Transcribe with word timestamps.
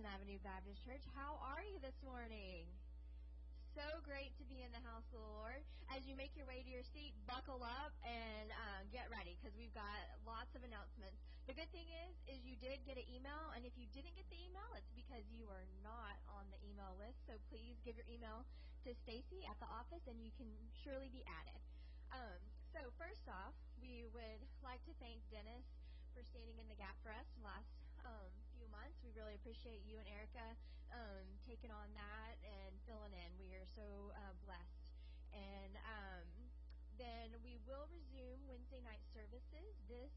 Robertson 0.00 0.16
Avenue 0.16 0.40
Baptist 0.40 0.80
Church. 0.88 1.04
How 1.12 1.36
are 1.44 1.60
you 1.60 1.76
this 1.84 1.96
morning? 2.00 2.64
So 3.76 3.84
great 4.00 4.32
to 4.40 4.48
be 4.48 4.64
in 4.64 4.72
the 4.72 4.80
house 4.80 5.04
of 5.12 5.20
the 5.20 5.28
Lord. 5.28 5.60
As 5.92 6.08
you 6.08 6.16
make 6.16 6.32
your 6.40 6.48
way 6.48 6.64
to 6.64 6.70
your 6.72 6.86
seat, 6.96 7.12
buckle 7.28 7.60
up 7.60 7.92
and 8.00 8.48
uh, 8.48 8.80
get 8.96 9.12
ready 9.12 9.36
because 9.36 9.52
we've 9.60 9.76
got 9.76 10.00
lots 10.24 10.56
of 10.56 10.64
announcements. 10.64 11.20
The 11.44 11.52
good 11.52 11.68
thing 11.68 11.84
is, 12.08 12.16
is 12.32 12.40
you 12.48 12.56
did 12.64 12.80
get 12.88 12.96
an 12.96 13.04
email, 13.12 13.52
and 13.52 13.68
if 13.68 13.76
you 13.76 13.92
didn't 13.92 14.16
get 14.16 14.24
the 14.32 14.40
email, 14.40 14.64
it's 14.72 14.88
because 14.96 15.20
you 15.28 15.44
are 15.52 15.68
not 15.84 16.16
on 16.32 16.48
the 16.48 16.60
email 16.64 16.96
list. 16.96 17.20
So 17.28 17.36
please 17.52 17.76
give 17.84 18.00
your 18.00 18.08
email 18.08 18.48
to 18.88 18.96
Stacy 19.04 19.44
at 19.52 19.60
the 19.60 19.68
office, 19.68 20.08
and 20.08 20.16
you 20.24 20.32
can 20.40 20.48
surely 20.80 21.12
be 21.12 21.20
added. 21.28 21.60
Um, 22.16 22.40
so 22.72 22.88
first 22.96 23.28
off, 23.28 23.52
we 23.84 24.08
would 24.16 24.40
like 24.64 24.80
to 24.88 24.96
thank 24.96 25.20
Dennis 25.28 25.68
for 26.16 26.24
standing 26.24 26.56
in 26.56 26.72
the 26.72 26.78
gap 26.80 26.96
for 27.04 27.12
us 27.12 27.28
last 27.44 27.68
um, 28.08 28.32
months. 28.70 29.02
We 29.02 29.10
really 29.12 29.34
appreciate 29.36 29.82
you 29.84 29.98
and 29.98 30.06
Erica 30.06 30.54
um, 30.94 31.26
taking 31.44 31.70
on 31.70 31.90
that 31.98 32.34
and 32.42 32.72
filling 32.86 33.12
in. 33.12 33.30
We 33.38 33.54
are 33.54 33.66
so 33.76 34.14
uh, 34.14 34.34
blessed. 34.46 34.90
And 35.34 35.74
um, 35.86 36.26
then 36.98 37.34
we 37.42 37.58
will 37.68 37.86
resume 37.90 38.42
Wednesday 38.46 38.82
night 38.82 39.02
services 39.14 39.74
this 39.86 40.14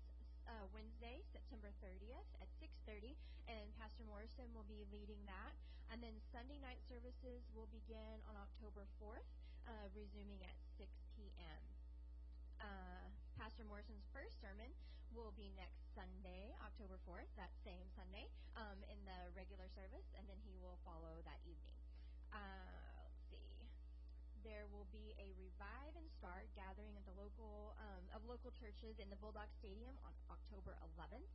uh, 0.49 0.65
Wednesday, 0.73 1.23
September 1.31 1.71
30th 1.79 2.27
at 2.43 2.49
6:30, 2.59 3.15
and 3.47 3.71
Pastor 3.79 4.03
Morrison 4.03 4.49
will 4.51 4.67
be 4.67 4.83
leading 4.91 5.21
that. 5.29 5.53
And 5.93 6.01
then 6.01 6.17
Sunday 6.33 6.57
night 6.59 6.81
services 6.89 7.45
will 7.53 7.69
begin 7.69 8.17
on 8.25 8.35
October 8.35 8.83
4th, 8.97 9.29
uh, 9.69 9.87
resuming 9.93 10.41
at 10.43 10.57
6 10.75 10.89
p.m 11.15 11.61
uh, 12.63 13.05
Pastor 13.35 13.67
Morrison's 13.67 14.07
first 14.15 14.39
sermon 14.39 14.71
will 15.11 15.35
be 15.35 15.51
next 15.59 15.82
Sunday, 15.93 16.53
October 16.61 16.97
4th, 17.05 17.29
that 17.37 17.53
same 17.63 17.85
Sunday, 17.93 18.29
um, 18.57 18.81
in 18.89 18.99
the 19.05 19.29
regular 19.37 19.69
service, 19.77 20.05
and 20.17 20.25
then 20.29 20.37
he 20.45 20.57
will 20.59 20.77
follow 20.85 21.21
that 21.25 21.39
evening. 21.45 21.77
Uh, 22.33 23.05
let's 23.05 23.21
see. 23.29 23.69
There 24.43 24.67
will 24.69 24.89
be 24.91 25.15
a 25.21 25.31
revive 25.37 25.93
and 25.95 26.05
start 26.19 26.49
gathering 26.57 26.93
at 26.99 27.05
the 27.05 27.15
local 27.15 27.77
um, 27.79 28.03
of 28.11 28.25
local 28.25 28.51
churches 28.57 28.99
in 28.99 29.07
the 29.07 29.19
Bulldog 29.21 29.47
Stadium 29.61 29.95
on 30.03 30.13
October 30.27 30.75
11th 30.97 31.31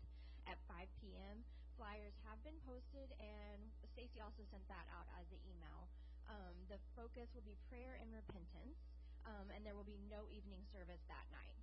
at 0.51 0.59
5 0.69 0.87
p.m. 1.01 1.41
Flyers 1.79 2.15
have 2.27 2.43
been 2.43 2.59
posted, 2.67 3.15
and 3.23 3.61
Stacy 3.95 4.19
also 4.19 4.43
sent 4.51 4.67
that 4.67 4.87
out 4.93 5.07
as 5.17 5.27
an 5.31 5.41
email. 5.47 5.87
Um, 6.29 6.55
the 6.69 6.77
focus 6.99 7.31
will 7.33 7.47
be 7.47 7.57
prayer 7.71 7.97
and 7.97 8.11
repentance 8.13 8.77
um, 9.29 9.53
and 9.53 9.61
there 9.65 9.77
will 9.77 9.87
be 9.87 10.01
no 10.09 10.25
evening 10.33 10.65
service 10.73 11.05
that 11.13 11.27
night. 11.29 11.61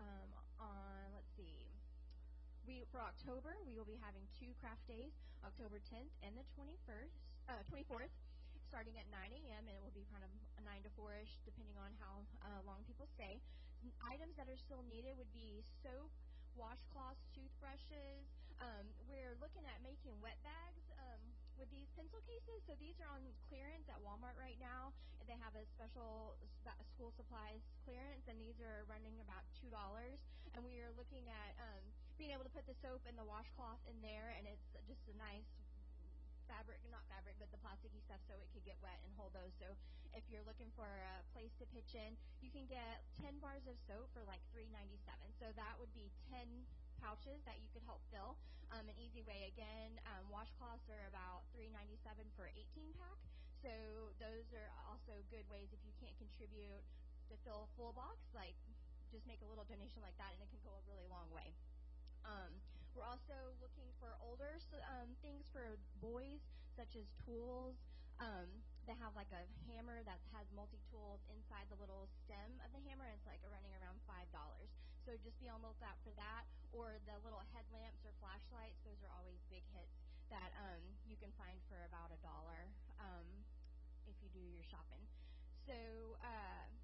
Um, 0.00 0.28
on 0.60 1.12
let's 1.16 1.32
see, 1.36 1.68
we 2.70 2.86
for 2.94 3.02
October 3.02 3.58
we 3.66 3.74
will 3.74 3.88
be 3.88 3.98
having 3.98 4.22
two 4.38 4.54
craft 4.62 4.86
days, 4.86 5.10
October 5.42 5.82
10th 5.90 6.14
and 6.22 6.38
the 6.38 6.46
21st, 6.54 7.18
uh, 7.50 7.66
24th, 7.66 8.14
starting 8.70 8.94
at 8.94 9.10
9 9.10 9.18
a.m. 9.26 9.66
and 9.66 9.74
it 9.74 9.82
will 9.82 9.90
be 9.90 10.06
kind 10.14 10.22
of 10.22 10.30
9 10.62 10.86
to 10.86 10.90
4ish, 10.94 11.34
depending 11.42 11.74
on 11.82 11.90
how 11.98 12.22
uh, 12.46 12.62
long 12.62 12.78
people 12.86 13.10
stay. 13.18 13.42
Items 14.06 14.38
that 14.38 14.46
are 14.46 14.60
still 14.60 14.86
needed 14.86 15.18
would 15.18 15.34
be 15.34 15.66
soap, 15.82 16.14
washcloths, 16.54 17.26
toothbrushes. 17.34 18.22
Um, 18.62 18.86
we're 19.10 19.34
looking 19.42 19.66
at 19.66 19.82
making 19.82 20.14
wet 20.22 20.38
bags. 20.46 20.86
Um, 20.94 21.18
with 21.58 21.68
these 21.76 21.92
pencil 21.92 22.24
cases. 22.24 22.64
So 22.64 22.72
these 22.80 22.96
are 23.04 23.10
on 23.12 23.20
clearance 23.52 23.84
at 23.92 24.00
Walmart 24.00 24.32
right 24.40 24.56
now. 24.56 24.96
They 25.28 25.36
have 25.36 25.52
a 25.52 25.68
special 25.76 26.40
school 26.96 27.12
supplies 27.20 27.60
clearance, 27.84 28.24
and 28.32 28.40
these 28.40 28.56
are 28.64 28.88
running 28.88 29.12
about 29.20 29.44
two 29.60 29.68
dollars. 29.68 30.16
And 30.56 30.64
we 30.64 30.80
are 30.80 30.88
looking 30.96 31.28
at 31.28 31.52
um, 31.60 31.84
being 32.20 32.36
able 32.36 32.44
to 32.44 32.52
put 32.52 32.68
the 32.68 32.76
soap 32.84 33.00
and 33.08 33.16
the 33.16 33.24
washcloth 33.24 33.80
in 33.88 33.96
there, 34.04 34.36
and 34.36 34.44
it's 34.44 34.68
just 34.84 35.00
a 35.08 35.16
nice 35.16 35.48
fabric, 36.44 36.76
not 36.92 37.00
fabric, 37.08 37.32
but 37.40 37.48
the 37.48 37.56
plasticky 37.64 37.96
stuff 38.04 38.20
so 38.28 38.36
it 38.36 38.44
could 38.52 38.60
get 38.68 38.76
wet 38.84 39.00
and 39.08 39.10
hold 39.16 39.32
those. 39.32 39.56
So 39.56 39.72
if 40.12 40.20
you're 40.28 40.44
looking 40.44 40.68
for 40.76 40.84
a 40.84 41.24
place 41.32 41.48
to 41.56 41.64
pitch 41.72 41.96
in, 41.96 42.20
you 42.44 42.52
can 42.52 42.68
get 42.68 43.00
10 43.24 43.40
bars 43.40 43.64
of 43.64 43.80
soap 43.88 44.12
for 44.12 44.20
like 44.28 44.44
3.97. 44.52 45.00
So 45.40 45.48
that 45.56 45.80
would 45.80 45.88
be 45.96 46.12
10 46.28 46.44
pouches 47.00 47.40
that 47.48 47.56
you 47.64 47.72
could 47.72 47.86
help 47.88 48.04
fill. 48.12 48.36
Um, 48.68 48.84
an 48.84 48.98
easy 49.00 49.24
way, 49.24 49.48
again, 49.48 49.96
um, 50.04 50.28
washcloths 50.28 50.84
are 50.92 51.08
about 51.08 51.48
$3.97 51.56 52.04
for 52.36 52.52
18 52.52 52.92
pack. 53.00 53.16
So 53.64 53.72
those 54.20 54.44
are 54.52 54.68
also 54.92 55.24
good 55.32 55.48
ways 55.48 55.72
if 55.72 55.80
you 55.88 55.96
can't 55.96 56.16
contribute 56.20 56.84
to 57.32 57.34
fill 57.48 57.64
a 57.64 57.70
full 57.80 57.96
box, 57.96 58.20
like 58.36 58.58
just 59.08 59.24
make 59.24 59.40
a 59.40 59.48
little 59.48 59.64
donation 59.64 60.04
like 60.04 60.16
that, 60.20 60.36
and 60.36 60.44
it 60.44 60.52
can 60.52 60.60
go 60.60 60.76
a 60.76 60.84
really 60.84 61.08
long 61.08 61.32
way. 61.32 61.56
Um, 62.24 62.52
we're 62.94 63.06
also 63.06 63.54
looking 63.62 63.88
for 64.02 64.12
older 64.20 64.58
um, 64.98 65.08
things 65.22 65.46
for 65.54 65.78
boys, 66.02 66.42
such 66.76 66.96
as 66.96 67.06
tools. 67.24 67.76
Um, 68.20 68.48
they 68.84 68.96
have 68.98 69.14
like 69.16 69.30
a 69.32 69.46
hammer 69.70 70.02
that 70.04 70.18
has 70.34 70.44
multi 70.52 70.80
tools 70.90 71.22
inside 71.30 71.68
the 71.70 71.78
little 71.78 72.10
stem 72.26 72.58
of 72.64 72.72
the 72.74 72.82
hammer. 72.84 73.08
It's 73.14 73.24
like 73.24 73.40
running 73.46 73.72
around 73.80 74.00
five 74.04 74.26
dollars. 74.34 74.68
So 75.06 75.16
just 75.24 75.38
be 75.40 75.48
on 75.48 75.62
the 75.64 75.70
lookout 75.72 75.96
for 76.04 76.12
that, 76.20 76.44
or 76.76 77.00
the 77.08 77.16
little 77.24 77.40
headlamps 77.56 78.04
or 78.04 78.12
flashlights. 78.20 78.76
Those 78.84 79.00
are 79.06 79.12
always 79.16 79.40
big 79.48 79.64
hits 79.72 79.96
that 80.28 80.52
um, 80.60 80.82
you 81.08 81.16
can 81.18 81.32
find 81.34 81.58
for 81.66 81.80
about 81.90 82.12
a 82.14 82.20
dollar 82.22 82.70
um, 83.02 83.26
if 84.06 84.14
you 84.22 84.28
do 84.30 84.42
your 84.42 84.62
shopping. 84.68 85.02
So 85.66 85.74
uh, 86.22 86.64
that 86.70 86.79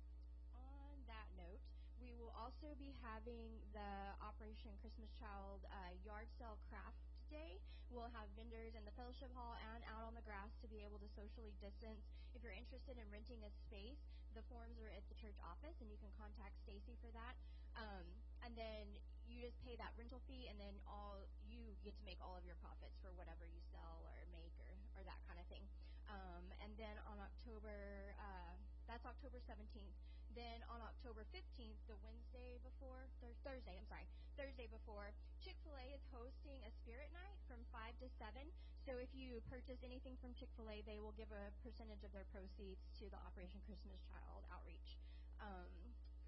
we 2.07 2.15
will 2.23 2.31
also 2.39 2.71
be 2.79 2.95
having 3.03 3.51
the 3.75 4.15
Operation 4.23 4.71
Christmas 4.79 5.11
Child 5.19 5.67
uh, 5.67 5.91
yard 6.07 6.31
sale 6.39 6.55
craft 6.71 7.03
Day. 7.27 7.59
We'll 7.91 8.11
have 8.15 8.31
vendors 8.39 8.79
in 8.79 8.87
the 8.87 8.95
fellowship 8.95 9.27
hall 9.35 9.59
and 9.75 9.83
out 9.91 10.07
on 10.07 10.15
the 10.15 10.23
grass 10.23 10.55
to 10.63 10.71
be 10.71 10.87
able 10.87 11.03
to 11.03 11.09
socially 11.19 11.51
distance. 11.59 11.99
If 12.39 12.47
you're 12.47 12.55
interested 12.55 12.95
in 12.95 13.07
renting 13.11 13.43
a 13.43 13.51
space, 13.67 13.99
the 14.39 14.47
forms 14.47 14.79
are 14.79 14.91
at 14.95 15.03
the 15.11 15.19
church 15.19 15.35
office, 15.43 15.75
and 15.83 15.91
you 15.91 15.99
can 15.99 16.15
contact 16.15 16.55
Stacy 16.63 16.95
for 17.03 17.11
that. 17.19 17.35
Um, 17.75 18.07
and 18.47 18.55
then 18.55 18.87
you 19.27 19.43
just 19.43 19.59
pay 19.67 19.75
that 19.83 19.91
rental 19.99 20.23
fee, 20.31 20.47
and 20.47 20.55
then 20.63 20.79
all 20.87 21.27
you 21.51 21.75
get 21.83 21.99
to 21.99 22.05
make 22.07 22.23
all 22.23 22.39
of 22.39 22.47
your 22.47 22.59
profits 22.63 22.95
for 23.03 23.11
whatever 23.19 23.43
you 23.51 23.59
sell 23.75 24.07
or 24.07 24.17
make 24.31 24.55
or, 24.63 24.71
or 24.95 25.03
that 25.03 25.19
kind 25.27 25.43
of 25.43 25.47
thing. 25.51 25.67
Um, 26.07 26.47
and 26.63 26.71
then 26.79 26.95
on 27.11 27.19
October, 27.19 28.15
uh, 28.23 28.55
that's 28.87 29.03
October 29.03 29.43
17th. 29.43 29.99
Then 30.37 30.61
on 30.69 30.85
October 30.85 31.25
15th, 31.33 31.81
the 31.89 31.97
Wednesday 32.05 32.61
before, 32.61 33.09
th- 33.25 33.33
Thursday, 33.41 33.73
I'm 33.73 33.89
sorry, 33.89 34.05
Thursday 34.37 34.69
before, 34.69 35.17
Chick 35.41 35.57
fil 35.65 35.73
A 35.81 35.97
is 35.97 36.05
hosting 36.13 36.61
a 36.61 36.71
spirit 36.85 37.09
night 37.17 37.41
from 37.49 37.65
5 37.73 37.97
to 38.05 38.07
7. 38.21 38.45
So 38.85 39.01
if 39.01 39.09
you 39.17 39.41
purchase 39.49 39.81
anything 39.81 40.21
from 40.21 40.37
Chick 40.37 40.53
fil 40.53 40.69
A, 40.69 40.85
they 40.85 41.01
will 41.01 41.17
give 41.17 41.33
a 41.33 41.49
percentage 41.65 42.05
of 42.05 42.13
their 42.13 42.29
proceeds 42.37 42.85
to 43.01 43.09
the 43.09 43.17
Operation 43.25 43.65
Christmas 43.65 43.97
Child 44.13 44.45
outreach 44.53 45.01
um, 45.41 45.73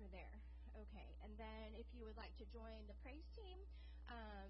for 0.01 0.09
there. 0.09 0.41
Okay, 0.89 1.13
and 1.21 1.37
then 1.37 1.77
if 1.77 1.85
you 1.93 2.09
would 2.09 2.17
like 2.17 2.33
to 2.41 2.49
join 2.49 2.89
the 2.89 2.97
praise 3.05 3.29
team, 3.37 3.61
um, 4.09 4.49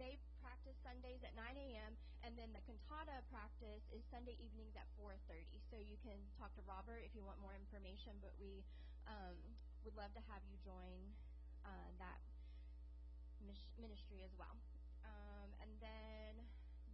they 0.00 0.16
practice 0.40 0.80
Sundays 0.80 1.20
at 1.20 1.36
9 1.36 1.44
a.m. 1.44 1.92
and 2.24 2.32
then 2.40 2.48
the 2.56 2.64
cantata 2.64 3.20
practice 3.28 3.84
is 3.92 4.00
Sunday 4.08 4.32
evenings 4.40 4.72
at 4.72 4.88
4:30. 4.96 5.60
So 5.68 5.76
you 5.76 6.00
can 6.00 6.16
talk 6.40 6.56
to 6.56 6.64
Robert 6.64 7.04
if 7.04 7.12
you 7.12 7.20
want 7.20 7.36
more 7.44 7.52
information, 7.52 8.16
but 8.24 8.32
we 8.40 8.64
um, 9.04 9.36
would 9.84 9.92
love 10.00 10.16
to 10.16 10.22
have 10.32 10.40
you 10.48 10.56
join 10.64 11.04
uh, 11.68 11.92
that 12.00 12.16
ministry 13.76 14.24
as 14.24 14.32
well. 14.40 14.56
Um, 15.04 15.48
and 15.60 15.70
then 15.84 16.32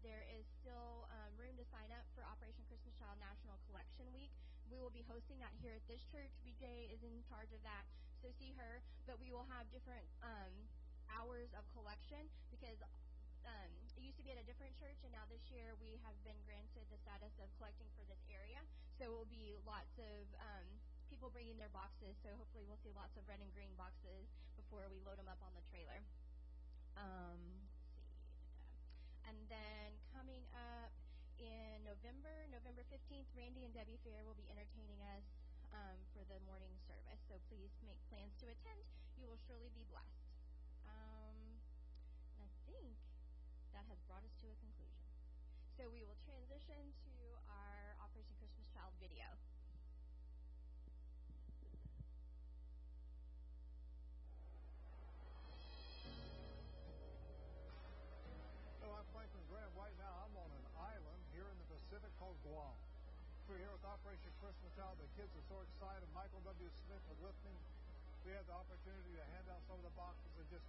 there 0.02 0.26
is 0.30 0.46
still 0.62 1.06
um, 1.10 1.30
room 1.38 1.54
to 1.58 1.66
sign 1.70 1.90
up 1.94 2.06
for 2.14 2.26
Operation 2.26 2.62
Christmas 2.66 2.94
Child 2.98 3.18
National 3.22 3.58
Collection 3.70 4.06
Week. 4.14 4.30
We 4.66 4.78
will 4.82 4.94
be 4.94 5.06
hosting 5.06 5.38
that 5.42 5.54
here 5.62 5.74
at 5.78 5.86
this 5.86 6.02
church. 6.10 6.30
BJ 6.42 6.90
is 6.90 7.02
in 7.06 7.22
charge 7.30 7.50
of 7.54 7.62
that, 7.62 7.86
so 8.18 8.30
see 8.34 8.54
her. 8.58 8.82
But 9.06 9.22
we 9.22 9.30
will 9.30 9.46
have 9.50 9.70
different 9.70 10.06
um, 10.22 10.50
hours 11.10 11.50
of 11.54 11.62
collection 11.76 12.26
because 12.50 12.78
um, 13.46 13.72
it 13.94 14.02
used 14.02 14.18
to 14.18 14.24
be 14.26 14.34
at 14.34 14.40
a 14.40 14.46
different 14.46 14.74
church, 14.78 14.98
and 15.06 15.12
now 15.14 15.24
this 15.30 15.42
year 15.50 15.78
we 15.78 15.98
have 16.02 16.16
been 16.26 16.38
granted 16.44 16.84
the 16.90 16.98
status 17.02 17.32
of 17.38 17.48
collecting 17.58 17.86
for 17.94 18.02
this 18.10 18.20
area. 18.30 18.58
So 18.98 19.06
it 19.06 19.12
will 19.14 19.30
be 19.30 19.54
lots 19.62 19.94
of 20.00 20.24
um, 20.40 20.66
people 21.06 21.30
bringing 21.30 21.56
their 21.60 21.70
boxes. 21.70 22.18
So 22.26 22.34
hopefully 22.34 22.66
we'll 22.66 22.80
see 22.82 22.92
lots 22.96 23.14
of 23.14 23.22
red 23.30 23.38
and 23.38 23.50
green 23.54 23.72
boxes 23.78 24.26
before 24.58 24.88
we 24.90 24.98
load 25.06 25.20
them 25.20 25.30
up 25.30 25.38
on 25.44 25.54
the 25.54 25.64
trailer. 25.70 26.02
Um. 26.98 27.66
And 29.26 29.36
then 29.50 29.90
coming 30.14 30.46
up 30.54 30.94
in 31.42 31.82
November, 31.82 32.46
November 32.48 32.86
15th, 32.86 33.26
Randy 33.34 33.66
and 33.66 33.74
Debbie 33.74 33.98
Fair 34.06 34.22
will 34.22 34.38
be 34.38 34.46
entertaining 34.46 35.02
us 35.02 35.26
um, 35.74 35.98
for 36.14 36.22
the 36.30 36.38
morning 36.46 36.72
service. 36.86 37.18
So 37.26 37.34
please 37.50 37.74
make 37.82 37.98
plans 38.06 38.32
to 38.38 38.46
attend. 38.46 38.80
You 39.18 39.26
will 39.26 39.40
surely 39.50 39.68
be 39.74 39.82
blessed. 39.90 40.25
Has 43.88 44.00
brought 44.10 44.24
us 44.26 44.34
to 44.42 44.46
a 44.50 44.56
conclusion. 44.58 45.06
So 45.78 45.88
we 45.90 46.02
will 46.02 46.18
transition 46.26 46.82
to 47.06 47.14
our 47.50 47.96
Operation 48.02 48.34
Christmas 48.42 48.66
Child 48.74 48.92
video. 48.98 49.26
So 58.82 58.86
I'm 58.90 59.06
Franklin 59.14 59.44
Graham. 59.50 59.72
Right 59.78 59.96
now, 59.98 60.26
I'm 60.26 60.34
on 60.36 60.56
while. 62.56 62.78
We're 63.50 63.60
here 63.60 63.68
with 63.68 63.84
Operation 63.84 64.32
Christmas 64.40 64.72
Child. 64.78 64.96
The 64.96 65.10
kids 65.18 65.28
are 65.36 65.46
so 65.50 65.58
excited. 65.60 66.08
Michael 66.16 66.42
W. 66.46 66.68
Smith 66.88 67.04
was 67.10 67.18
with 67.30 67.38
me. 67.44 67.54
We 68.24 68.32
had 68.32 68.48
the 68.48 68.56
opportunity 68.56 69.12
to 69.12 69.24
hand 69.36 69.46
out 69.52 69.62
some 69.68 69.78
of 69.78 69.86
the 69.86 69.94
boxes 69.94 70.32
and 70.40 70.46
just 70.50 70.66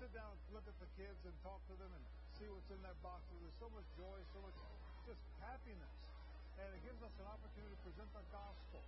sit 0.00 0.12
down 0.12 0.32
look 0.52 0.64
at 0.68 0.76
the 0.80 0.88
kids 0.96 1.20
and 1.24 1.34
talk 1.44 1.60
to 1.68 1.74
them 1.76 1.88
and 1.92 2.04
see 2.36 2.52
what's 2.52 2.68
in 2.68 2.76
that 2.84 3.00
box. 3.00 3.24
There's 3.32 3.56
so 3.56 3.68
much 3.72 3.88
joy, 3.96 4.18
so 4.36 4.44
much 4.44 4.56
just 5.08 5.22
happiness. 5.40 5.96
And 6.60 6.68
it 6.68 6.84
gives 6.84 7.00
us 7.00 7.14
an 7.16 7.28
opportunity 7.32 7.72
to 7.72 7.80
present 7.80 8.12
the 8.12 8.24
gospel. 8.28 8.84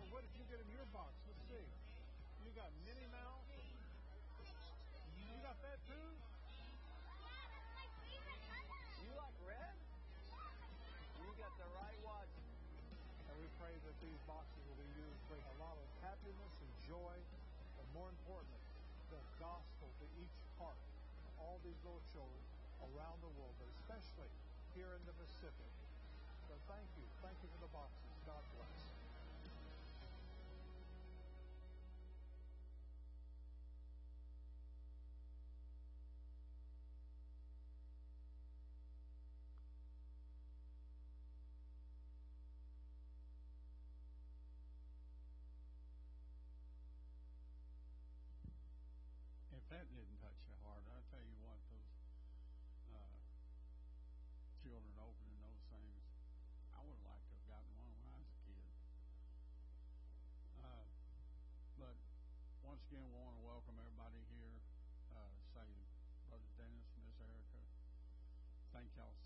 Well, 0.00 0.08
what 0.08 0.20
did 0.24 0.32
you 0.40 0.44
get 0.48 0.64
in 0.64 0.68
your 0.72 0.88
box? 0.88 1.12
Let's 1.28 1.44
see. 1.52 1.68
You 2.48 2.50
got 2.56 2.72
Minnie 2.88 3.12
Mouse. 3.12 3.44
You 5.20 5.36
got 5.44 5.60
that 5.60 5.78
too? 5.84 6.08
You 9.04 9.10
like 9.20 9.36
red? 9.44 9.76
You 11.20 11.28
got 11.36 11.52
the 11.60 11.68
right 11.76 12.00
one. 12.08 12.30
And 13.28 13.36
we 13.36 13.48
pray 13.60 13.76
that 13.84 13.96
these 14.00 14.20
boxes 14.24 14.64
will 14.64 14.80
be 14.80 14.90
used 14.96 15.12
to 15.12 15.24
bring 15.28 15.44
a 15.44 15.56
lot 15.60 15.76
of 15.76 15.84
happiness 16.00 16.52
and 16.56 16.72
joy, 16.88 17.14
but 17.76 17.84
more 17.92 18.08
importantly, 18.08 18.64
the 19.12 19.20
gospel 19.36 19.92
to 20.00 20.06
each 20.24 20.36
heart, 20.56 20.80
all 21.46 21.62
these 21.62 21.78
little 21.86 22.02
children 22.10 22.42
around 22.82 23.22
the 23.22 23.30
world, 23.38 23.54
but 23.62 23.70
especially 23.78 24.30
here 24.74 24.90
in 24.98 25.02
the 25.06 25.14
Pacific. 25.14 25.70
So 26.50 26.58
thank 26.66 26.88
you. 26.98 27.06
Thank 27.22 27.38
you 27.40 27.48
for 27.54 27.60
the 27.62 27.70
boxes. 27.70 28.10
God 28.26 28.42
bless. 28.58 28.95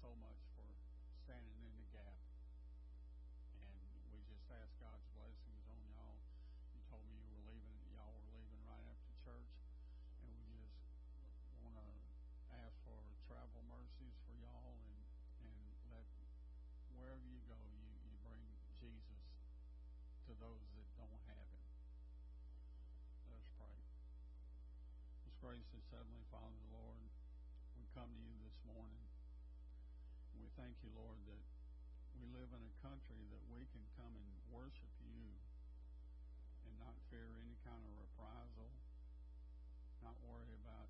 So 0.01 0.17
much 0.17 0.41
for 0.57 0.65
standing 1.29 1.61
in 1.61 1.77
the 1.77 1.89
gap. 1.93 2.17
And 3.53 3.77
we 4.09 4.25
just 4.33 4.49
ask 4.49 4.73
God's 4.81 5.05
blessings 5.13 5.61
on 5.69 5.77
y'all. 5.93 6.17
You 6.73 6.81
told 6.89 7.05
me 7.05 7.21
you 7.21 7.29
were 7.37 7.45
leaving, 7.53 7.77
y'all 7.93 8.09
were 8.09 8.33
leaving 8.33 8.65
right 8.65 8.81
after 8.81 9.13
church 9.21 9.53
and 10.25 10.33
we 10.33 10.49
just 10.57 10.73
want 11.61 11.77
to 11.77 11.89
ask 12.65 12.73
for 12.89 12.97
travel 13.29 13.61
mercies 13.69 14.17
for 14.25 14.33
y'all 14.41 14.73
and 14.81 15.05
and 15.45 15.53
let 15.93 16.09
wherever 16.97 17.21
you 17.21 17.45
go 17.45 17.61
you 17.61 17.85
you 18.09 18.17
bring 18.25 18.41
Jesus 18.81 19.21
to 20.25 20.33
those 20.41 20.65
that 20.81 20.89
don't 20.97 21.21
have 21.29 21.45
him. 21.45 21.69
Let 23.29 23.37
us 23.37 23.53
pray. 23.61 23.77
Most 25.29 25.37
gracious 25.45 25.85
Heavenly 25.93 26.25
Father, 26.33 26.57
the 26.57 26.73
Lord, 26.73 27.05
we 27.77 27.85
come 27.93 28.09
to 28.09 28.21
you 28.25 28.41
this 28.49 28.57
morning. 28.65 29.10
Thank 30.59 30.75
you, 30.83 30.91
Lord, 30.97 31.19
that 31.29 31.45
we 32.17 32.25
live 32.33 32.51
in 32.51 32.63
a 32.63 32.75
country 32.83 33.23
that 33.31 33.45
we 33.53 33.67
can 33.71 33.85
come 34.01 34.15
and 34.15 34.29
worship 34.51 34.91
you 35.05 35.31
and 36.67 36.73
not 36.81 36.95
fear 37.11 37.27
any 37.43 37.57
kind 37.67 37.83
of 37.83 37.93
reprisal 37.99 38.71
not 40.01 40.17
worry 40.25 40.49
about 40.65 40.89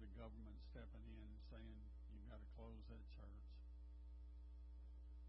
the 0.00 0.08
government 0.16 0.56
stepping 0.72 1.04
in 1.12 1.20
and 1.28 1.40
saying 1.52 1.76
you've 2.08 2.24
got 2.24 2.40
to 2.40 2.50
close 2.56 2.80
that 2.88 3.04
church. 3.12 3.46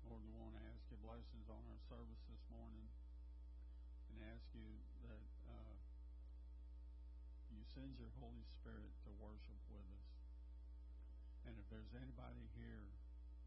Lord, 0.07 0.23
we 0.23 0.31
want 0.39 0.55
to 0.55 0.63
ask 0.71 0.79
you 0.87 0.97
blessings 1.03 1.47
on 1.51 1.59
our 1.67 1.81
service 1.91 2.23
this 2.31 2.43
morning 2.47 2.87
and 4.15 4.23
ask 4.31 4.47
you 4.55 4.79
that 5.07 5.27
uh, 5.51 5.75
you 7.51 7.59
send 7.75 7.99
your 7.99 8.11
Holy 8.23 8.47
Spirit 8.63 8.95
to 9.03 9.11
worship 9.19 9.59
with 9.67 9.83
us. 9.91 10.07
And 11.51 11.59
if 11.59 11.67
there's 11.67 11.91
anybody 11.99 12.47
here 12.55 12.87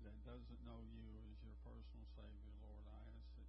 that 0.04 0.20
doesn't 0.28 0.60
know 0.68 0.84
you 0.84 1.16
as 1.32 1.40
your 1.40 1.56
personal 1.64 2.04
Savior, 2.12 2.52
Lord, 2.60 2.84
I 2.84 3.00
ask 3.16 3.28
that 3.40 3.48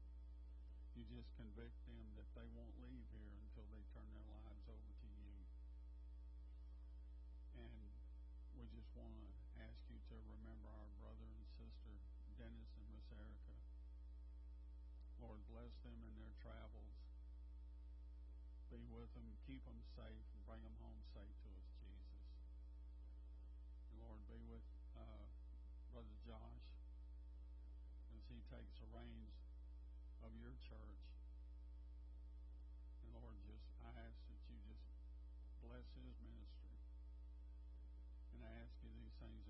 you 0.95 1.03
just 1.11 1.27
convict 1.35 1.75
them 1.83 2.07
that 2.15 2.31
they 2.31 2.47
won't 2.55 2.71
leave 2.79 3.03
here 3.11 3.35
until 3.43 3.67
they 3.75 3.83
turn 3.91 4.07
their 4.15 4.31
lives 4.31 4.63
over 4.71 4.91
to 4.95 5.09
you. 5.19 5.35
And 7.59 7.75
we 8.55 8.71
just 8.71 8.87
want 8.95 9.11
to 9.11 9.27
ask 9.59 9.83
you 9.91 9.99
to 9.99 10.15
remember 10.31 10.71
our 10.71 10.91
brother 11.03 11.27
and 11.27 11.43
sister, 11.59 11.91
Dennis 12.39 12.71
and 12.79 12.87
Miss 12.87 13.07
Erica. 13.11 13.55
Lord, 15.19 15.43
bless 15.51 15.75
them 15.83 15.99
in 16.07 16.15
their 16.15 16.35
travels. 16.39 16.95
Be 18.71 18.79
with 18.91 19.11
them, 19.11 19.27
keep 19.43 19.59
them 19.67 19.83
safe, 19.95 20.23
and 20.31 20.39
bring 20.47 20.63
them 20.63 20.75
home 20.79 21.03
safe 21.11 21.35
to 21.43 21.49
us, 21.51 21.67
Jesus. 21.83 22.23
And 23.91 23.99
Lord, 24.03 24.23
be 24.31 24.39
with 24.47 24.63
Josh 26.25 26.65
as 28.17 28.25
he 28.25 28.41
takes 28.49 28.73
the 28.81 28.89
reins 28.89 29.37
of 30.25 30.33
your 30.41 30.57
church. 30.57 31.05
And 33.05 33.13
Lord, 33.13 33.37
just 33.45 33.69
I 33.85 33.93
ask 33.93 34.17
that 34.25 34.41
you 34.49 34.57
just 34.65 34.89
bless 35.61 35.85
his 35.93 36.17
ministry. 36.25 36.81
And 38.33 38.41
I 38.41 38.49
ask 38.57 38.73
you 38.81 38.89
these 38.97 39.13
things 39.21 39.45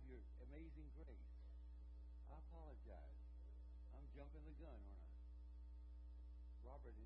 Have 0.00 0.08
your 0.08 0.24
amazing 0.48 0.88
grace. 0.96 1.36
I 2.32 2.40
apologize. 2.48 3.20
I'm 3.92 4.08
jumping 4.16 4.40
the 4.48 4.56
gun, 4.56 4.80
aren't 4.80 5.04
I? 5.04 5.12
Robert 6.64 6.96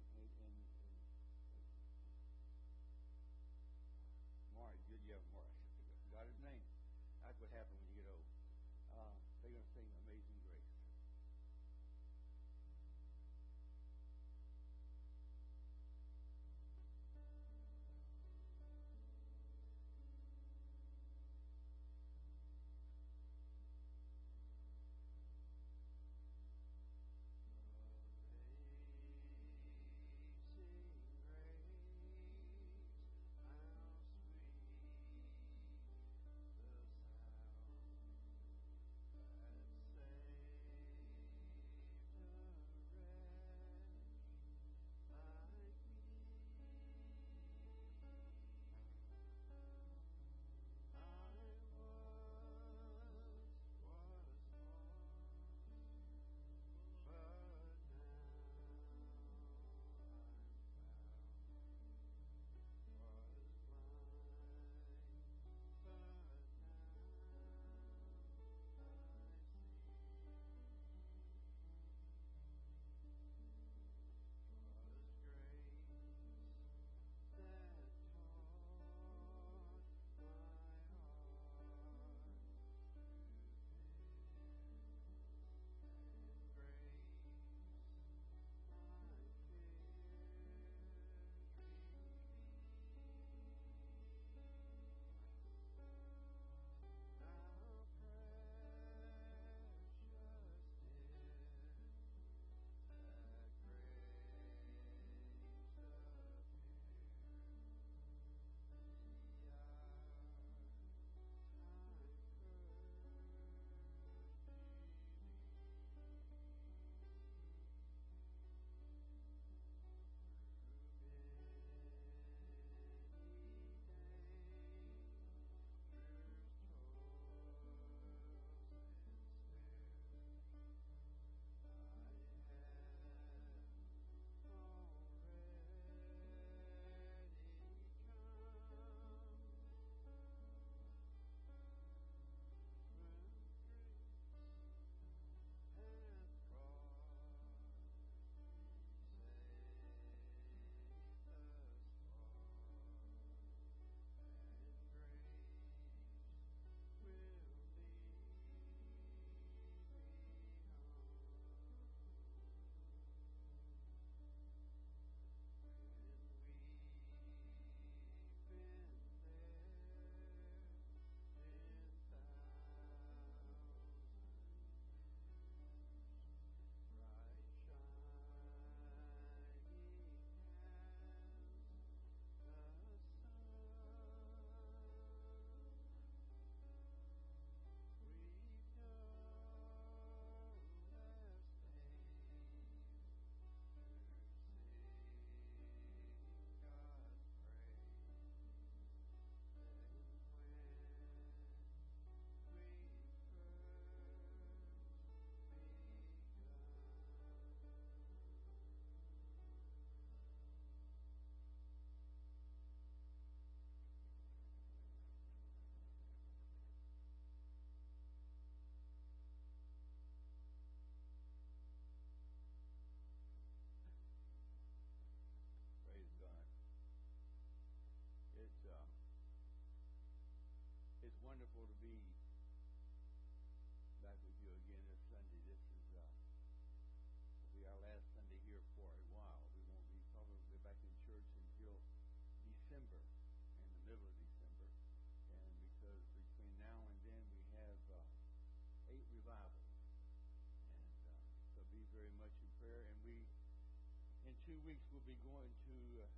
weeks 254.75 254.90
we'll 254.90 255.06
be 255.06 255.14
going 255.22 255.54
to 255.70 255.77
uh, 256.02 256.10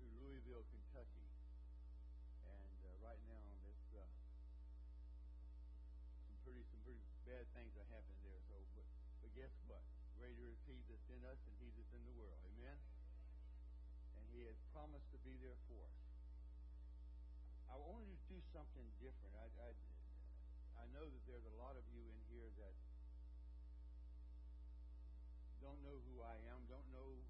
to 0.00 0.04
Louisville, 0.16 0.64
Kentucky, 0.72 1.28
and 2.48 2.80
uh, 2.80 2.96
right 3.04 3.20
now 3.28 3.44
it's 3.68 3.92
uh, 3.92 4.00
some 6.24 6.38
pretty 6.48 6.64
some 6.72 6.80
pretty 6.80 7.04
bad 7.28 7.44
things 7.52 7.76
are 7.76 7.84
happening 7.92 8.16
there. 8.24 8.40
So, 8.48 8.56
but, 8.72 8.88
but 9.20 9.30
guess 9.36 9.52
what? 9.68 9.84
Greater 10.16 10.48
is 10.48 10.56
He 10.64 10.80
that's 10.88 11.04
in 11.12 11.28
us 11.28 11.36
than 11.44 11.52
He 11.60 11.68
that's 11.76 11.92
in 11.92 12.00
the 12.08 12.16
world. 12.16 12.40
Amen. 12.56 12.80
And 14.16 14.24
He 14.32 14.48
has 14.48 14.56
promised 14.72 15.12
to 15.12 15.20
be 15.20 15.36
there 15.44 15.60
for 15.68 15.84
us. 15.84 16.00
I 17.68 17.76
wanted 17.76 18.16
to 18.16 18.20
do 18.32 18.40
something 18.48 18.88
different. 18.96 19.36
I, 19.36 19.44
I 19.60 19.70
I 20.80 20.84
know 20.96 21.04
that 21.04 21.22
there's 21.28 21.44
a 21.52 21.56
lot 21.60 21.76
of 21.76 21.84
you 21.92 22.00
in 22.00 22.16
here 22.32 22.48
that 22.48 22.72
don't 25.60 25.84
know 25.84 26.00
who 26.08 26.24
I 26.24 26.40
am, 26.48 26.64
don't 26.72 26.88
know 26.88 27.23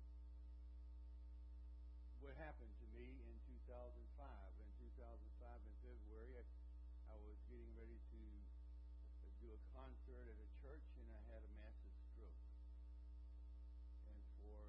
what 2.35 2.51
happened 2.51 2.74
to 2.82 2.87
me 2.91 3.14
in 3.30 3.39
2005. 3.47 3.95
In 3.95 4.70
2005, 4.99 4.99
in 4.99 5.74
February, 5.87 6.35
I, 6.35 6.43
I 7.14 7.16
was 7.22 7.39
getting 7.47 7.70
ready 7.78 7.95
to 7.95 8.22
do 9.39 9.55
a 9.55 9.61
concert 9.70 10.26
at 10.26 10.35
a 10.43 10.51
church, 10.59 10.82
and 10.99 11.07
I 11.14 11.22
had 11.30 11.47
a 11.47 11.53
massive 11.55 11.95
stroke. 12.11 12.43
And 14.11 14.18
for 14.43 14.66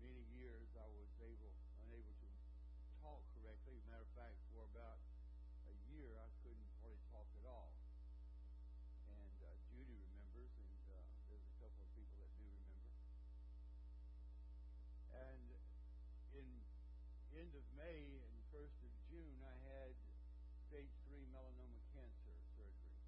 many 0.00 0.24
years, 0.32 0.72
I 0.72 0.88
was 0.88 1.12
able 1.20 1.52
unable 1.84 2.16
to 2.16 2.28
talk 3.04 3.20
correctly. 3.36 3.76
As 3.76 3.84
a 3.84 3.88
Matter 3.92 4.08
of 4.08 4.16
fact, 4.16 4.40
end 17.42 17.58
of 17.58 17.66
May 17.74 18.22
and 18.22 18.38
first 18.54 18.78
of 18.86 18.92
June, 19.10 19.34
I 19.42 19.56
had 19.66 19.90
stage 20.70 20.94
three 21.10 21.26
melanoma 21.34 21.82
cancer 21.90 22.38
surgery. 22.54 23.02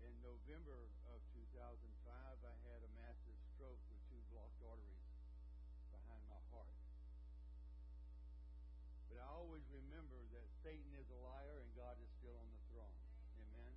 In 0.00 0.16
November 0.24 0.88
of 1.12 1.20
2005, 1.36 1.76
I 1.76 2.56
had 2.72 2.80
a 2.88 2.90
massive 2.96 3.36
stroke 3.52 3.84
with 3.92 4.00
two 4.08 4.24
blocked 4.32 4.56
arteries 4.64 5.12
behind 5.92 6.24
my 6.32 6.40
heart. 6.56 6.72
But 9.12 9.20
I 9.20 9.28
always 9.36 9.68
remember 9.68 10.16
that 10.32 10.48
Satan 10.64 10.96
is 10.96 11.12
a 11.12 11.20
liar 11.20 11.60
and 11.60 11.68
God 11.76 12.00
is 12.00 12.08
still 12.16 12.40
on 12.40 12.48
the 12.48 12.62
throne. 12.72 12.96
Amen. 13.44 13.76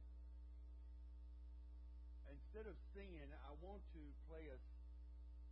Instead 2.31 2.71
of 2.71 2.79
singing, 2.95 3.35
I 3.35 3.51
want 3.59 3.83
to 3.99 4.03
play 4.31 4.47
a, 4.47 4.55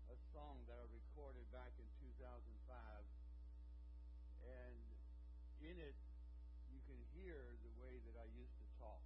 a 0.07 0.17
song 0.31 0.63
that 0.71 0.79
I 0.79 0.88
recorded 0.88 1.43
back 1.51 1.75
in 1.83 1.88
2005. 2.15 2.57
In 5.78 5.86
it, 5.86 5.97
you 6.73 6.82
can 6.89 6.97
hear 7.13 7.38
the 7.61 7.73
way 7.78 8.01
that 8.09 8.17
I 8.17 8.25
used 8.34 8.57
to 8.57 8.67
talk. 8.82 9.05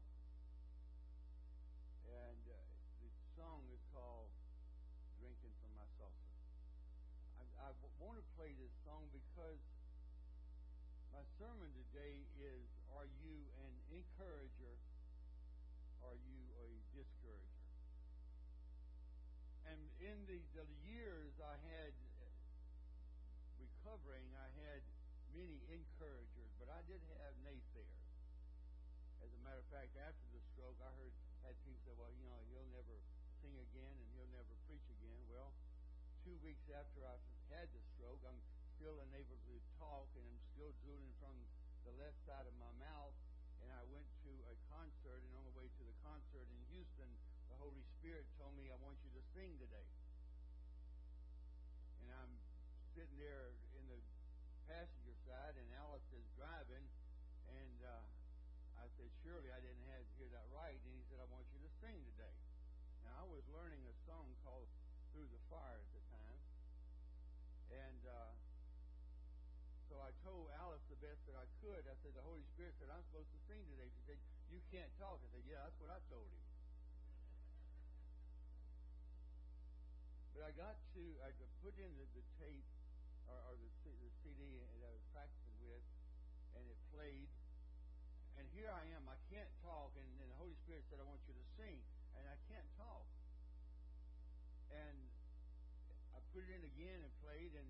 And 2.07 2.43
uh, 2.47 2.55
the 3.03 3.11
song 3.35 3.67
is 3.75 3.83
called 3.91 4.31
Drinking 5.19 5.51
from 5.59 5.75
My 5.75 5.83
Saucer. 5.99 6.31
I, 7.59 7.75
want 7.99 8.15
to 8.17 8.25
play 8.39 8.55
this 8.55 8.71
song 8.87 9.03
because 9.11 9.59
my 11.11 11.21
sermon 11.35 11.67
today 11.75 12.23
is 12.39 12.63
Are 12.95 13.11
you 13.19 13.35
an 13.67 13.75
encourager? 13.91 14.75
Are 16.07 16.15
you 16.15 16.39
a 16.55 16.69
discourager? 16.95 17.67
And 19.67 19.79
in 19.99 20.17
the, 20.23 20.39
the 20.55 20.67
years 20.87 21.35
I 21.43 21.59
had 21.67 21.91
recovering, 23.59 24.31
I 24.39 24.49
had 24.65 24.81
many 25.35 25.63
encouragers, 25.71 26.40
but 26.61 26.69
I 26.69 26.85
did 26.85 27.01
have 27.25 27.33
naysayers. 27.41 28.05
As 29.25 29.33
a 29.33 29.41
matter 29.41 29.57
of 29.57 29.69
fact, 29.73 29.97
after 29.97 30.25
the 30.29 30.41
stroke, 30.53 30.77
I 30.77 30.93
heard 31.01 31.13
had 31.41 31.57
people 31.65 31.81
say, 31.81 31.93
"Well, 31.97 32.13
you 32.13 32.21
know, 32.29 32.37
he'll 32.53 32.69
never 32.69 33.01
sing 33.41 33.57
again 33.57 33.97
and 33.97 34.07
he'll 34.13 34.29
never 34.29 34.53
preach 34.69 34.85
again." 35.01 35.25
Well, 35.25 35.49
two 36.21 36.37
weeks 36.45 36.69
after 36.69 37.01
I 37.01 37.17
had 37.49 37.65
the 37.73 37.81
stroke, 37.97 38.21
I'm 38.29 38.37
still 38.77 39.01
unable 39.09 39.41
to 39.49 39.55
talk 39.81 40.05
and 40.13 40.21
I'm 40.21 40.41
still 40.53 40.69
drooling 40.85 41.17
from 41.17 41.33
the 41.81 41.97
left 41.97 42.21
side 42.29 42.45
of 42.45 42.53
my 42.61 42.69
mouth. 42.77 43.17
And 43.65 43.73
I 43.73 43.81
went 43.89 44.05
to 44.25 44.31
a 44.49 44.55
concert, 44.69 45.25
and 45.25 45.33
on 45.33 45.45
the 45.45 45.53
way 45.57 45.65
to 45.65 45.83
the 45.85 45.97
concert 46.05 46.45
in 46.45 46.61
Houston, 46.77 47.09
the 47.49 47.57
Holy 47.57 47.81
Spirit 47.97 48.25
told 48.37 48.53
me, 48.53 48.69
"I 48.69 48.77
want 48.77 49.01
you 49.01 49.09
to 49.17 49.23
sing 49.33 49.57
today." 49.57 49.89
And 52.01 52.09
I'm 52.13 52.37
sitting 52.93 53.17
there 53.17 53.49
in 53.77 53.85
the 53.89 54.01
passenger 54.65 55.13
side, 55.27 55.57
and 55.57 55.67
Alice 55.75 55.90
surely 59.21 59.49
I 59.53 59.61
didn't 59.61 59.85
have, 59.93 60.03
hear 60.17 60.29
that 60.33 60.47
right. 60.53 60.77
And 60.77 60.91
he 60.93 61.01
said, 61.09 61.21
I 61.21 61.27
want 61.29 61.45
you 61.53 61.61
to 61.61 61.71
sing 61.81 61.97
today. 62.13 62.35
Now, 63.05 63.21
I 63.21 63.25
was 63.29 63.45
learning 63.53 63.81
a 63.85 63.95
song 64.09 64.33
called 64.41 64.69
Through 65.13 65.29
the 65.29 65.41
Fire 65.49 65.81
at 65.81 65.91
the 65.93 66.03
time. 66.09 66.39
And 67.71 68.01
uh, 68.05 68.33
so 69.91 69.99
I 70.01 70.11
told 70.25 70.49
Alice 70.57 70.83
the 70.89 70.99
best 70.99 71.21
that 71.29 71.37
I 71.37 71.47
could. 71.61 71.83
I 71.85 71.95
said, 72.01 72.15
the 72.17 72.25
Holy 72.25 72.43
Spirit 72.55 72.73
said, 72.81 72.89
I'm 72.89 73.03
supposed 73.11 73.31
to 73.31 73.41
sing 73.47 73.61
today. 73.75 73.89
She 73.91 74.03
said, 74.07 74.19
you 74.49 74.59
can't 74.73 74.91
talk. 74.97 75.19
I 75.19 75.27
said, 75.31 75.45
yeah, 75.47 75.63
that's 75.67 75.79
what 75.79 75.91
I 75.91 75.99
told 76.11 76.27
him. 76.27 76.45
But 80.35 80.47
I 80.47 80.51
got 80.55 80.79
to, 80.95 81.03
I 81.21 81.29
put 81.61 81.77
in 81.77 81.91
the, 81.99 82.07
the 82.17 82.25
tape 82.41 82.65
or, 83.29 83.37
or 83.51 83.53
the, 83.59 83.69
the 83.85 84.11
CD 84.25 84.57
that 84.57 84.81
I 84.81 84.91
was 84.95 85.05
practicing 85.13 85.59
with, 85.67 85.85
and 86.57 86.65
it 86.65 86.79
played. 86.95 87.29
And 88.41 88.49
here 88.57 88.73
I 88.73 88.81
am. 88.97 89.05
I 89.05 89.13
can't 89.29 89.53
talk, 89.61 89.93
and, 89.93 90.09
and 90.17 90.25
the 90.25 90.39
Holy 90.41 90.57
Spirit 90.65 90.81
said, 90.89 90.97
"I 90.97 91.05
want 91.05 91.21
you 91.29 91.37
to 91.37 91.45
sing," 91.61 91.77
and 92.17 92.25
I 92.25 92.33
can't 92.49 92.65
talk. 92.73 93.05
And 94.73 94.97
I 96.17 96.17
put 96.33 96.49
it 96.49 96.49
in 96.49 96.65
again 96.65 97.05
and 97.05 97.13
played, 97.21 97.53
and 97.53 97.69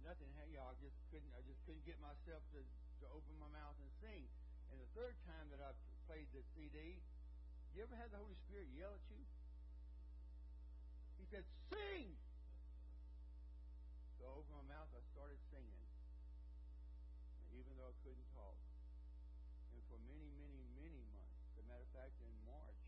nothing. 0.00 0.32
You 0.48 0.56
know, 0.56 0.64
I 0.64 0.72
just 0.80 0.96
couldn't. 1.12 1.28
I 1.36 1.44
just 1.44 1.60
couldn't 1.68 1.84
get 1.84 2.00
myself 2.00 2.40
to 2.56 2.64
to 2.64 3.06
open 3.12 3.36
my 3.36 3.52
mouth 3.52 3.76
and 3.84 3.92
sing. 4.00 4.24
And 4.72 4.80
the 4.80 4.88
third 4.96 5.12
time 5.28 5.52
that 5.52 5.60
I 5.60 5.76
played 6.08 6.24
the 6.32 6.40
CD, 6.56 7.04
you 7.76 7.84
ever 7.84 8.00
had 8.00 8.08
the 8.16 8.20
Holy 8.24 8.40
Spirit 8.48 8.72
yell 8.72 8.96
at 8.96 9.04
you? 9.12 9.20
He 11.20 11.28
said, 11.28 11.44
"Sing." 11.68 12.16
So 14.16 14.24
I 14.24 14.40
opened 14.40 14.56
my 14.56 14.72
mouth, 14.72 14.88
I 14.96 15.04
started 15.12 15.36
singing, 15.52 15.84
even 17.52 17.76
though 17.76 17.92
I 17.92 17.96
couldn't 18.00 18.24
talk. 18.32 18.56
And 19.74 19.82
for 19.90 19.98
many, 20.08 20.30
many, 20.38 20.64
many 20.80 21.02
months, 21.12 21.34
as 21.50 21.60
a 21.60 21.66
matter 21.68 21.83
of 21.83 21.83
fact, 21.94 22.18
in 22.26 22.34
March, 22.42 22.82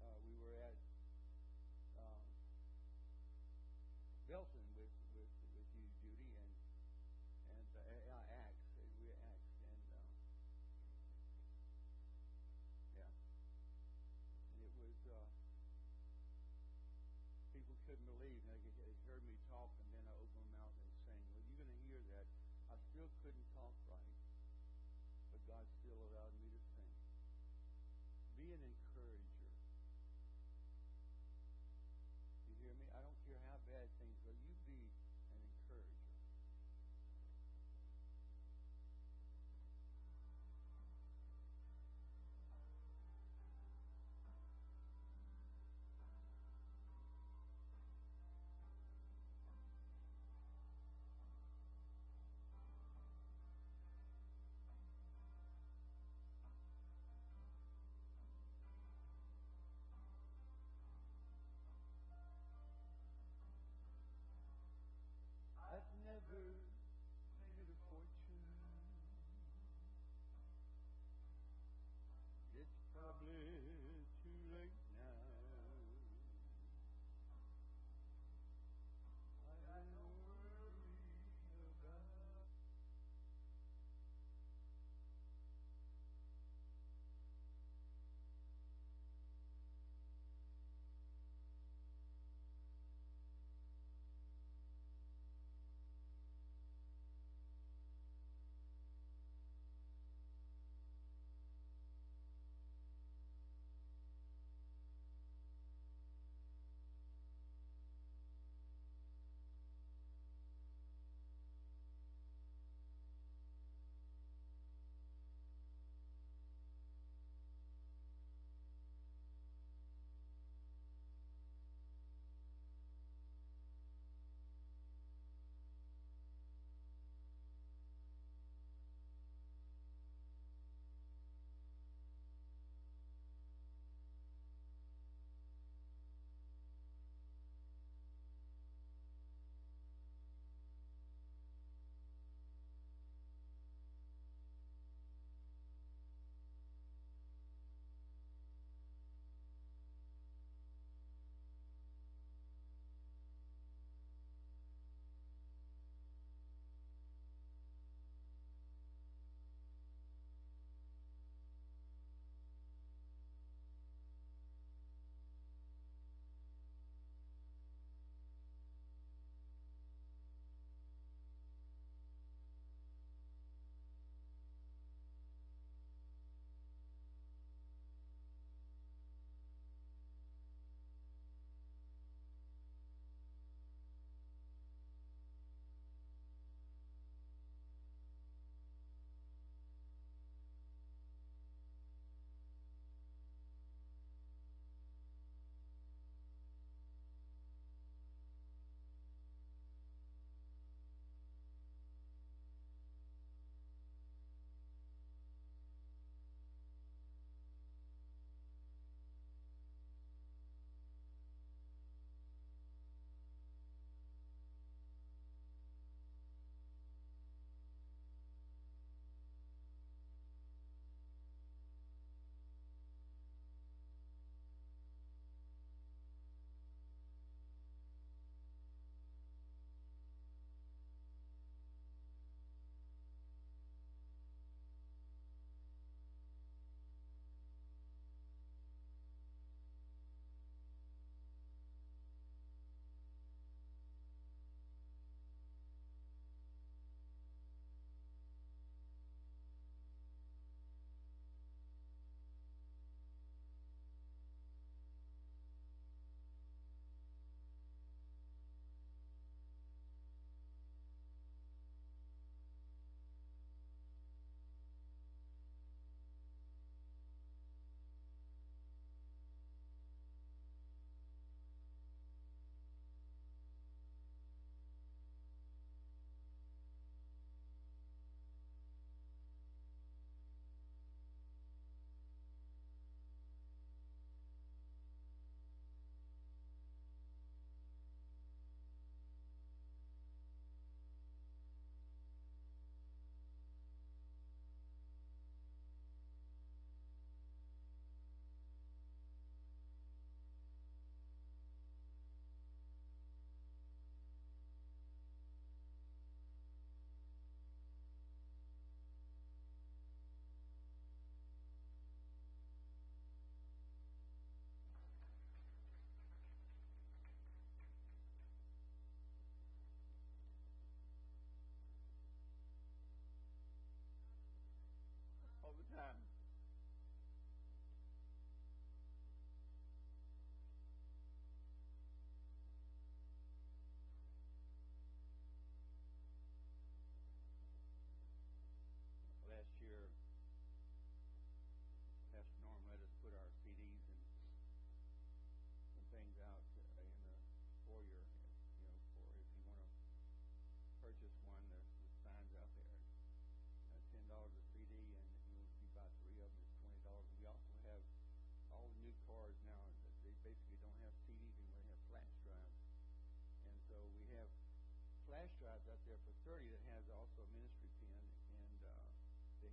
uh, 0.00 0.16
we 0.24 0.32
were 0.40 0.56
at 0.56 0.80
uh, 2.00 2.24
Belton 4.24 4.65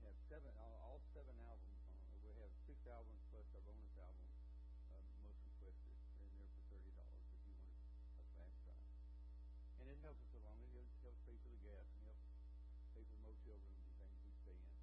have 0.03 0.17
seven, 0.27 0.51
all, 0.59 0.75
all 0.83 0.99
seven 1.15 1.35
albums 1.47 1.79
on. 1.87 2.03
We 2.23 2.35
have 2.43 2.51
six 2.67 2.77
albums 2.87 3.23
plus 3.31 3.47
our 3.55 3.63
bonus 3.63 3.95
album, 3.99 4.29
uh, 4.91 4.99
most 5.23 5.39
requested, 5.47 5.95
and 6.19 6.27
they're 6.35 6.51
for 6.51 6.63
thirty 6.67 6.91
dollars 6.95 7.23
if 7.31 7.39
you 7.47 7.55
want 7.55 7.71
a 7.71 8.27
flash 8.35 8.55
drive. 8.67 8.83
And 9.79 9.85
it 9.87 9.99
helps 10.03 10.19
us 10.27 10.33
along. 10.35 10.59
It 10.59 10.71
helps, 10.75 10.91
helps 11.03 11.21
pay 11.23 11.35
for 11.39 11.49
the 11.51 11.61
gas 11.63 11.87
and 11.95 12.03
helps 12.03 12.27
pay 12.93 13.03
for 13.07 13.17
motel 13.23 13.59
rooms 13.63 13.87
and 13.87 13.95
things 14.03 14.19
we 14.23 14.31
stay 14.43 14.57
in. 14.59 14.75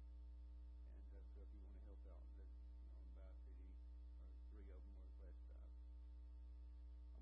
And 0.89 1.05
uh, 1.13 1.21
so 1.33 1.37
if 1.45 1.49
you 1.53 1.61
want 1.61 1.77
to 1.77 1.83
help 1.85 2.01
out, 2.09 2.25
then 2.33 2.49
you 2.49 3.01
know, 3.05 3.13
buy 3.13 3.29
a 3.29 3.37
CD 3.45 3.61
or 3.61 4.37
three 4.49 4.61
of 4.61 4.67
them 4.69 4.83
or 4.89 5.05
a 5.05 5.11
flash 5.21 5.37
drive. 5.45 5.69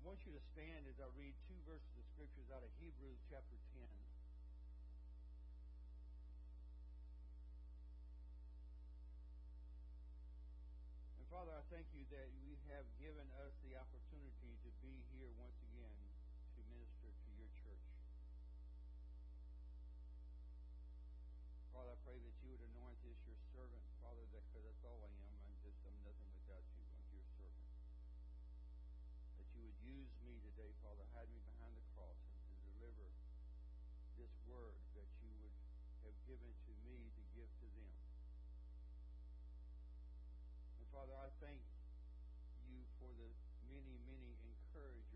want 0.08 0.24
you 0.24 0.32
to 0.32 0.42
stand 0.56 0.88
as 0.88 0.96
I 0.96 1.08
read 1.12 1.36
two 1.44 1.60
verses 1.68 1.92
of 2.00 2.04
scriptures 2.16 2.48
out 2.48 2.64
of 2.64 2.72
Hebrews 2.80 3.20
chapter 3.28 3.60
10. 3.76 3.84
And 11.20 11.26
Father, 11.28 11.52
I 11.54 11.62
thank 11.70 11.86
you 11.94 12.08
that 12.10 12.28
you 12.42 12.56
have 12.72 12.88
given 12.98 13.28
us 13.44 13.52
the 13.62 13.76
opportunity 13.76 14.56
to 14.64 14.70
be 14.82 15.04
here 15.20 15.36
once 15.36 15.60
again 15.68 15.92
to 16.56 16.64
minister 16.72 17.12
to 17.12 17.28
your 17.36 17.52
church. 17.60 17.92
Father, 21.76 21.92
I 21.92 21.98
pray 22.08 22.16
that 22.16 22.36
you 22.40 22.48
would 22.56 22.64
anoint 22.72 22.96
this 23.04 23.20
your 23.28 23.36
servant, 23.52 23.84
Father, 24.00 24.24
because 24.32 24.64
that's 24.64 24.80
all 24.80 24.96
I 25.04 25.12
am. 25.12 25.36
I'm 25.44 25.60
just 25.60 25.76
I'm 25.84 26.00
nothing 26.08 26.32
without 26.40 26.64
you. 26.72 26.88
I'm 26.96 27.04
your 27.12 27.28
servant 27.36 27.68
that 29.36 29.48
you 29.52 29.60
would 29.60 29.76
use 29.84 30.08
me 30.24 30.40
today, 30.40 30.72
Father. 30.80 31.04
Hide 31.12 31.28
me 31.28 31.44
behind 31.52 31.76
the 31.76 31.84
cross 31.92 32.16
and 32.16 32.40
to 32.40 32.56
deliver 32.80 33.12
this 34.16 34.32
word 34.48 34.72
that 34.96 35.08
you 35.20 35.36
would 35.36 35.52
have 36.08 36.16
given 36.24 36.48
to 36.48 36.72
me 36.88 36.96
to 37.12 37.22
give 37.36 37.50
to 37.60 37.68
them. 37.76 37.92
And 40.80 40.88
Father, 40.88 41.12
I 41.12 41.28
thank 41.44 41.60
you 42.72 42.80
for 42.96 43.12
the 43.20 43.28
many, 43.70 44.00
many 44.08 44.34
encouragers 44.42 45.09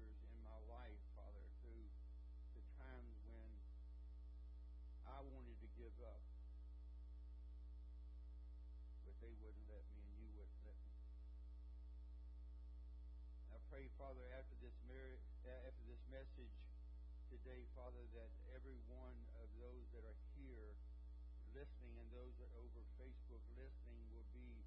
wouldn't 9.42 9.68
let 9.70 9.84
me, 9.94 10.02
and 10.04 10.14
you 10.20 10.30
wouldn't 10.34 10.62
let 10.66 10.78
me. 10.78 10.94
I 13.50 13.58
pray, 13.70 13.90
Father, 13.98 14.22
after 14.36 14.54
this 14.62 14.74
after 15.44 15.84
this 15.90 16.02
message 16.08 16.56
today, 17.28 17.66
Father, 17.74 18.06
that 18.14 18.30
every 18.54 18.78
one 18.86 19.18
of 19.42 19.48
those 19.58 19.84
that 19.90 20.06
are 20.06 20.20
here 20.38 20.72
listening 21.50 21.94
and 21.98 22.08
those 22.14 22.34
that 22.38 22.48
are 22.54 22.62
over 22.62 22.82
Facebook 22.96 23.42
listening 23.58 24.02
will 24.14 24.26
be 24.30 24.62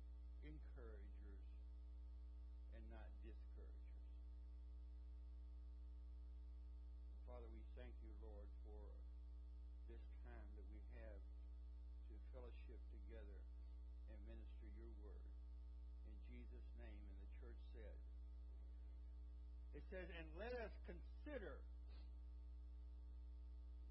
Jesus' 16.58 16.82
name, 16.82 16.98
and 17.06 17.22
the 17.22 17.34
church 17.38 17.62
said, 17.78 17.98
it 19.78 19.84
says, 19.94 20.10
and 20.10 20.26
let 20.42 20.50
us 20.58 20.74
consider 20.90 21.62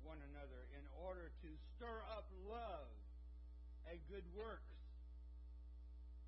one 0.03 0.19
another 0.35 0.67
in 0.75 0.83
order 0.99 1.31
to 1.47 1.51
stir 1.79 2.03
up 2.19 2.27
love 2.51 2.91
and 3.87 4.03
good 4.11 4.27
works, 4.35 4.75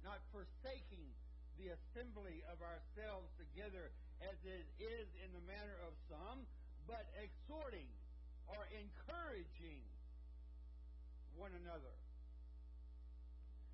not 0.07 0.22
forsaking 0.30 1.11
the 1.59 1.74
assembly 1.74 2.47
of 2.55 2.62
ourselves 2.62 3.26
together 3.34 3.91
as 4.22 4.39
it 4.47 4.62
is 4.78 5.11
in 5.26 5.34
the 5.34 5.43
manner 5.43 5.74
of 5.91 5.95
some, 6.07 6.47
but 6.86 7.03
exhorting 7.18 7.91
or 8.47 8.62
encouraging 8.78 9.82
one 11.34 11.51
another. 11.66 11.99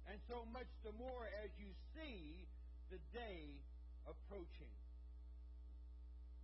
And 0.08 0.16
so 0.32 0.48
much 0.48 0.68
the 0.80 0.96
more 0.96 1.28
as 1.44 1.52
you 1.60 1.68
see 1.92 2.48
the 2.94 3.02
day 3.10 3.58
approaching. 4.06 4.70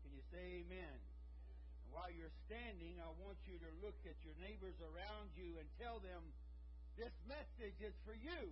Can 0.03 0.11
you 0.11 0.19
say 0.35 0.67
amen? 0.67 0.99
And 0.99 1.95
while 1.95 2.11
you're 2.11 2.35
standing, 2.51 2.99
I 2.99 3.07
want 3.23 3.39
you 3.47 3.55
to 3.63 3.71
look 3.79 3.95
at 4.03 4.19
your 4.27 4.35
neighbors 4.43 4.75
around 4.83 5.31
you 5.39 5.63
and 5.63 5.71
tell 5.79 6.03
them 6.03 6.27
this 6.99 7.15
message 7.31 7.79
is 7.79 7.95
for 8.03 8.19
you. 8.19 8.51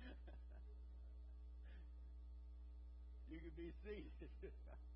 you 3.28 3.36
can 3.36 3.52
be 3.52 3.68
seated. 3.84 4.32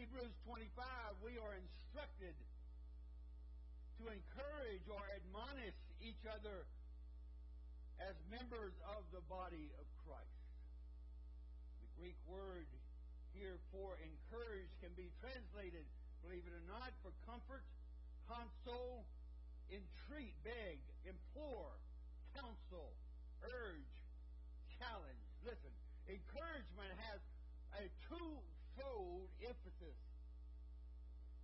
Hebrews 0.00 0.32
25, 0.48 0.64
we 1.20 1.36
are 1.36 1.52
instructed 1.60 2.32
to 4.00 4.08
encourage 4.08 4.88
or 4.88 5.04
admonish 5.12 5.76
each 6.00 6.24
other 6.24 6.64
as 8.00 8.16
members 8.32 8.72
of 8.96 9.04
the 9.12 9.20
body 9.28 9.68
of 9.76 9.84
Christ. 10.08 10.40
The 11.84 11.90
Greek 12.00 12.16
word 12.24 12.64
here 13.36 13.60
for 13.68 14.00
encourage 14.00 14.72
can 14.80 14.88
be 14.96 15.12
translated, 15.20 15.84
believe 16.24 16.48
it 16.48 16.54
or 16.56 16.64
not, 16.64 16.96
for 17.04 17.12
comfort, 17.28 17.68
console, 18.24 19.04
entreat, 19.68 20.32
beg, 20.40 20.80
implore, 21.04 21.76
counsel, 22.32 22.88
urge, 23.44 23.92
challenge. 24.80 25.24
Listen, 25.44 25.76
encouragement 26.08 26.88
has 27.04 27.20
a 27.76 27.84
emphasis 29.50 29.98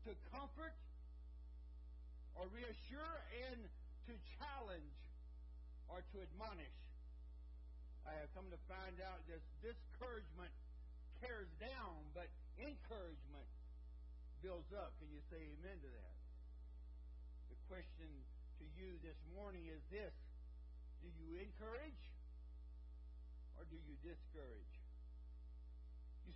to 0.07 0.15
comfort 0.31 0.73
or 2.39 2.47
reassure 2.55 3.17
and 3.51 3.61
to 4.07 4.15
challenge 4.39 4.99
or 5.91 6.01
to 6.15 6.17
admonish. 6.23 6.79
I 8.07 8.15
have 8.23 8.31
come 8.39 8.47
to 8.55 8.61
find 8.71 9.03
out 9.03 9.19
that 9.27 9.43
discouragement 9.61 10.55
tears 11.19 11.51
down, 11.59 12.07
but 12.15 12.31
encouragement 12.63 13.49
builds 14.39 14.71
up. 14.71 14.95
Can 15.03 15.11
you 15.11 15.21
say 15.27 15.43
amen 15.59 15.83
to 15.83 15.91
that? 15.91 16.17
The 17.51 17.59
question 17.67 18.07
to 18.63 18.65
you 18.79 18.95
this 19.03 19.19
morning 19.35 19.67
is 19.67 19.83
this 19.91 20.15
Do 21.03 21.11
you 21.19 21.43
encourage 21.43 22.03
or 23.59 23.67
do 23.67 23.75
you 23.75 23.99
discourage? 24.07 24.76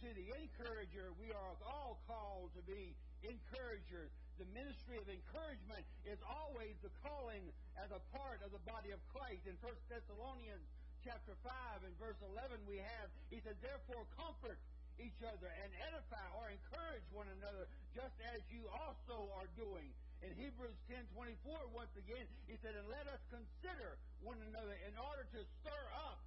See, 0.01 0.16
the 0.16 0.32
encourager, 0.32 1.12
we 1.20 1.28
are 1.28 1.53
all 1.68 2.01
called 2.09 2.57
to 2.57 2.64
be 2.64 2.96
encouragers. 3.20 4.09
The 4.40 4.48
ministry 4.57 4.96
of 4.96 5.05
encouragement 5.05 5.84
is 6.09 6.16
always 6.24 6.72
the 6.80 6.88
calling 7.05 7.44
as 7.76 7.92
a 7.92 8.01
part 8.16 8.40
of 8.40 8.48
the 8.48 8.64
body 8.64 8.96
of 8.96 9.01
Christ. 9.12 9.44
In 9.44 9.61
1 9.61 9.68
Thessalonians 9.92 10.64
chapter 11.05 11.36
5 11.44 11.84
and 11.84 11.92
verse 12.01 12.16
11 12.32 12.64
we 12.64 12.80
have, 12.80 13.12
he 13.28 13.44
says, 13.44 13.61
Therefore 13.61 14.09
comfort 14.16 14.57
each 14.96 15.20
other 15.20 15.53
and 15.53 15.68
edify 15.84 16.24
or 16.40 16.48
encourage 16.48 17.05
one 17.12 17.28
another 17.36 17.68
just 17.92 18.16
as 18.32 18.40
you 18.48 18.64
also 18.72 19.28
are 19.36 19.53
doing. 19.53 19.92
In 20.24 20.32
Hebrews 20.36 20.76
10:24 20.88 21.76
once 21.76 21.92
again, 21.96 22.24
he 22.48 22.57
said, 22.61 22.76
"And 22.76 22.88
let 22.88 23.09
us 23.09 23.20
consider 23.32 23.96
one 24.20 24.40
another 24.48 24.76
in 24.84 24.96
order 24.96 25.24
to 25.24 25.40
stir 25.61 25.84
up 26.09 26.20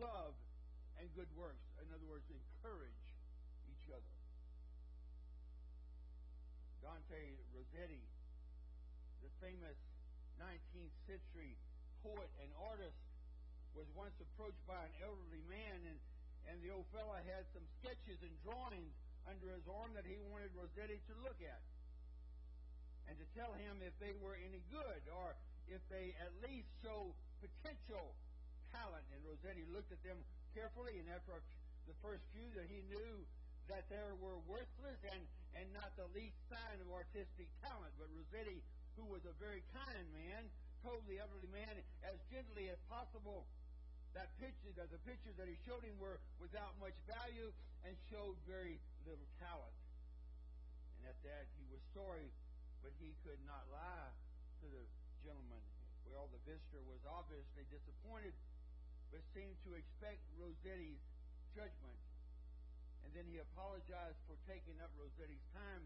love 0.00 0.32
and 1.00 1.08
good 1.16 1.28
works." 1.34 1.64
In 1.80 1.88
other 1.90 2.06
words, 2.06 2.28
encourage 2.28 3.00
each 3.66 3.88
other. 3.90 4.12
Dante 6.84 7.36
Rossetti, 7.52 8.04
the 9.24 9.32
famous 9.40 9.76
19th 10.40 10.96
century 11.08 11.56
poet 12.04 12.30
and 12.40 12.48
artist, 12.56 12.96
was 13.74 13.86
once 13.94 14.16
approached 14.20 14.64
by 14.66 14.80
an 14.80 14.94
elderly 15.04 15.44
man, 15.48 15.78
and, 15.86 15.98
and 16.48 16.56
the 16.64 16.72
old 16.72 16.88
fellow 16.90 17.14
had 17.28 17.44
some 17.52 17.62
sketches 17.80 18.18
and 18.24 18.32
drawings 18.42 18.92
under 19.28 19.52
his 19.52 19.62
arm 19.68 19.92
that 19.94 20.04
he 20.08 20.16
wanted 20.32 20.50
Rossetti 20.56 20.98
to 21.06 21.14
look 21.22 21.38
at 21.44 21.60
and 23.06 23.18
to 23.18 23.26
tell 23.34 23.52
him 23.58 23.82
if 23.82 23.94
they 23.98 24.14
were 24.22 24.38
any 24.38 24.62
good 24.70 25.02
or 25.10 25.34
if 25.66 25.82
they 25.90 26.14
at 26.22 26.30
least 26.46 26.70
show 26.82 27.10
potential 27.42 28.14
talent. 28.70 29.02
And 29.14 29.20
Rossetti 29.26 29.66
looked 29.70 29.90
at 29.90 30.02
them 30.06 30.18
carefully, 30.54 30.98
and 30.98 31.06
after 31.12 31.38
the 31.86 31.96
first 32.02 32.22
few, 32.34 32.46
that 32.58 32.66
he 32.66 32.82
knew 32.90 33.12
that 33.70 33.86
there 33.86 34.18
were 34.18 34.38
worthless 34.50 34.98
and, 35.14 35.22
and 35.54 35.66
not 35.70 35.94
the 35.94 36.06
least 36.10 36.34
sign 36.50 36.76
of 36.82 36.90
artistic 36.90 37.46
talent. 37.62 37.94
But 37.98 38.10
Rossetti, 38.10 38.58
who 38.98 39.06
was 39.06 39.22
a 39.26 39.34
very 39.38 39.62
kind 39.70 40.06
man, 40.10 40.50
told 40.82 41.06
the 41.06 41.22
elderly 41.22 41.50
man 41.54 41.70
as 42.02 42.18
gently 42.32 42.72
as 42.72 42.80
possible 42.90 43.46
that 44.14 44.26
picture, 44.42 44.74
that 44.74 44.90
the 44.90 44.98
pictures 45.06 45.38
that 45.38 45.46
he 45.46 45.54
showed 45.62 45.86
him 45.86 45.94
were 46.02 46.18
without 46.42 46.74
much 46.82 46.96
value 47.06 47.54
and 47.86 47.94
showed 48.10 48.34
very 48.42 48.74
little 49.06 49.28
talent. 49.38 49.76
And 50.98 51.14
at 51.14 51.18
that 51.22 51.46
he 51.54 51.64
was 51.70 51.78
sorry, 51.94 52.26
but 52.82 52.90
he 52.98 53.14
could 53.22 53.38
not 53.46 53.62
lie 53.70 54.10
to 54.62 54.66
the 54.66 54.84
gentleman. 55.22 55.62
Well, 56.10 56.26
the 56.34 56.42
visitor 56.42 56.82
was 56.90 56.98
obviously 57.06 57.62
disappointed, 57.70 58.34
but 59.10 59.22
seemed 59.34 59.58
to 59.66 59.74
expect 59.74 60.22
Rossetti's 60.38 61.02
judgment. 61.54 61.98
And 63.02 63.10
then 63.14 63.26
he 63.26 63.42
apologized 63.42 64.22
for 64.30 64.38
taking 64.46 64.78
up 64.78 64.90
Rossetti's 64.94 65.42
time, 65.50 65.82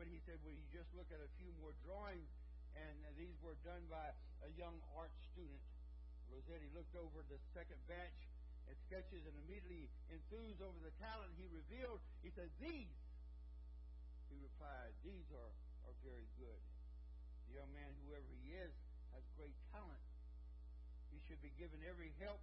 but 0.00 0.08
he 0.08 0.16
said, 0.24 0.40
Well, 0.40 0.56
you 0.56 0.64
just 0.72 0.88
look 0.96 1.08
at 1.12 1.20
a 1.20 1.30
few 1.36 1.52
more 1.60 1.76
drawings, 1.84 2.28
and 2.72 2.96
these 3.20 3.36
were 3.44 3.56
done 3.62 3.84
by 3.92 4.10
a 4.42 4.50
young 4.56 4.80
art 4.96 5.12
student. 5.32 5.60
Rossetti 6.32 6.66
looked 6.72 6.96
over 6.96 7.22
the 7.28 7.38
second 7.52 7.78
batch 7.86 8.18
and 8.66 8.74
sketches 8.88 9.22
and 9.28 9.36
immediately 9.44 9.92
enthused 10.08 10.64
over 10.64 10.78
the 10.80 10.94
talent 10.98 11.30
he 11.36 11.46
revealed. 11.52 12.00
He 12.24 12.32
said, 12.32 12.48
These, 12.58 12.96
he 14.32 14.36
replied, 14.40 14.96
these 15.04 15.28
are, 15.36 15.52
are 15.84 15.96
very 16.00 16.26
good. 16.40 16.60
The 17.52 17.60
young 17.60 17.70
man, 17.76 17.92
whoever 18.08 18.26
he 18.40 18.56
is, 18.56 18.72
has 19.12 19.22
great 19.36 19.54
talent. 19.70 20.00
He 21.12 21.20
should 21.28 21.38
be 21.44 21.52
given 21.54 21.78
every 21.86 22.10
help 22.18 22.40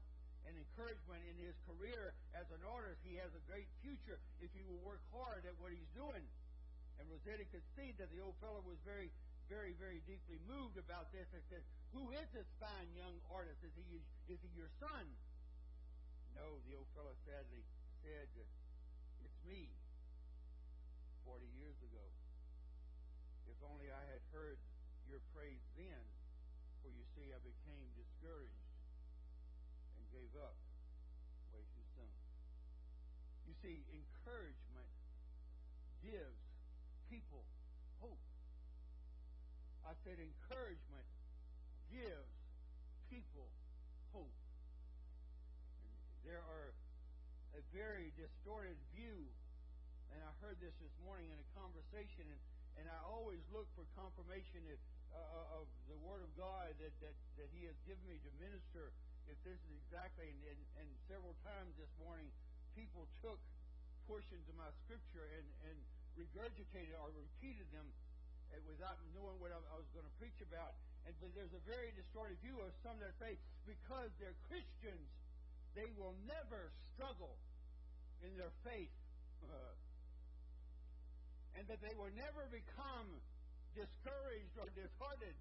and 0.51 0.59
encouragement 0.59 1.23
in 1.31 1.39
his 1.39 1.55
career 1.63 2.11
as 2.35 2.43
an 2.51 2.59
artist. 2.67 2.99
He 3.07 3.15
has 3.23 3.31
a 3.31 3.43
great 3.47 3.71
future 3.79 4.19
if 4.43 4.51
he 4.51 4.59
will 4.67 4.83
work 4.83 4.99
hard 5.15 5.47
at 5.47 5.55
what 5.63 5.71
he's 5.71 5.87
doing. 5.95 6.27
And 6.99 7.07
Rossetti 7.07 7.47
could 7.55 7.63
see 7.79 7.95
that 7.95 8.11
the 8.11 8.19
old 8.19 8.35
fellow 8.43 8.59
was 8.67 8.75
very, 8.83 9.07
very, 9.47 9.71
very 9.79 10.03
deeply 10.03 10.43
moved 10.43 10.75
about 10.75 11.07
this 11.15 11.23
and 11.31 11.39
said, 11.47 11.63
Who 11.95 12.11
is 12.11 12.27
this 12.35 12.45
fine 12.59 12.91
young 12.91 13.15
artist? 13.31 13.63
Is 13.63 13.71
he, 13.79 14.03
is 14.27 14.39
he 14.43 14.51
your 14.51 14.67
son? 14.83 15.07
No, 16.35 16.59
the 16.67 16.75
old 16.75 16.91
fellow 16.99 17.15
sadly 17.23 17.63
said, 18.03 18.27
It's 19.23 19.39
me, 19.47 19.71
40 21.23 21.47
years 21.55 21.79
ago. 21.79 22.05
If 23.47 23.55
only 23.63 23.87
I 23.87 24.03
had 24.11 24.23
heard 24.35 24.59
your 25.07 25.23
praise 25.31 25.63
then, 25.79 26.03
for 26.83 26.91
you 26.91 27.07
see, 27.15 27.31
I 27.31 27.39
became 27.39 27.87
discouraged 27.95 28.60
gave 30.11 30.31
up 30.37 30.55
way 31.55 31.63
too 31.75 31.85
soon. 31.95 32.13
You 33.47 33.55
see, 33.63 33.83
encouragement 33.91 34.91
gives 36.03 36.39
people 37.07 37.43
hope. 37.99 38.19
I 39.87 39.95
said 40.03 40.19
encouragement 40.19 41.07
gives 41.91 42.31
people 43.11 43.51
hope. 44.15 44.35
And 45.79 45.91
there 46.23 46.39
are 46.39 46.71
a 47.55 47.61
very 47.75 48.15
distorted 48.15 48.79
view, 48.95 49.27
and 50.15 50.19
I 50.23 50.31
heard 50.39 50.55
this 50.63 50.71
this 50.79 50.95
morning 51.03 51.27
in 51.27 51.39
a 51.39 51.47
conversation, 51.51 52.23
and, 52.31 52.41
and 52.79 52.85
I 52.87 52.99
always 53.03 53.43
look 53.51 53.67
for 53.75 53.83
confirmation 53.99 54.63
if, 54.71 54.79
uh, 55.11 55.59
of 55.59 55.67
the 55.91 55.99
Word 55.99 56.23
of 56.23 56.31
God 56.39 56.71
that, 56.79 56.95
that, 57.03 57.15
that 57.35 57.49
He 57.51 57.67
has 57.67 57.75
given 57.83 58.03
me 58.07 58.23
to 58.23 58.31
minister. 58.39 58.95
If 59.31 59.39
this 59.47 59.55
is 59.63 59.73
exactly, 59.87 60.27
and, 60.27 60.43
and, 60.43 60.59
and 60.83 60.89
several 61.07 61.31
times 61.47 61.71
this 61.79 61.87
morning, 62.03 62.27
people 62.75 63.07
took 63.23 63.39
portions 64.03 64.43
of 64.51 64.59
my 64.59 64.67
scripture 64.83 65.23
and, 65.23 65.47
and 65.71 65.77
regurgitated 66.19 66.91
or 66.99 67.15
repeated 67.15 67.63
them 67.71 67.87
uh, 68.51 68.59
without 68.67 68.99
knowing 69.15 69.39
what 69.39 69.55
I, 69.55 69.59
I 69.71 69.75
was 69.79 69.87
going 69.95 70.03
to 70.03 70.15
preach 70.19 70.35
about. 70.43 70.75
And 71.07 71.15
but 71.23 71.31
there's 71.31 71.55
a 71.55 71.63
very 71.63 71.95
distorted 71.95 72.43
view 72.43 72.59
of 72.59 72.75
some 72.83 72.99
that 72.99 73.15
say 73.23 73.39
because 73.63 74.11
they're 74.19 74.35
Christians, 74.51 75.07
they 75.79 75.87
will 75.95 76.13
never 76.27 76.75
struggle 76.91 77.39
in 78.27 78.35
their 78.35 78.51
faith, 78.67 78.91
uh, 79.47 79.73
and 81.55 81.63
that 81.71 81.79
they 81.79 81.95
will 81.95 82.11
never 82.19 82.51
become 82.51 83.07
discouraged 83.79 84.55
or 84.59 84.67
disheartened. 84.75 85.39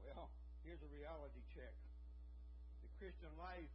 Well, 0.00 0.32
here's 0.64 0.80
a 0.80 0.90
reality 0.90 1.44
check. 1.52 1.76
Christian 2.98 3.30
life, 3.38 3.70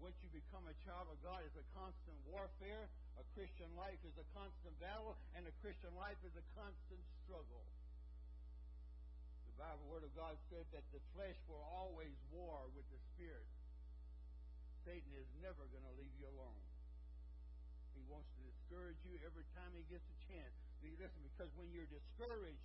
once 0.00 0.16
you 0.24 0.32
become 0.32 0.64
a 0.64 0.76
child 0.88 1.04
of 1.12 1.20
God, 1.20 1.44
is 1.44 1.52
a 1.60 1.66
constant 1.76 2.16
warfare. 2.24 2.88
A 3.20 3.24
Christian 3.36 3.68
life 3.76 4.00
is 4.08 4.16
a 4.16 4.24
constant 4.32 4.72
battle, 4.80 5.20
and 5.36 5.44
a 5.44 5.52
Christian 5.60 5.92
life 5.92 6.16
is 6.24 6.32
a 6.32 6.44
constant 6.56 7.02
struggle. 7.22 7.60
The 9.52 9.56
Bible 9.60 9.84
Word 9.92 10.06
of 10.08 10.12
God 10.16 10.40
said 10.48 10.64
that 10.72 10.86
the 10.96 11.02
flesh 11.12 11.36
will 11.44 11.60
always 11.76 12.16
war 12.32 12.64
with 12.72 12.88
the 12.88 13.00
Spirit. 13.12 13.44
Satan 14.88 15.12
is 15.20 15.28
never 15.44 15.68
going 15.68 15.84
to 15.84 15.94
leave 16.00 16.14
you 16.16 16.24
alone. 16.32 16.62
He 17.92 18.00
wants 18.08 18.32
to 18.32 18.40
discourage 18.48 18.96
you 19.04 19.20
every 19.20 19.44
time 19.52 19.76
he 19.76 19.84
gets 19.92 20.08
a 20.08 20.18
chance. 20.24 20.56
Listen, 20.80 21.20
because 21.36 21.52
when 21.58 21.68
you're 21.74 21.90
discouraged, 21.90 22.64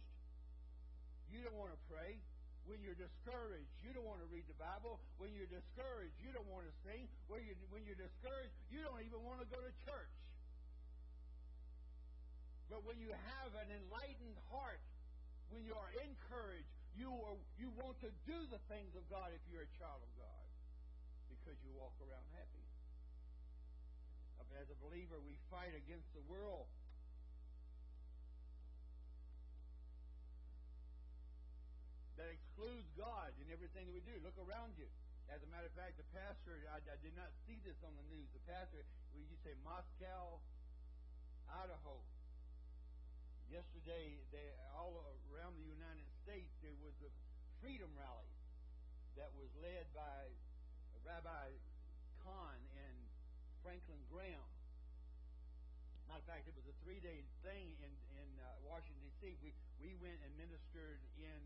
you 1.28 1.44
don't 1.44 1.58
want 1.60 1.76
to 1.76 1.82
pray. 1.92 2.22
When 2.64 2.80
you're 2.80 2.96
discouraged, 2.96 3.68
you 3.84 3.92
don't 3.92 4.08
want 4.08 4.24
to 4.24 4.30
read 4.32 4.48
the 4.48 4.56
Bible. 4.56 5.00
When 5.20 5.36
you're 5.36 5.52
discouraged, 5.52 6.16
you 6.24 6.32
don't 6.32 6.48
want 6.48 6.64
to 6.64 6.74
sing. 6.88 7.12
When 7.28 7.44
you're, 7.44 7.60
when 7.70 7.84
you're 7.84 8.00
discouraged, 8.00 8.56
you 8.72 8.80
don't 8.80 9.04
even 9.04 9.20
want 9.24 9.44
to 9.44 9.48
go 9.52 9.60
to 9.60 9.72
church. 9.84 10.16
But 12.72 12.88
when 12.88 12.98
you 13.04 13.12
have 13.12 13.52
an 13.60 13.70
enlightened 13.70 14.40
heart, 14.50 14.80
when 15.52 15.68
you 15.68 15.76
are 15.76 15.92
encouraged, 16.02 16.72
you, 16.96 17.12
are, 17.12 17.38
you 17.60 17.68
want 17.78 18.00
to 18.02 18.10
do 18.24 18.38
the 18.48 18.62
things 18.72 18.96
of 18.96 19.04
God 19.12 19.30
if 19.36 19.44
you're 19.52 19.68
a 19.68 19.74
child 19.78 20.00
of 20.00 20.12
God 20.18 20.46
because 21.30 21.60
you 21.62 21.76
walk 21.76 21.94
around 22.00 22.24
happy. 22.34 22.64
As 24.54 24.70
a 24.70 24.78
believer, 24.86 25.18
we 25.26 25.34
fight 25.50 25.74
against 25.74 26.06
the 26.14 26.22
world. 26.30 26.70
That 32.24 32.32
excludes 32.40 32.88
God 32.96 33.36
in 33.44 33.52
everything 33.52 33.84
that 33.84 33.92
we 33.92 34.00
do. 34.08 34.16
Look 34.24 34.40
around 34.40 34.80
you. 34.80 34.88
As 35.28 35.44
a 35.44 35.50
matter 35.52 35.68
of 35.68 35.76
fact, 35.76 36.00
the 36.00 36.08
pastor, 36.16 36.56
I, 36.72 36.80
I 36.80 36.96
did 37.04 37.12
not 37.20 37.28
see 37.44 37.60
this 37.68 37.76
on 37.84 37.92
the 38.00 38.08
news. 38.08 38.32
The 38.32 38.40
pastor, 38.48 38.80
when 39.12 39.28
you 39.28 39.36
say 39.44 39.52
Moscow, 39.60 40.40
Idaho, 41.52 42.00
yesterday, 43.52 44.24
they, 44.32 44.56
all 44.72 45.04
around 45.36 45.60
the 45.60 45.68
United 45.68 46.08
States, 46.24 46.48
there 46.64 46.80
was 46.80 46.96
a 47.04 47.12
freedom 47.60 47.92
rally 48.00 48.32
that 49.20 49.28
was 49.36 49.52
led 49.60 49.92
by 49.92 50.32
Rabbi 51.04 51.60
Cahn 52.24 52.60
and 52.88 52.96
Franklin 53.68 54.00
Graham. 54.08 54.48
Matter 56.08 56.24
of 56.24 56.28
fact, 56.32 56.48
it 56.48 56.56
was 56.56 56.72
a 56.72 56.76
three-day 56.88 57.20
thing 57.44 57.76
in 57.84 57.92
in 58.16 58.30
uh, 58.40 58.64
Washington 58.64 59.12
D.C. 59.12 59.36
We 59.44 59.52
we 59.84 59.92
went 60.00 60.24
and 60.24 60.32
ministered 60.40 61.04
in 61.20 61.44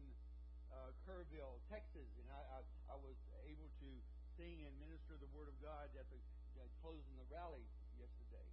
uh, 0.78 0.94
Kerrville, 1.04 1.58
Texas, 1.74 2.06
and 2.22 2.28
I, 2.30 2.62
I 2.62 2.94
I 2.94 2.98
was 3.02 3.18
able 3.50 3.70
to 3.82 3.90
sing 4.38 4.62
and 4.62 4.74
minister 4.78 5.18
the 5.18 5.30
Word 5.34 5.50
of 5.50 5.58
God 5.58 5.90
at 5.98 6.06
the 6.14 6.20
uh, 6.62 6.70
closing 6.86 7.16
the 7.18 7.26
rally 7.34 7.66
yesterday. 7.98 8.46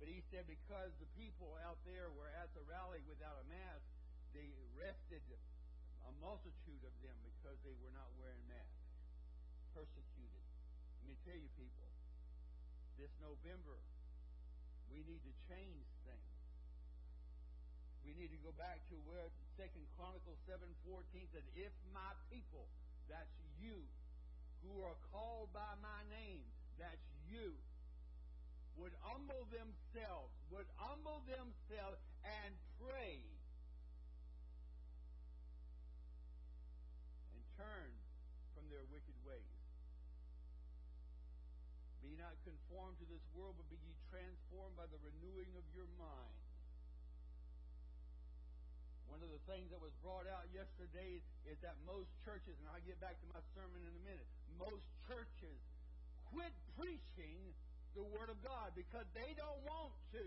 But 0.00 0.08
he 0.08 0.20
said 0.32 0.48
because 0.48 0.92
the 1.00 1.08
people 1.16 1.56
out 1.64 1.80
there 1.84 2.12
were 2.12 2.28
at 2.40 2.52
the 2.52 2.64
rally 2.68 3.00
without 3.08 3.36
a 3.40 3.46
mask, 3.48 3.84
they 4.32 4.52
arrested 4.72 5.24
a 6.04 6.12
multitude 6.20 6.82
of 6.84 6.94
them 7.00 7.16
because 7.24 7.56
they 7.64 7.76
were 7.80 7.92
not 7.96 8.08
wearing 8.20 8.44
masks. 8.48 8.84
Persecuted. 9.72 10.44
Let 11.00 11.06
me 11.12 11.16
tell 11.24 11.36
you, 11.36 11.48
people, 11.56 11.88
this 12.96 13.12
November, 13.20 13.76
we 14.88 15.04
need 15.04 15.20
to 15.24 15.34
change. 15.48 15.95
We 18.06 18.14
need 18.14 18.30
to 18.30 18.38
go 18.46 18.54
back 18.54 18.78
to 18.94 18.96
where 19.02 19.34
Second 19.58 19.82
Chronicles 19.98 20.38
seven 20.46 20.70
fourteen 20.86 21.26
said, 21.34 21.42
"If 21.58 21.74
my 21.90 22.14
people, 22.30 22.70
that's 23.10 23.34
you, 23.58 23.82
who 24.62 24.78
are 24.86 24.94
called 25.10 25.50
by 25.50 25.74
my 25.82 26.00
name, 26.06 26.46
that's 26.78 27.02
you, 27.26 27.58
would 28.78 28.94
humble 29.02 29.42
themselves, 29.50 30.30
would 30.54 30.70
humble 30.78 31.18
themselves 31.26 31.98
and 32.22 32.54
pray 32.78 33.18
and 37.34 37.42
turn 37.58 37.90
from 38.54 38.70
their 38.70 38.86
wicked 38.94 39.18
ways. 39.26 39.58
Be 42.06 42.14
not 42.14 42.38
conformed 42.46 43.02
to 43.02 43.06
this 43.10 43.26
world, 43.34 43.58
but 43.58 43.66
be 43.66 43.82
ye 43.82 43.98
transformed 44.14 44.78
by 44.78 44.86
the 44.94 45.00
renewing 45.02 45.50
of 45.58 45.66
your 45.74 45.90
mind. 45.98 46.45
One 49.16 49.24
of 49.24 49.32
the 49.32 49.48
things 49.48 49.72
that 49.72 49.80
was 49.80 49.96
brought 50.04 50.28
out 50.28 50.44
yesterday 50.52 51.24
is 51.48 51.56
that 51.64 51.72
most 51.88 52.12
churches, 52.20 52.52
and 52.60 52.68
I'll 52.68 52.84
get 52.84 53.00
back 53.00 53.16
to 53.16 53.26
my 53.32 53.40
sermon 53.56 53.80
in 53.80 53.88
a 53.88 54.04
minute, 54.04 54.28
most 54.60 54.84
churches 55.08 55.56
quit 56.28 56.52
preaching 56.76 57.40
the 57.96 58.04
Word 58.12 58.28
of 58.28 58.36
God 58.44 58.76
because 58.76 59.08
they 59.16 59.32
don't 59.32 59.56
want 59.64 59.96
to 60.12 60.26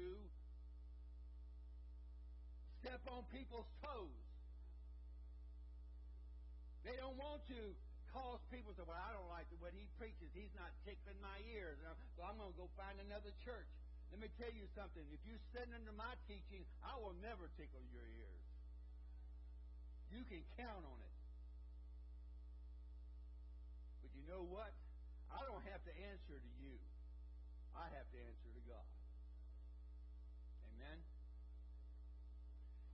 step 2.81 2.97
on 3.13 3.29
people's 3.29 3.69
toes. 3.85 4.25
They 6.81 6.97
don't 6.97 7.13
want 7.21 7.45
to 7.53 7.61
cause 8.09 8.41
people 8.49 8.73
to 8.73 8.81
say, 8.81 8.89
well, 8.89 8.97
I 8.97 9.13
don't 9.13 9.29
like 9.29 9.45
what 9.61 9.77
he 9.77 9.85
preaches. 10.01 10.33
He's 10.33 10.49
not 10.57 10.73
tickling 10.81 11.21
my 11.21 11.37
ears. 11.53 11.77
So 12.17 12.25
I'm 12.25 12.41
going 12.41 12.49
to 12.49 12.57
go 12.57 12.65
find 12.73 12.97
another 13.05 13.37
church. 13.45 13.69
Let 14.09 14.17
me 14.17 14.33
tell 14.41 14.49
you 14.49 14.65
something. 14.73 15.05
If 15.13 15.21
you 15.29 15.37
sit 15.53 15.69
under 15.69 15.93
my 15.93 16.17
teaching, 16.25 16.65
I 16.81 16.97
will 16.97 17.13
never 17.21 17.53
tickle 17.53 17.85
your 17.93 18.09
ears. 18.17 18.48
Can 20.29 20.45
count 20.61 20.85
on 20.85 20.99
it. 21.01 21.15
But 24.05 24.13
you 24.13 24.21
know 24.29 24.45
what? 24.45 24.69
I 25.33 25.41
don't 25.49 25.65
have 25.73 25.81
to 25.89 25.93
answer 26.05 26.37
to 26.37 26.51
you. 26.61 26.77
I 27.73 27.89
have 27.89 28.05
to 28.13 28.19
answer 28.21 28.49
to 28.53 28.63
God. 28.69 28.85
Amen? 30.69 31.01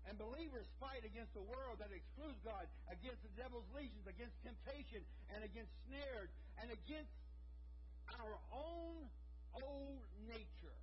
And 0.07 0.15
believers 0.15 0.63
fight 0.79 1.03
against 1.03 1.35
a 1.35 1.43
world 1.43 1.83
that 1.83 1.91
excludes 1.91 2.39
God, 2.47 2.71
against 2.87 3.19
the 3.19 3.33
devil's 3.35 3.67
legions, 3.75 4.07
against 4.07 4.39
temptation, 4.39 5.03
and 5.35 5.43
against 5.43 5.75
snares, 5.91 6.31
and 6.63 6.71
against 6.71 7.11
our 8.15 8.39
own 8.55 9.11
old 9.59 9.99
nature. 10.23 10.79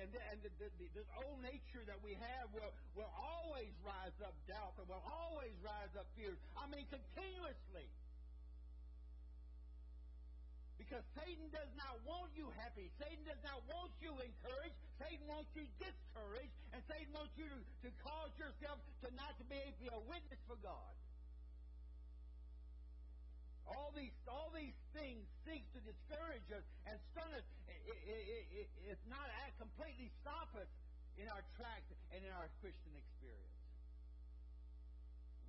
And, 0.00 0.08
and 0.32 0.38
the, 0.40 0.50
the, 0.56 0.68
the, 0.80 0.86
this 0.96 1.08
old 1.20 1.38
nature 1.44 1.84
that 1.84 2.00
we 2.00 2.16
have 2.16 2.48
will, 2.56 2.72
will 2.96 3.12
always 3.12 3.70
rise 3.84 4.16
up 4.24 4.32
doubt 4.48 4.72
and 4.80 4.88
will 4.88 5.04
always 5.04 5.52
rise 5.60 5.92
up 5.94 6.08
fears. 6.16 6.40
I 6.56 6.64
mean, 6.72 6.88
continuously. 6.88 7.84
Because 10.80 11.04
Satan 11.12 11.46
does 11.52 11.68
not 11.76 12.00
want 12.08 12.32
you 12.32 12.48
happy. 12.56 12.88
Satan 12.96 13.20
does 13.28 13.38
not 13.44 13.60
want 13.68 13.92
you 14.00 14.16
encouraged. 14.16 14.74
Satan 14.96 15.22
wants 15.28 15.52
you 15.52 15.68
discouraged. 15.76 16.56
And 16.72 16.80
Satan 16.88 17.12
wants 17.12 17.36
you 17.36 17.46
to, 17.46 17.60
to 17.60 17.88
cause 18.00 18.32
yourself 18.40 18.80
to 19.04 19.12
not 19.14 19.36
to 19.36 19.44
be 19.46 19.60
able 19.60 19.76
to 19.76 19.82
be 19.84 19.90
a 19.92 20.02
witness 20.08 20.40
for 20.48 20.56
God. 20.64 20.92
All 23.70 23.94
these, 23.94 24.14
all 24.26 24.50
these 24.50 24.74
things 24.92 25.22
seek 25.46 25.62
to 25.74 25.80
discourage 25.86 26.48
us 26.50 26.66
and 26.90 26.98
stun 27.14 27.30
us, 27.34 27.46
if 27.86 28.98
not 29.06 29.30
completely 29.60 30.08
stop 30.24 30.48
us 30.56 30.72
in 31.20 31.28
our 31.28 31.44
track 31.60 31.84
and 32.16 32.24
in 32.24 32.32
our 32.32 32.48
Christian 32.64 32.96
experience. 32.96 33.60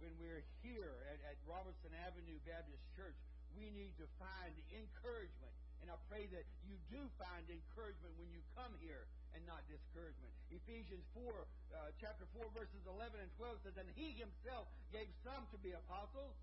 When 0.03 0.11
we're 0.19 0.43
here 0.59 0.91
at, 1.07 1.19
at 1.31 1.37
Robertson 1.47 1.95
Avenue 2.03 2.35
Baptist 2.43 2.83
Church, 2.99 3.15
we 3.55 3.71
need 3.71 3.95
to 4.03 4.07
find 4.19 4.51
encouragement. 4.75 5.55
And 5.79 5.87
I 5.87 5.97
pray 6.11 6.27
that 6.35 6.43
you 6.67 6.75
do 6.91 6.99
find 7.15 7.47
encouragement 7.47 8.13
when 8.19 8.27
you 8.35 8.43
come 8.53 8.75
here 8.83 9.07
and 9.31 9.41
not 9.47 9.63
discouragement. 9.71 10.33
Ephesians 10.51 11.05
4, 11.15 11.23
uh, 11.23 11.89
chapter 12.03 12.27
4, 12.35 12.51
verses 12.51 12.83
11 12.83 13.15
and 13.15 13.31
12 13.39 13.63
says, 13.63 13.75
And 13.79 13.87
he 13.95 14.11
himself 14.19 14.67
gave 14.91 15.07
some 15.23 15.47
to 15.55 15.57
be 15.63 15.71
apostles, 15.71 16.35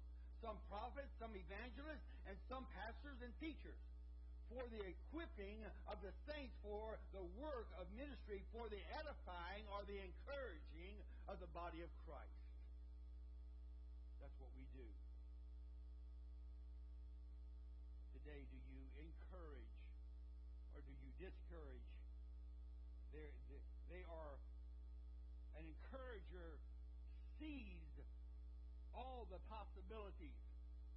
some 0.42 0.58
prophets, 0.70 1.10
some 1.18 1.34
evangelists, 1.34 2.06
and 2.30 2.36
some 2.46 2.64
pastors 2.78 3.18
and 3.24 3.32
teachers 3.42 3.78
for 4.48 4.64
the 4.72 4.80
equipping 4.80 5.60
of 5.92 6.00
the 6.00 6.12
saints 6.24 6.56
for 6.64 6.96
the 7.12 7.24
work 7.36 7.68
of 7.76 7.84
ministry, 7.92 8.40
for 8.54 8.64
the 8.72 8.80
edifying 8.96 9.64
or 9.68 9.84
the 9.84 10.00
encouraging 10.00 10.96
of 11.28 11.36
the 11.40 11.50
body 11.52 11.84
of 11.84 11.90
Christ. 12.08 12.40
That's 14.24 14.32
what 14.40 14.48
we 14.56 14.64
do. 14.72 14.88
Today, 18.16 18.40
do 18.48 18.58
you 18.72 18.82
encourage 19.04 19.76
or 20.72 20.80
do 20.80 20.92
you 20.96 21.10
discourage? 21.20 21.88
They're, 23.12 23.36
they 23.92 24.04
are 24.08 24.36
an 25.60 25.64
encourager 25.68 26.56
sees 27.36 27.87
all 28.98 29.30
the 29.30 29.38
possibilities. 29.46 30.34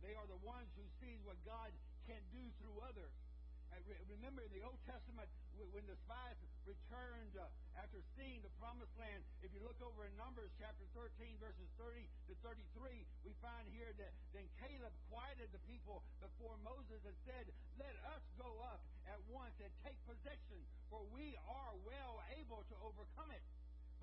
They 0.02 0.18
are 0.18 0.26
the 0.26 0.42
ones 0.42 0.74
who 0.74 0.86
sees 0.98 1.22
what 1.22 1.38
God 1.46 1.70
can 2.10 2.22
do 2.34 2.42
through 2.58 2.82
others. 2.82 3.14
Remember 4.10 4.44
in 4.44 4.52
the 4.52 4.66
Old 4.66 4.82
Testament, 4.84 5.30
when 5.72 5.86
the 5.88 5.96
spies 6.04 6.36
returned 6.68 7.34
uh, 7.40 7.48
after 7.80 8.04
seeing 8.20 8.44
the 8.44 8.52
promised 8.60 8.92
land, 9.00 9.24
if 9.42 9.50
you 9.56 9.64
look 9.64 9.80
over 9.80 10.04
in 10.04 10.14
Numbers 10.20 10.52
chapter 10.60 10.84
13, 10.94 11.40
verses 11.40 11.70
30 11.80 12.04
to 12.28 12.34
33, 12.44 13.08
we 13.24 13.32
find 13.40 13.66
here 13.72 13.96
that 13.96 14.12
then 14.36 14.46
Caleb 14.60 14.92
quieted 15.08 15.50
the 15.56 15.64
people 15.70 16.04
before 16.20 16.60
Moses 16.62 17.00
and 17.08 17.16
said, 17.24 17.48
Let 17.80 17.96
us 18.12 18.24
go 18.36 18.50
up 18.68 18.84
at 19.08 19.18
once 19.32 19.56
and 19.64 19.72
take 19.82 19.98
possession, 20.04 20.60
for 20.92 21.02
we 21.16 21.40
are 21.48 21.74
well 21.88 22.20
able 22.38 22.68
to 22.68 22.76
overcome 22.84 23.32
it. 23.32 23.44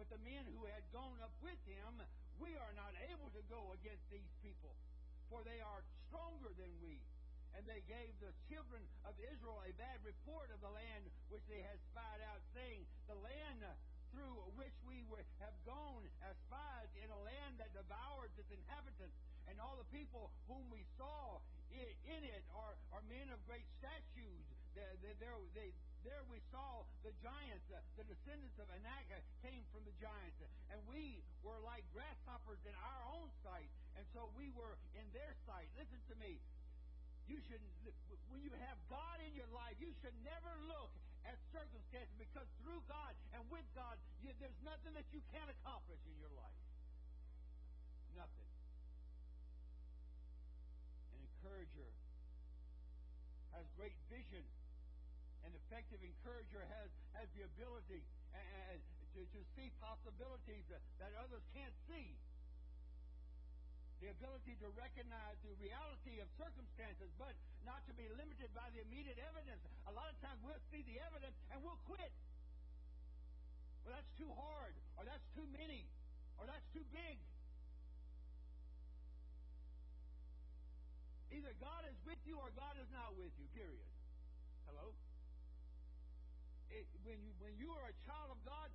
But 0.00 0.08
the 0.08 0.20
men 0.22 0.46
who 0.54 0.64
had 0.70 0.82
gone 0.94 1.18
up 1.20 1.34
with 1.42 1.58
him, 1.66 2.02
we 2.38 2.54
are 2.58 2.74
not 2.74 2.94
able 3.10 3.30
to 3.34 3.42
go 3.50 3.74
against 3.74 4.06
these 4.10 4.32
people, 4.42 4.74
for 5.30 5.42
they 5.42 5.60
are 5.60 5.82
stronger 6.08 6.50
than 6.56 6.70
we 6.82 6.98
and 7.58 7.66
they 7.66 7.82
gave 7.90 8.14
the 8.22 8.30
children 8.46 8.78
of 9.02 9.18
Israel 9.18 9.58
a 9.66 9.74
bad 9.74 9.98
report 10.06 10.46
of 10.54 10.62
the 10.62 10.70
land 10.70 11.02
which 11.26 11.42
they 11.50 11.58
had 11.58 11.74
spied 11.90 12.22
out, 12.30 12.38
saying, 12.54 12.86
The 13.10 13.18
land 13.18 13.66
through 14.14 14.46
which 14.54 14.78
we 14.86 15.02
were, 15.10 15.26
have 15.42 15.58
gone 15.66 16.06
as 16.22 16.38
spies 16.46 16.90
in 17.02 17.10
a 17.10 17.20
land 17.26 17.58
that 17.58 17.74
devoured 17.74 18.30
its 18.38 18.46
inhabitants, 18.54 19.18
and 19.50 19.58
all 19.58 19.74
the 19.74 19.90
people 19.90 20.30
whom 20.46 20.62
we 20.70 20.86
saw 20.94 21.42
in 21.74 22.22
it 22.24 22.44
are, 22.54 22.74
are 22.94 23.04
men 23.10 23.26
of 23.34 23.42
great 23.44 23.66
statues. 23.82 24.46
There, 24.78 24.94
there, 25.18 25.34
they, 25.52 25.74
there 26.06 26.22
we 26.30 26.38
saw 26.52 26.84
the 27.02 27.12
giants, 27.24 27.64
the 27.68 28.06
descendants 28.06 28.58
of 28.58 28.68
Anak 28.70 29.10
came 29.42 29.64
from 29.74 29.82
the 29.88 29.94
giants, 29.98 30.38
and 30.70 30.78
we 30.86 31.22
were 31.42 31.58
like 31.64 31.82
grasshoppers 31.90 32.60
in 32.66 32.74
our 32.78 33.02
own 33.18 33.30
sight, 33.42 33.68
and 33.98 34.04
so 34.14 34.30
we 34.38 34.50
were 34.54 34.76
in 34.94 35.06
their 35.16 35.34
sight. 35.46 35.66
Listen 35.74 35.98
to 36.12 36.16
me. 36.22 36.38
You 37.28 37.36
should, 37.44 37.60
when 38.32 38.40
you 38.40 38.54
have 38.64 38.78
God 38.88 39.20
in 39.20 39.36
your 39.36 39.50
life, 39.52 39.76
you 39.76 39.92
should 40.00 40.16
never 40.24 40.48
look 40.64 40.88
at 41.28 41.36
circumstances 41.52 42.14
because 42.16 42.48
through 42.64 42.80
God 42.88 43.12
and 43.36 43.44
with 43.52 43.68
God, 43.76 44.00
you, 44.24 44.32
there's 44.40 44.56
nothing 44.64 44.96
that 44.96 45.04
you 45.12 45.20
can't 45.28 45.50
accomplish 45.60 46.00
in 46.08 46.16
your 46.16 46.32
life. 46.32 46.60
Nothing. 48.16 48.48
An 51.12 51.20
encourager 51.20 51.90
has 53.52 53.68
great 53.76 53.92
vision. 54.08 54.40
An 55.48 55.56
effective 55.64 56.04
encourager 56.04 56.60
has, 56.60 56.92
has 57.16 57.24
the 57.32 57.48
ability 57.48 58.04
and, 58.36 58.76
and 58.76 58.80
to, 59.16 59.24
to 59.32 59.40
see 59.56 59.72
possibilities 59.80 60.68
that, 60.68 60.84
that 61.00 61.16
others 61.24 61.40
can't 61.56 61.72
see 61.88 62.12
the 64.04 64.12
ability 64.12 64.54
to 64.62 64.68
recognize 64.78 65.40
the 65.42 65.56
reality 65.58 66.22
of 66.22 66.28
circumstances, 66.38 67.10
but 67.18 67.34
not 67.66 67.82
to 67.90 67.92
be 67.98 68.06
limited 68.14 68.46
by 68.54 68.68
the 68.76 68.84
immediate 68.86 69.18
evidence. 69.18 69.64
A 69.90 69.92
lot 69.96 70.06
of 70.06 70.16
times 70.22 70.38
we'll 70.44 70.60
see 70.70 70.86
the 70.86 71.00
evidence 71.02 71.34
and 71.50 71.58
we'll 71.64 71.80
quit. 71.88 72.12
Well, 73.82 73.96
that's 73.96 74.12
too 74.20 74.30
hard, 74.36 74.76
or 75.00 75.08
that's 75.08 75.24
too 75.34 75.48
many, 75.50 75.88
or 76.36 76.44
that's 76.44 76.68
too 76.76 76.84
big. 76.92 77.16
Either 81.32 81.56
God 81.58 81.82
is 81.88 81.96
with 82.06 82.20
you 82.28 82.36
or 82.36 82.52
God 82.54 82.76
is 82.78 82.86
not 82.92 83.16
with 83.18 83.32
you, 83.40 83.48
period. 83.56 83.88
Hello? 84.70 84.94
It, 86.78 86.86
when, 87.02 87.18
you, 87.26 87.34
when 87.42 87.58
you 87.58 87.74
are 87.74 87.90
a 87.90 87.96
child 88.06 88.30
of 88.30 88.38
God, 88.46 88.70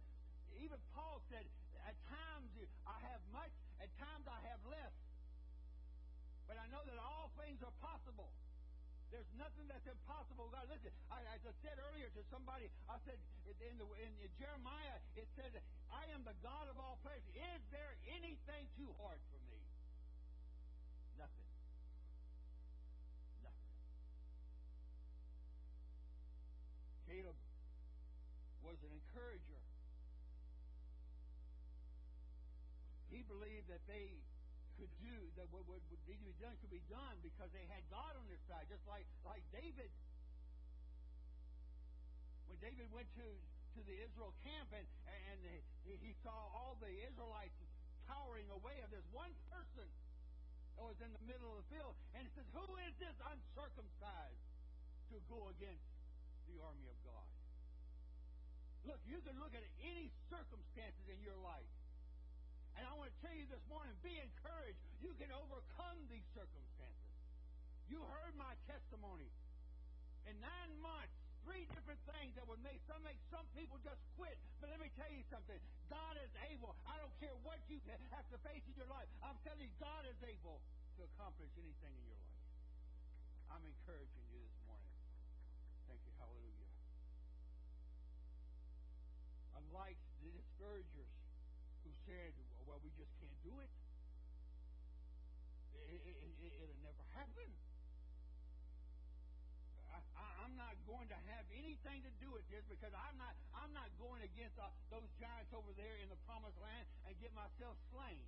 even 0.59 0.75
Paul 0.91 1.23
said, 1.31 1.47
at 1.87 1.95
times 2.11 2.51
I 2.83 2.99
have 3.07 3.23
much, 3.31 3.51
at 3.79 3.87
times 3.95 4.27
I 4.27 4.39
have 4.51 4.59
less. 4.67 4.91
But 6.43 6.59
I 6.59 6.67
know 6.67 6.83
that 6.83 6.99
all 6.99 7.31
things 7.39 7.63
are 7.63 7.71
possible. 7.79 8.27
There's 9.07 9.29
nothing 9.39 9.69
that's 9.71 9.87
impossible. 9.87 10.51
God, 10.51 10.67
listen, 10.67 10.91
I, 11.07 11.21
as 11.31 11.39
I 11.47 11.53
said 11.63 11.79
earlier 11.79 12.09
to 12.11 12.21
somebody, 12.27 12.67
I 12.91 12.99
said 13.07 13.15
in, 13.47 13.77
the, 13.79 13.87
in, 14.03 14.11
Jeremiah, 14.35 14.99
it 15.15 15.29
said, 15.37 15.53
I 15.93 16.03
am 16.11 16.27
the 16.27 16.35
God 16.43 16.67
of 16.67 16.75
all 16.81 16.99
places. 17.05 17.23
Is 17.37 17.61
there 17.71 17.93
anything 18.09 18.67
too 18.75 18.89
hard 18.99 19.21
for 19.31 19.39
me? 19.47 19.61
Nothing. 21.15 21.47
Nothing. 23.45 23.71
Caleb 27.05 27.37
was 28.63 28.79
an 28.81 28.91
encourager. 28.95 29.61
He 33.11 33.21
believed 33.27 33.69
that 33.69 33.83
they 33.85 34.17
could 34.79 34.89
do, 35.03 35.15
that 35.37 35.45
what 35.53 35.67
would, 35.69 35.83
need 36.09 36.17
to 36.17 36.25
be 36.25 36.39
done 36.41 36.55
could 36.59 36.73
be 36.73 36.81
done 36.89 37.15
because 37.21 37.51
they 37.53 37.67
had 37.69 37.85
God 37.93 38.17
on 38.17 38.25
their 38.25 38.41
side, 38.49 38.65
just 38.71 38.81
like, 38.89 39.05
like 39.21 39.45
David. 39.53 39.91
When 42.49 42.57
David 42.57 42.89
went 42.89 43.07
to, 43.21 43.27
to 43.77 43.79
the 43.85 43.95
Israel 44.01 44.33
camp 44.41 44.73
and, 44.73 44.87
and 45.05 45.39
he, 45.85 46.13
saw 46.25 46.33
all 46.55 46.79
the 46.81 46.89
Israelites 46.89 47.53
cowering 48.09 48.49
away, 48.49 48.79
and 48.81 48.89
there's 48.89 49.07
one 49.13 49.31
person, 49.53 49.87
that 50.77 50.89
was 50.89 50.97
in 51.05 51.11
the 51.13 51.23
middle 51.29 51.53
of 51.53 51.61
the 51.63 51.69
field, 51.69 51.93
and 52.17 52.25
he 52.25 52.31
says, 52.33 52.47
Who 52.53 52.65
is 52.81 52.93
this 52.97 53.17
uncircumcised 53.21 54.43
to 55.13 55.17
go 55.29 55.53
against 55.53 55.85
the 56.49 56.57
army 56.65 56.89
of 56.89 56.97
God? 57.05 57.32
Look, 58.83 58.99
you 59.07 59.19
can 59.23 59.39
look 59.39 59.55
at 59.55 59.63
any 59.79 60.11
circumstances 60.27 61.05
in 61.07 61.19
your 61.23 61.39
life. 61.39 61.71
And 62.75 62.83
I 62.83 62.91
want 62.97 63.13
to 63.13 63.17
tell 63.23 63.35
you 63.35 63.47
this 63.47 63.63
morning, 63.69 63.93
be 64.01 64.17
encouraged. 64.17 64.81
You 64.99 65.13
can 65.21 65.29
overcome 65.31 65.99
these 66.09 66.25
circumstances. 66.33 67.13
You 67.87 68.01
heard 68.09 68.33
my 68.35 68.51
testimony. 68.65 69.29
In 70.25 70.35
nine 70.41 70.73
months, 70.81 71.13
three 71.43 71.67
different 71.75 71.99
things 72.07 72.33
that 72.39 72.47
would 72.47 72.63
make 72.63 72.79
some 72.87 73.03
make 73.03 73.19
some 73.29 73.45
people 73.53 73.77
just 73.83 73.99
quit. 74.15 74.35
But 74.63 74.71
let 74.71 74.79
me 74.79 74.89
tell 74.95 75.11
you 75.11 75.21
something. 75.27 75.59
God 75.91 76.15
is 76.23 76.31
able. 76.49 76.73
I 76.87 76.97
don't 76.97 77.13
care 77.19 77.35
what 77.43 77.59
you 77.67 77.77
have 78.15 78.27
to 78.31 78.39
face 78.47 78.63
in 78.65 78.75
your 78.79 78.89
life. 78.89 79.07
I'm 79.21 79.37
telling 79.43 79.67
you, 79.67 79.71
God 79.77 80.07
is 80.07 80.17
able 80.23 80.63
to 80.97 81.05
accomplish 81.13 81.51
anything 81.59 81.93
in 81.93 82.03
your 82.07 82.17
life. 82.17 82.41
I'm 83.53 83.63
encouraging 83.67 84.25
you 84.32 84.32
Unlike 89.73 89.97
the 90.21 90.29
discouragers 90.29 91.09
who 91.81 91.89
said, 92.05 92.29
well, 92.69 92.77
we 92.85 92.93
just 92.93 93.09
can't 93.17 93.41
do 93.41 93.57
it. 93.57 93.73
It, 95.73 95.97
it, 96.13 96.17
it, 96.45 96.53
it'll 96.61 96.77
never 96.85 97.01
happen. 97.17 97.49
I, 99.89 100.45
am 100.45 100.53
not 100.61 100.77
going 100.85 101.09
to 101.09 101.17
have 101.17 101.49
anything 101.57 102.05
to 102.05 102.13
do 102.21 102.29
with 102.29 102.45
this 102.53 102.61
because 102.69 102.93
I'm 102.93 103.17
not 103.17 103.33
I'm 103.57 103.73
not 103.73 103.89
going 103.97 104.21
against 104.21 104.61
uh, 104.61 104.69
those 104.93 105.09
giants 105.17 105.49
over 105.57 105.73
there 105.73 105.97
in 106.05 106.05
the 106.13 106.21
promised 106.29 106.61
land 106.61 106.85
and 107.09 107.17
get 107.17 107.33
myself 107.33 107.73
slain. 107.89 108.21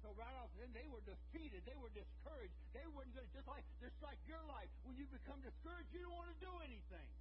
So 0.00 0.16
right 0.16 0.32
off 0.40 0.48
then 0.56 0.72
they 0.72 0.88
were 0.88 1.04
defeated, 1.04 1.68
they 1.68 1.76
were 1.76 1.92
discouraged, 1.92 2.56
they 2.72 2.88
weren't 2.96 3.12
good. 3.12 3.28
Just 3.36 3.44
like 3.44 3.68
just 3.76 4.00
like 4.00 4.16
your 4.24 4.40
life, 4.48 4.72
when 4.88 4.96
you 4.96 5.04
become 5.12 5.44
discouraged, 5.44 5.92
you 5.92 6.00
don't 6.00 6.16
want 6.16 6.32
to 6.32 6.40
do 6.40 6.52
anything. 6.64 7.12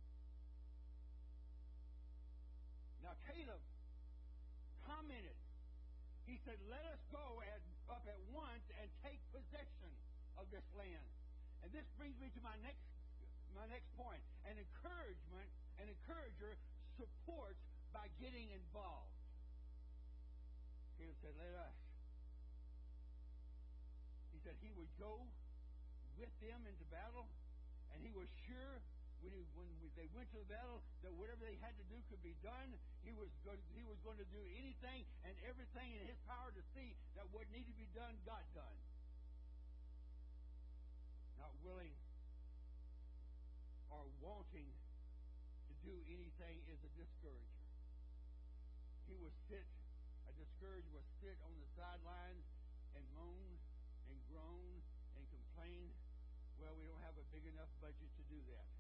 Now 3.02 3.18
Caleb 3.28 3.62
commented. 4.86 5.38
He 6.30 6.38
said, 6.46 6.58
"Let 6.70 6.86
us 6.86 7.02
go 7.12 7.42
at, 7.44 7.62
up 7.90 8.06
at 8.08 8.22
once 8.30 8.64
and 8.78 8.88
take 9.04 9.20
possession 9.34 9.92
of 10.38 10.48
this 10.54 10.66
land." 10.78 11.10
And 11.62 11.70
this 11.74 11.86
brings 11.98 12.18
me 12.22 12.30
to 12.34 12.42
my 12.42 12.56
next 12.62 12.86
my 13.54 13.68
next 13.68 13.90
point. 14.00 14.22
An 14.48 14.56
encouragement, 14.58 15.50
an 15.78 15.92
encourager 15.92 16.56
supports 16.96 17.62
by 17.92 18.08
getting 18.20 18.48
involved. 18.56 19.12
Caleb 20.98 21.18
said, 21.20 21.36
Let 21.36 21.56
us. 21.58 21.78
He 24.32 24.40
said 24.46 24.56
he 24.64 24.72
would 24.74 24.92
go 24.98 25.28
with 26.18 26.32
them 26.40 26.64
into 26.66 26.86
battle, 26.90 27.28
and 27.94 28.00
he 28.02 28.14
was 28.14 28.30
sure 28.48 28.80
when, 29.22 29.34
he, 29.34 29.46
when 29.54 29.70
we, 29.82 29.94
they 29.94 30.10
went 30.18 30.30
to 30.34 30.42
the 30.42 30.50
battle 30.50 30.82
that 31.06 31.14
whatever 31.14 31.46
they 31.46 31.58
had 31.62 31.78
to 31.78 31.86
do 31.90 31.98
could 32.10 32.22
be 32.26 32.34
done. 32.42 32.74
He 33.06 33.14
was, 33.14 33.30
going, 33.46 33.62
he 33.74 33.86
was 33.86 33.98
going 34.02 34.18
to 34.18 34.30
do 34.34 34.42
anything 34.58 35.06
and 35.26 35.34
everything 35.46 35.94
in 35.98 36.02
his 36.10 36.18
power 36.26 36.50
to 36.54 36.64
see 36.74 36.98
that 37.18 37.30
what 37.30 37.46
needed 37.54 37.70
to 37.70 37.78
be 37.78 37.90
done 37.94 38.18
got 38.26 38.42
done. 38.58 38.78
Not 41.38 41.54
willing 41.62 41.94
or 43.94 44.10
wanting 44.22 44.70
to 45.70 45.74
do 45.86 45.94
anything 46.10 46.62
is 46.72 46.82
a 46.82 46.92
discourager. 46.98 47.66
He 49.06 49.20
was 49.20 49.34
sit, 49.52 49.68
a 50.26 50.34
discourager 50.40 50.88
was 50.96 51.06
sit 51.20 51.36
on 51.44 51.54
the 51.60 51.70
sidelines 51.76 52.48
and 52.96 53.04
moan 53.12 53.60
and 54.08 54.18
groan 54.32 54.80
and 55.20 55.24
complain. 55.28 55.92
Well, 56.58 56.78
we 56.80 56.88
don't 56.88 57.04
have 57.04 57.20
a 57.20 57.26
big 57.36 57.44
enough 57.44 57.70
budget 57.84 58.08
to 58.16 58.24
do 58.32 58.40
that. 58.56 58.71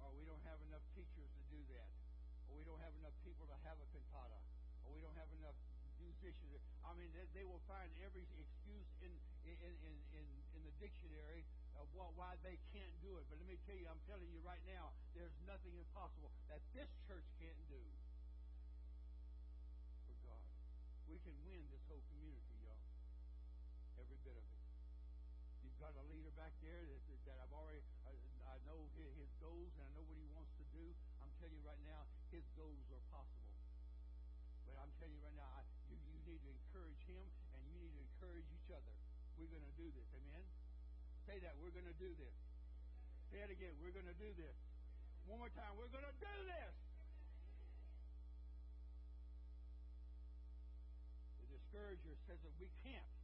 Or 0.00 0.12
we 0.16 0.24
don't 0.24 0.42
have 0.48 0.60
enough 0.66 0.84
teachers 0.96 1.28
to 1.28 1.42
do 1.52 1.60
that. 1.76 1.88
Or 2.48 2.56
we 2.56 2.64
don't 2.64 2.80
have 2.80 2.92
enough 3.00 3.14
people 3.22 3.46
to 3.46 3.56
have 3.64 3.78
a 3.78 3.86
cantata. 3.92 4.40
Or 4.84 4.92
we 4.96 5.00
don't 5.04 5.16
have 5.16 5.30
enough 5.36 5.56
musicians. 6.00 6.58
I 6.84 6.96
mean, 6.96 7.12
they, 7.12 7.28
they 7.36 7.44
will 7.44 7.62
find 7.68 7.88
every 8.00 8.24
excuse 8.40 8.90
in, 9.04 9.12
in, 9.44 9.56
in, 9.60 9.94
in, 10.16 10.26
in 10.56 10.60
the 10.64 10.74
dictionary 10.80 11.44
of 11.76 11.88
what, 11.96 12.12
why 12.16 12.36
they 12.44 12.56
can't 12.72 12.92
do 13.04 13.20
it. 13.20 13.24
But 13.28 13.40
let 13.40 13.48
me 13.48 13.56
tell 13.68 13.76
you, 13.76 13.88
I'm 13.88 14.00
telling 14.08 14.28
you 14.32 14.40
right 14.44 14.60
now, 14.68 14.92
there's 15.16 15.32
nothing 15.48 15.72
impossible 15.76 16.32
that 16.48 16.60
this 16.76 16.88
church 17.08 17.24
can't 17.40 17.56
do 17.68 17.80
for 20.08 20.16
God. 20.24 20.44
We 21.08 21.20
can 21.24 21.36
win 21.44 21.64
this 21.72 21.84
whole 21.88 22.04
community, 22.12 22.56
y'all. 22.64 22.80
Every 24.00 24.18
bit 24.24 24.36
of 24.36 24.44
it. 24.44 24.58
You've 25.64 25.80
got 25.80 25.96
a 25.96 26.04
leader 26.12 26.32
back 26.36 26.52
there 26.64 26.84
that, 26.84 27.00
that 27.28 27.36
I've 27.40 27.54
already, 27.56 27.84
know 28.70 28.86
his, 28.94 29.10
goals 29.42 29.72
and 29.74 29.82
I 29.82 29.90
know 29.96 30.04
what 30.06 30.14
he 30.14 30.28
wants 30.36 30.52
to 30.60 30.66
do. 30.70 30.84
I'm 31.18 31.32
telling 31.40 31.56
you 31.58 31.64
right 31.66 31.80
now, 31.82 32.06
his 32.30 32.44
goals 32.54 32.86
are 32.94 33.02
possible. 33.10 33.56
But 34.68 34.78
I'm 34.78 34.92
telling 35.00 35.16
you 35.16 35.22
right 35.26 35.34
now, 35.34 35.48
I, 35.58 35.64
you, 35.90 35.96
you 35.96 36.20
need 36.28 36.38
to 36.44 36.50
encourage 36.54 37.02
him 37.08 37.24
and 37.56 37.60
you 37.66 37.74
need 37.82 37.90
to 37.98 38.02
encourage 38.04 38.46
each 38.52 38.70
other. 38.70 38.94
We're 39.34 39.50
going 39.50 39.64
to 39.64 39.76
do 39.80 39.88
this. 39.90 40.06
Amen? 40.12 40.44
Say 41.26 41.42
that. 41.42 41.56
We're 41.58 41.74
going 41.74 41.88
to 41.88 41.98
do 41.98 42.12
this. 42.14 42.36
Say 43.32 43.42
it 43.42 43.50
again. 43.50 43.74
We're 43.80 43.96
going 43.96 44.06
to 44.06 44.18
do 44.20 44.30
this. 44.38 44.54
One 45.26 45.40
more 45.40 45.50
time. 45.56 45.74
We're 45.74 45.90
going 45.90 46.06
to 46.06 46.18
do 46.20 46.36
this. 46.46 46.74
The 51.42 51.48
discourager 51.48 52.14
says 52.28 52.38
that 52.44 52.54
we 52.60 52.68
can't. 52.86 53.14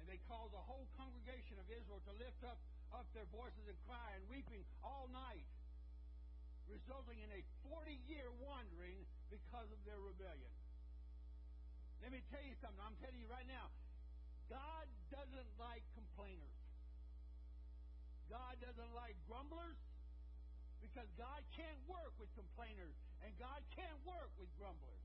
And 0.00 0.08
they 0.08 0.18
cause 0.26 0.50
the 0.50 0.64
whole 0.64 0.88
congregation 0.96 1.60
of 1.60 1.68
Israel 1.68 2.00
to 2.08 2.12
lift 2.16 2.42
up, 2.42 2.58
up 2.94 3.10
their 3.12 3.26
voices 3.34 3.66
and 3.66 3.78
cry 3.90 4.14
and 4.14 4.22
weeping 4.30 4.62
all 4.86 5.10
night, 5.10 5.44
resulting 6.70 7.18
in 7.18 7.30
a 7.34 7.42
40 7.66 7.98
year 8.06 8.30
wandering 8.38 9.02
because 9.28 9.68
of 9.74 9.80
their 9.82 9.98
rebellion. 9.98 10.54
Let 12.00 12.14
me 12.14 12.22
tell 12.30 12.42
you 12.46 12.54
something. 12.62 12.80
I'm 12.80 12.96
telling 13.02 13.18
you 13.18 13.28
right 13.28 13.48
now. 13.50 13.68
God 14.52 14.86
doesn't 15.08 15.50
like 15.56 15.82
complainers. 15.96 16.58
God 18.28 18.60
doesn't 18.60 18.92
like 18.92 19.16
grumblers 19.24 19.80
because 20.84 21.08
God 21.16 21.40
can't 21.56 21.80
work 21.88 22.12
with 22.20 22.28
complainers 22.36 22.94
and 23.24 23.32
God 23.40 23.64
can't 23.72 23.96
work 24.04 24.28
with 24.36 24.52
grumblers. 24.60 25.04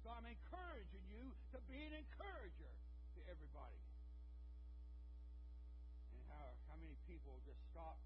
So 0.00 0.10
I'm 0.10 0.24
encouraging 0.24 1.04
you 1.12 1.30
to 1.52 1.58
be 1.68 1.78
an 1.84 1.94
encourager 1.94 2.72
to 3.14 3.20
everybody. 3.28 3.78
Stop 7.72 7.96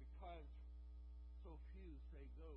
because 0.00 0.48
so 1.44 1.60
few 1.76 1.92
say 2.08 2.24
go. 2.40 2.56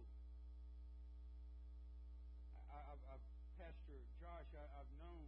I, 2.72 2.96
I, 2.96 2.96
I, 2.96 3.16
Pastor 3.60 4.00
Josh, 4.24 4.48
I, 4.56 4.64
I've 4.80 4.94
known 4.96 5.28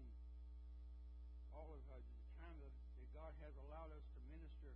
all 1.52 1.76
of 1.76 1.84
uh, 1.92 2.00
the 2.00 2.28
time 2.40 2.56
that, 2.64 2.72
that 2.72 3.08
God 3.12 3.36
has 3.44 3.52
allowed 3.68 3.92
us 3.92 4.08
to 4.16 4.20
minister 4.32 4.72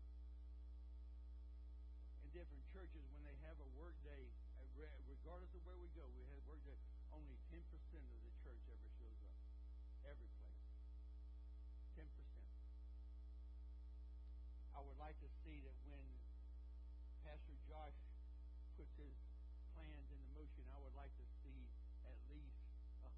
in 2.28 2.30
different 2.36 2.64
churches 2.76 3.08
when 3.16 3.24
they 3.24 3.40
have 3.48 3.56
a 3.64 3.70
work 3.80 3.96
day, 4.04 4.28
uh, 4.60 4.84
regardless 5.08 5.56
of 5.56 5.64
where 5.64 5.80
we 5.80 5.88
go, 5.96 6.04
we 6.12 6.28
have 6.28 6.44
work 6.44 6.60
day, 6.68 6.76
only 7.16 7.40
10% 7.56 7.56
of 7.56 8.20
the 8.28 8.34
church 8.44 8.64
ever 8.68 8.89
I 14.80 14.88
would 14.88 14.96
like 14.96 15.20
to 15.20 15.28
see 15.44 15.60
that 15.68 15.76
when 15.92 16.08
Pastor 17.28 17.52
Josh 17.68 18.00
puts 18.80 18.96
his 18.96 19.12
plans 19.76 20.08
into 20.08 20.24
motion, 20.32 20.64
I 20.72 20.80
would 20.80 20.96
like 20.96 21.12
to 21.20 21.28
see 21.44 21.68
at 22.08 22.16
least 22.32 22.56
100% 23.04 23.12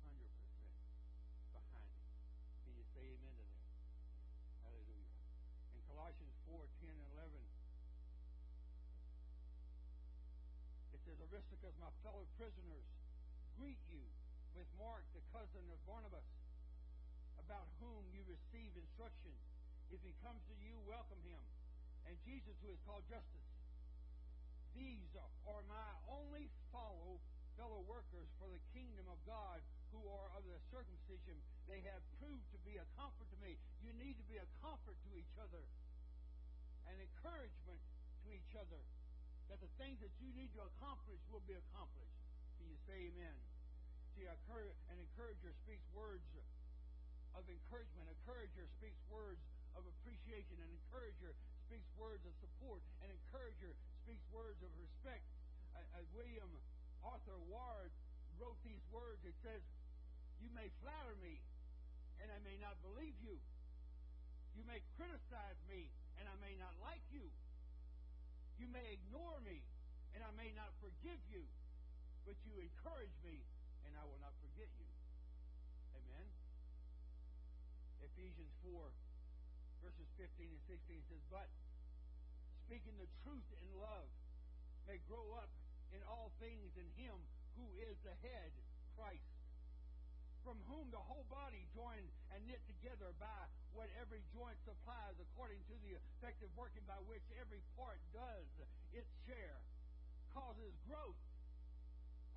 behind 1.53 1.85
it. 1.85 2.01
Can 2.65 2.73
you 2.73 2.81
say 2.97 3.05
amen 3.13 3.37
to 3.37 3.45
that? 3.45 3.61
Hallelujah. 4.65 5.13
In 5.77 5.85
Colossians 5.85 6.33
4 6.49 6.65
10 6.81 6.97
and 6.97 7.09
11. 7.13 7.29
It 10.97 11.01
says, 11.05 11.21
Aristarchus, 11.21 11.77
my 11.77 11.93
fellow 12.01 12.25
prisoners, 12.41 12.89
greet 13.53 13.77
you 13.85 14.01
with 14.57 14.65
Mark, 14.81 15.05
the 15.13 15.21
cousin 15.29 15.61
of 15.69 15.77
Barnabas, 15.85 16.25
about 17.37 17.69
whom 17.77 18.01
you 18.09 18.25
receive 18.25 18.73
instructions. 18.73 19.50
If 19.91 20.01
he 20.01 20.15
comes 20.23 20.39
to 20.47 20.55
you, 20.63 20.79
welcome 20.87 21.19
him. 21.27 21.43
And 22.07 22.15
Jesus, 22.23 22.55
who 22.63 22.71
is 22.71 22.81
called 22.87 23.03
Justus, 23.11 23.47
These 24.75 25.13
are 25.45 25.63
my 25.67 25.91
only 26.07 26.47
follow 26.71 27.19
fellow 27.59 27.83
workers 27.85 28.31
for 28.39 28.47
the 28.47 28.63
kingdom 28.71 29.05
of 29.11 29.19
God 29.27 29.59
who 29.91 29.99
are 30.07 30.31
of 30.33 30.47
the 30.47 30.57
circumcision. 30.71 31.35
They 31.67 31.83
have 31.91 32.01
proved 32.23 32.47
to 32.55 32.59
be 32.63 32.79
a 32.79 32.87
comfort 32.95 33.27
to 33.35 33.37
me. 33.43 33.59
You 33.83 33.91
need 33.99 34.15
to 34.15 34.25
be 34.31 34.39
a 34.39 34.47
comfort 34.63 34.95
to 34.95 35.11
each 35.13 35.35
other 35.37 35.61
an 36.91 36.97
encouragement 36.99 37.81
to 38.25 38.27
each 38.35 38.51
other 38.57 38.81
that 39.47 39.59
the 39.63 39.71
things 39.79 39.99
that 40.03 40.11
you 40.19 40.31
need 40.35 40.51
to 40.55 40.63
accomplish 40.75 41.19
will 41.31 41.43
be 41.47 41.55
accomplished. 41.55 42.19
Can 42.59 42.67
you 42.67 42.79
say 42.87 43.11
amen? 43.11 43.35
See, 44.15 44.27
an 44.27 44.97
encourager 44.99 45.51
speaks 45.63 45.83
words 45.95 46.27
of 47.35 47.43
encouragement. 47.47 48.07
An 48.07 48.15
encourager 48.15 48.67
speaks 48.79 48.99
words 49.07 49.39
of 49.75 49.83
appreciation. 49.87 50.59
An 50.59 50.71
encourager 50.71 51.35
speaks 51.67 51.87
words 51.95 52.23
of 52.27 52.33
support. 52.43 52.83
An 53.03 53.09
encourager 53.11 53.71
speaks 54.03 54.23
words 54.31 54.59
of 54.63 54.71
respect. 54.75 55.23
Uh, 55.75 56.03
William 56.11 56.51
Arthur 57.03 57.39
Ward 57.47 57.91
wrote 58.35 58.59
these 58.65 58.83
words. 58.91 59.23
It 59.23 59.37
says, 59.39 59.61
You 60.43 60.51
may 60.51 60.67
flatter 60.83 61.15
me, 61.23 61.39
and 62.19 62.27
I 62.29 62.39
may 62.43 62.57
not 62.59 62.75
believe 62.83 63.15
you. 63.23 63.39
You 64.57 64.67
may 64.67 64.83
criticize 64.99 65.59
me, 65.71 65.87
and 66.19 66.27
I 66.27 66.35
may 66.43 66.59
not 66.59 66.75
like 66.83 67.03
you. 67.13 67.31
You 68.59 68.67
may 68.69 68.83
ignore 68.93 69.39
me, 69.41 69.63
and 70.13 70.21
I 70.21 70.31
may 70.35 70.51
not 70.53 70.75
forgive 70.83 71.17
you. 71.31 71.47
But 72.27 72.37
you 72.45 72.53
encourage 72.61 73.15
me, 73.25 73.41
and 73.87 73.97
I 73.97 74.03
will 74.05 74.21
not 74.21 74.35
forget 74.43 74.69
you. 74.77 74.85
Amen. 75.97 76.27
Ephesians 78.05 78.53
4, 78.61 78.91
verses 79.81 80.07
15 80.17 80.45
and 80.45 80.63
16 80.69 81.09
says, 81.09 81.23
But 81.33 81.49
speaking 82.65 82.93
the 83.01 83.09
truth 83.25 83.49
in 83.61 83.69
love 83.77 84.09
may 84.85 85.01
grow 85.09 85.35
up 85.37 85.49
in 85.91 85.99
all 86.07 86.31
things 86.39 86.71
in 86.77 86.87
him 86.95 87.17
who 87.57 87.67
is 87.83 87.97
the 88.05 88.15
head, 88.23 88.51
Christ, 88.95 89.27
from 90.45 90.57
whom 90.65 90.89
the 90.89 91.01
whole 91.01 91.25
body 91.29 91.65
joined 91.73 92.09
and 92.33 92.41
knit 92.49 92.61
together 92.65 93.13
by 93.21 93.41
what 93.73 93.89
every 94.01 94.25
joint 94.33 94.57
supplies 94.65 95.17
according 95.21 95.61
to 95.69 95.75
the 95.85 95.97
effective 95.97 96.49
working 96.57 96.81
by 96.89 96.97
which 97.05 97.23
every 97.37 97.61
part 97.77 97.99
does 98.15 98.49
its 98.93 99.09
share, 99.27 99.61
causes 100.33 100.73
growth 100.87 101.19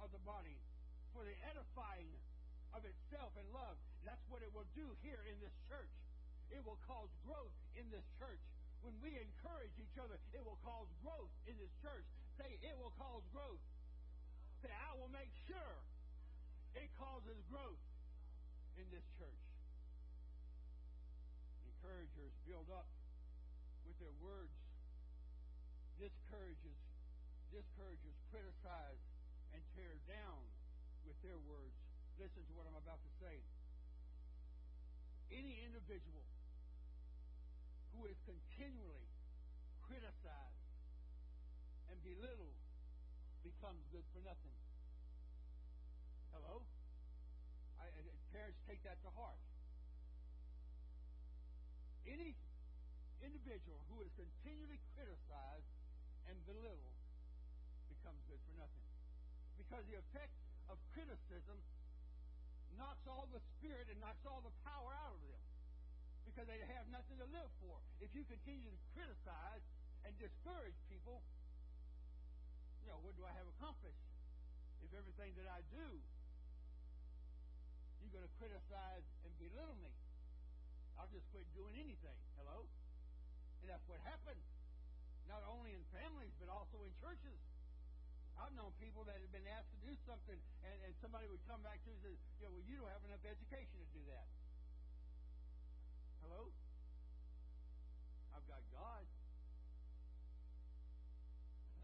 of 0.02 0.10
the 0.12 0.20
body 0.26 0.58
for 1.14 1.22
the 1.24 1.36
edifying 1.48 2.10
of 2.74 2.82
itself 2.82 3.30
in 3.38 3.46
love. 3.54 3.78
That's 4.02 4.22
what 4.28 4.42
it 4.42 4.50
will 4.50 4.68
do 4.74 4.84
here 5.00 5.22
in 5.30 5.38
this 5.38 5.54
church. 5.70 5.94
It 6.52 6.60
will 6.64 6.80
cause 6.88 7.08
growth 7.24 7.54
in 7.76 7.88
this 7.88 8.04
church. 8.18 8.40
When 8.84 8.92
we 9.00 9.16
encourage 9.16 9.72
each 9.80 9.96
other, 9.96 10.20
it 10.36 10.44
will 10.44 10.60
cause 10.60 10.88
growth 11.00 11.32
in 11.48 11.56
this 11.56 11.72
church. 11.80 12.04
Say, 12.36 12.60
it 12.60 12.76
will 12.76 12.92
cause 13.00 13.24
growth. 13.32 13.62
Say, 14.60 14.68
I 14.68 14.92
will 15.00 15.08
make 15.08 15.32
sure 15.48 15.76
it 16.76 16.90
causes 17.00 17.38
growth 17.48 17.80
in 18.76 18.84
this 18.90 19.06
church. 19.16 19.44
Encouragers 21.64 22.34
build 22.44 22.68
up 22.68 22.88
with 23.86 23.96
their 24.02 24.14
words. 24.20 24.52
Discourages, 25.96 26.76
discouragers 27.54 28.18
criticize 28.34 29.00
and 29.54 29.62
tear 29.78 29.94
down 30.10 30.42
with 31.06 31.16
their 31.22 31.38
words. 31.46 31.78
Listen 32.18 32.42
to 32.42 32.52
what 32.58 32.66
I'm 32.66 32.76
about 32.76 32.98
to 33.00 33.12
say. 33.22 33.38
Any 35.30 35.62
individual 35.62 36.26
who 37.94 38.10
is 38.10 38.18
continually 38.26 39.06
criticized 39.86 40.66
and 41.90 41.96
belittled 42.02 42.58
becomes 43.46 43.84
good 43.94 44.02
for 44.10 44.20
nothing. 44.26 44.56
Hello? 46.34 46.66
I, 47.78 47.86
parents 48.34 48.58
take 48.66 48.82
that 48.82 48.98
to 49.06 49.10
heart. 49.14 49.38
Any 52.04 52.34
individual 53.22 53.78
who 53.88 54.02
is 54.02 54.10
continually 54.18 54.82
criticized 54.98 55.70
and 56.28 56.36
belittled 56.44 56.98
becomes 57.88 58.20
good 58.26 58.40
for 58.44 58.54
nothing. 58.58 58.88
Because 59.60 59.84
the 59.86 59.96
effect 60.00 60.34
of 60.68 60.76
criticism 60.92 61.60
knocks 62.74 63.06
all 63.06 63.28
the 63.30 63.40
spirit 63.56 63.86
and 63.92 64.00
knocks 64.00 64.24
all 64.26 64.42
the 64.42 64.52
power 64.66 64.90
out 64.92 65.14
of 65.14 65.22
them. 65.30 65.43
Because 66.34 66.50
they 66.50 66.58
have 66.66 66.90
nothing 66.90 67.14
to 67.22 67.30
live 67.30 67.46
for. 67.62 67.78
If 68.02 68.10
you 68.10 68.26
continue 68.26 68.66
to 68.66 68.80
criticize 68.90 69.62
and 70.02 70.10
discourage 70.18 70.74
people, 70.90 71.22
you 72.82 72.90
know, 72.90 72.98
what 73.06 73.14
do 73.14 73.22
I 73.22 73.30
have 73.38 73.46
accomplished? 73.54 74.02
If 74.82 74.90
everything 74.98 75.30
that 75.38 75.46
I 75.46 75.62
do, 75.70 75.86
you're 78.02 78.10
going 78.10 78.26
to 78.26 78.34
criticize 78.42 79.06
and 79.22 79.30
belittle 79.38 79.78
me. 79.78 79.94
I'll 80.98 81.06
just 81.14 81.22
quit 81.30 81.46
doing 81.54 81.78
anything. 81.78 82.18
Hello? 82.34 82.66
And 83.62 83.70
that's 83.70 83.86
what 83.86 84.02
happened. 84.02 84.42
Not 85.30 85.46
only 85.46 85.70
in 85.70 85.86
families, 85.94 86.34
but 86.42 86.50
also 86.50 86.82
in 86.82 86.90
churches. 86.98 87.38
I've 88.42 88.50
known 88.58 88.74
people 88.82 89.06
that 89.06 89.22
have 89.22 89.30
been 89.30 89.46
asked 89.54 89.70
to 89.70 89.80
do 89.86 89.94
something, 90.02 90.42
and, 90.66 90.76
and 90.82 90.92
somebody 90.98 91.30
would 91.30 91.46
come 91.46 91.62
back 91.62 91.78
to 91.86 91.86
you 91.86 91.94
and 91.94 92.02
say, 92.02 92.14
yeah, 92.42 92.50
well, 92.50 92.66
you 92.66 92.74
don't 92.74 92.90
have 92.90 93.06
enough 93.06 93.22
education 93.22 93.78
to 93.78 93.88
do 93.94 94.02
that. 94.10 94.26
Hello? 96.24 96.48
I've 98.32 98.48
got 98.48 98.64
God. 98.72 99.04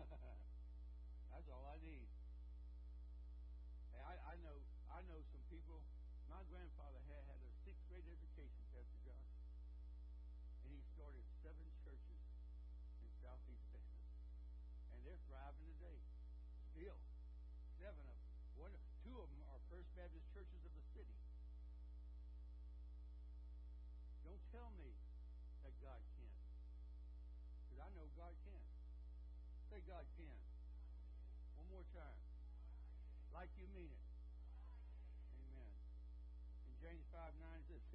That's 1.29 1.49
all 1.53 1.69
I 1.69 1.77
need. 1.85 2.09
Hey, 3.93 4.01
I, 4.01 4.17
I 4.33 4.41
know 4.41 4.57
I 4.89 5.05
know 5.13 5.21
some 5.29 5.45
people. 5.53 5.85
My 6.33 6.41
grandfather 6.49 7.05
had, 7.13 7.21
had 7.29 7.37
a 7.37 7.53
sixth 7.69 7.85
grade 7.93 8.09
education, 8.09 8.65
Pastor 8.73 8.97
Josh. 9.05 9.29
And 10.65 10.73
he 10.73 10.81
started 10.97 11.21
seven 11.45 11.69
churches 11.85 12.25
in 12.97 13.13
southeast 13.21 13.69
Texas. 13.77 14.09
And 14.97 15.05
they're 15.05 15.21
thriving 15.29 15.69
today. 15.69 16.01
Still. 16.73 16.97
Seven 17.77 18.09
of 18.09 18.17
them. 18.17 18.33
One, 18.57 18.73
two 19.05 19.21
of 19.21 19.29
them 19.29 19.45
are 19.53 19.61
First 19.69 19.93
Baptist 20.01 20.25
churches 20.33 20.65
of 20.65 20.73
the 20.73 20.80
tell 24.51 24.71
me 24.75 24.91
that 25.63 25.75
God 25.79 26.03
can't. 26.19 26.43
Because 27.63 27.79
I 27.79 27.89
know 27.95 28.07
God 28.19 28.35
can. 28.43 28.63
Say 29.71 29.79
God 29.87 30.03
can. 30.19 30.39
One 31.55 31.71
more 31.71 31.87
time. 31.95 32.19
Like 33.31 33.51
you 33.55 33.71
mean 33.71 33.95
it. 33.95 34.07
Amen. 35.39 35.75
In 36.67 36.75
James 36.83 37.07
5 37.15 37.31
9 37.39 37.71
says, 37.71 37.79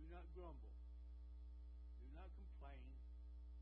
Do 0.00 0.04
not 0.08 0.24
grumble. 0.32 0.72
Do 2.00 2.08
not 2.16 2.32
complain. 2.40 2.88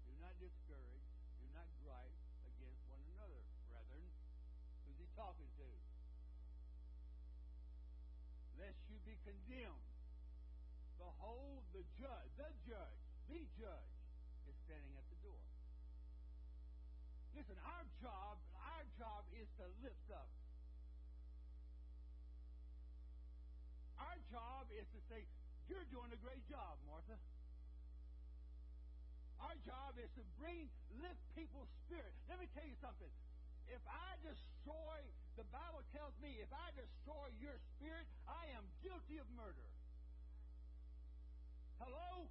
Do 0.06 0.14
not 0.22 0.38
discourage. 0.38 1.10
Do 1.42 1.46
not 1.50 1.66
gripe 1.82 2.14
against 2.46 2.86
one 2.86 3.02
another, 3.18 3.42
brethren. 3.66 4.06
Who's 4.86 5.02
he 5.02 5.10
talking 5.18 5.50
to? 5.58 5.66
Lest 8.62 8.78
you 8.86 9.02
be 9.02 9.18
condemned. 9.26 9.95
Behold, 11.06 11.62
the 11.70 11.86
judge, 11.94 12.30
the 12.34 12.50
judge, 12.66 12.98
the 13.30 13.38
judge, 13.54 13.94
is 14.50 14.56
standing 14.66 14.90
at 14.98 15.06
the 15.06 15.18
door. 15.22 15.38
Listen, 17.38 17.54
our 17.62 17.86
job, 18.02 18.42
our 18.58 18.82
job 18.98 19.22
is 19.38 19.46
to 19.62 19.70
lift 19.86 20.10
up. 20.10 20.26
Our 24.02 24.18
job 24.34 24.66
is 24.74 24.86
to 24.90 25.00
say, 25.06 25.22
You're 25.70 25.86
doing 25.94 26.10
a 26.10 26.18
great 26.18 26.42
job, 26.50 26.74
Martha. 26.90 27.14
Our 29.38 29.54
job 29.62 29.94
is 30.02 30.10
to 30.18 30.26
bring, 30.42 30.66
lift 30.98 31.22
people's 31.38 31.70
spirit. 31.86 32.10
Let 32.26 32.42
me 32.42 32.50
tell 32.50 32.66
you 32.66 32.74
something. 32.82 33.12
If 33.70 33.82
I 33.86 34.18
destroy, 34.26 34.98
the 35.38 35.46
Bible 35.54 35.86
tells 35.94 36.18
me, 36.18 36.34
if 36.42 36.50
I 36.50 36.74
destroy 36.74 37.30
your 37.38 37.54
spirit, 37.78 38.10
I 38.26 38.50
am 38.58 38.66
guilty 38.82 39.22
of 39.22 39.28
murder. 39.38 39.70
Hello? 41.78 42.28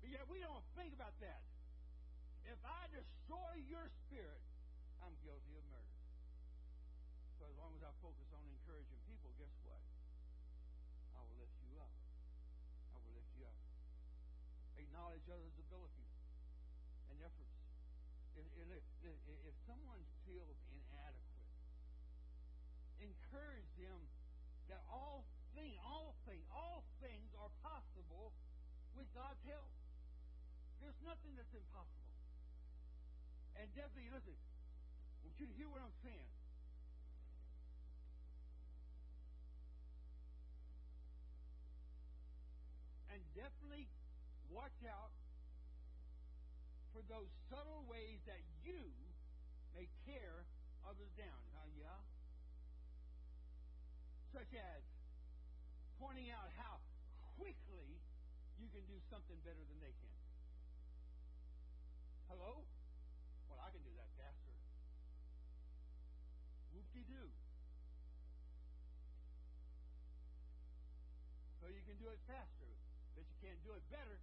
But 0.00 0.08
yet 0.10 0.24
we 0.28 0.40
don't 0.40 0.64
think 0.74 0.96
about 0.96 1.12
that. 1.20 1.44
If 2.48 2.58
I 2.64 2.88
destroy 2.90 3.62
your 3.68 3.86
spirit, 4.06 4.42
I'm 5.04 5.14
guilty 5.22 5.54
of 5.56 5.64
murder. 5.70 5.98
So 7.38 7.46
as 7.50 7.56
long 7.58 7.74
as 7.78 7.82
I 7.82 7.92
focus 8.02 8.28
on 8.34 8.42
encouraging 8.46 8.98
people, 9.06 9.30
guess 9.38 9.54
what? 9.66 9.82
I 11.14 11.20
will 11.22 11.38
lift 11.38 11.56
you 11.62 11.74
up. 11.78 11.94
I 12.92 12.98
will 13.02 13.14
lift 13.14 13.30
you 13.34 13.44
up. 13.46 13.58
Acknowledge 14.78 15.26
others' 15.30 15.58
abilities 15.58 16.16
and 17.10 17.18
efforts. 17.22 17.58
If, 18.38 18.46
if, 18.56 18.82
if 19.44 19.54
someone 19.68 20.00
feels 20.24 20.56
inadequate, 20.72 21.50
encourage 23.02 23.68
them 23.76 24.11
with 28.96 29.08
God's 29.16 29.40
help. 29.48 29.70
There's 30.80 30.98
nothing 31.06 31.32
that's 31.38 31.54
impossible. 31.54 32.02
And 33.56 33.68
definitely, 33.76 34.10
listen, 34.10 34.34
I 34.34 35.18
want 35.22 35.38
you 35.38 35.46
hear 35.54 35.68
what 35.70 35.80
I'm 35.80 35.94
saying. 36.02 36.30
And 43.12 43.20
definitely 43.36 43.86
watch 44.50 44.80
out 44.88 45.12
for 46.92 47.04
those 47.08 47.28
subtle 47.48 47.84
ways 47.88 48.20
that 48.28 48.40
you 48.64 48.92
may 49.76 49.88
tear 50.04 50.44
others 50.84 51.12
down. 51.16 51.40
Huh? 51.56 51.68
Yeah? 51.78 52.00
Such 54.32 54.52
as 54.56 54.82
pointing 56.00 56.32
out 56.32 56.50
how 56.56 56.80
can 58.72 58.88
do 58.88 58.96
something 59.12 59.36
better 59.44 59.60
than 59.68 59.78
they 59.84 59.92
can. 60.00 60.16
Hello? 62.32 62.64
Well, 63.52 63.60
I 63.60 63.68
can 63.68 63.84
do 63.84 63.92
that, 64.00 64.08
Pastor. 64.16 64.56
Whoop-de-doo. 66.72 67.28
So 71.60 71.68
you 71.68 71.84
can 71.84 72.00
do 72.00 72.08
it 72.08 72.20
faster, 72.24 72.72
but 73.12 73.28
you 73.28 73.36
can't 73.44 73.60
do 73.60 73.76
it 73.76 73.84
better. 73.92 74.16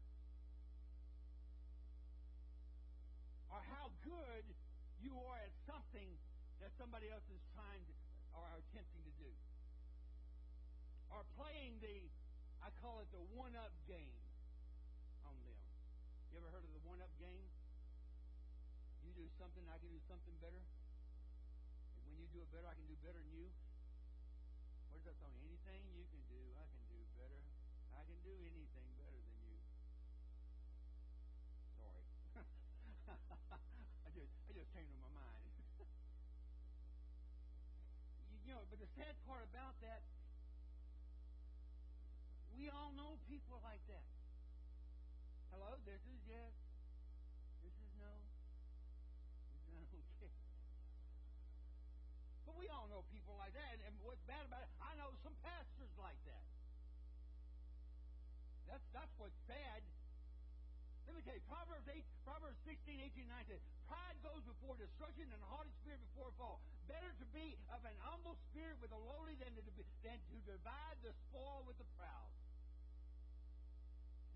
Or 3.53 3.61
how 3.69 3.93
good 4.01 4.49
you 4.97 5.13
are 5.13 5.37
at 5.45 5.53
something 5.69 6.09
that 6.57 6.73
somebody 6.81 7.13
else 7.13 7.29
is 7.29 7.45
trying 7.53 7.85
to 7.85 7.93
or 8.33 8.49
attempting 8.57 9.05
to 9.05 9.13
do. 9.21 9.29
Or 11.13 11.21
playing 11.37 11.77
the, 11.85 12.09
I 12.65 12.73
call 12.81 12.97
it 13.05 13.09
the 13.13 13.21
one 13.37 13.53
up 13.53 13.73
game 13.85 14.28
ever 16.49 16.57
heard 16.57 16.65
of 16.65 16.73
the 16.73 16.81
one 16.89 16.97
up 16.97 17.13
game? 17.21 17.45
You 19.05 19.13
do 19.13 19.29
something, 19.37 19.61
I 19.69 19.77
can 19.77 19.93
do 19.93 20.01
something 20.09 20.33
better. 20.41 20.57
And 21.93 22.01
when 22.09 22.17
you 22.17 22.25
do 22.33 22.41
it 22.41 22.49
better, 22.49 22.65
I 22.65 22.73
can 22.73 22.89
do 22.89 22.97
better 23.05 23.21
than 23.21 23.29
you. 23.29 23.53
What 24.89 25.05
that 25.05 25.13
song? 25.21 25.29
Anything 25.45 25.85
you 25.93 26.09
can 26.09 26.17
do, 26.25 26.41
I 26.57 26.65
can 26.73 26.81
do 26.89 27.05
better. 27.21 27.37
I 27.93 28.01
can 28.01 28.17
do 28.25 28.33
anything 28.41 28.89
better 28.97 29.21
than 29.21 29.37
you. 29.45 29.61
Sorry. 31.77 32.01
I 33.13 34.09
just 34.17 34.33
I 34.49 34.51
just 34.57 34.73
came 34.73 34.89
to 34.89 34.97
my 35.05 35.13
mind. 35.13 35.53
you, 38.25 38.41
you 38.41 38.57
know, 38.57 38.65
but 38.73 38.81
the 38.81 38.89
sad 38.97 39.13
part 39.29 39.45
about 39.45 39.77
that, 39.85 40.01
we 42.57 42.73
all 42.73 42.89
know 42.97 43.21
people 43.29 43.61
like 43.61 43.85
that. 43.85 44.01
Hello, 45.59 45.75
this 45.83 45.99
is 46.07 46.23
yes. 46.23 46.55
This 47.59 47.75
is 47.75 47.91
no. 47.99 48.15
This 49.51 49.91
is 49.91 49.91
okay. 49.91 50.31
But 52.47 52.55
we 52.55 52.71
all 52.71 52.87
know 52.87 53.03
people 53.11 53.35
like 53.35 53.51
that, 53.59 53.67
and, 53.75 53.83
and 53.91 53.93
what's 53.99 54.23
bad 54.23 54.47
about 54.47 54.63
it, 54.63 54.71
I 54.79 54.95
know 54.95 55.11
some 55.19 55.35
pastors 55.43 55.91
like 55.99 56.15
that. 56.31 56.47
That's 58.71 58.87
that's 58.95 59.11
what's 59.19 59.35
sad. 59.51 59.83
Let 61.11 61.19
me 61.19 61.27
tell 61.27 61.35
you, 61.35 61.43
Proverbs 61.51 61.91
8, 61.91 62.07
Proverbs 62.23 62.55
16, 62.63 62.95
18, 63.19 63.27
19. 63.27 63.59
Pride 63.91 64.15
goes 64.23 64.39
before 64.47 64.79
destruction 64.79 65.27
and 65.27 65.43
a 65.43 65.49
haughty 65.51 65.75
spirit 65.83 65.99
before 66.15 66.31
a 66.31 66.35
fall. 66.39 66.63
Better 66.87 67.11
to 67.19 67.25
be 67.35 67.59
of 67.75 67.83
an 67.83 67.99
humble 67.99 68.39
spirit 68.47 68.79
with 68.79 68.95
a 68.95 69.01
lowly 69.11 69.35
than 69.43 69.51
to, 69.59 69.63
than 70.07 70.23
to 70.23 70.37
divide 70.47 70.95
the 71.03 71.11
spoil 71.27 71.67
with 71.67 71.75
the 71.83 71.89
proud. 71.99 72.31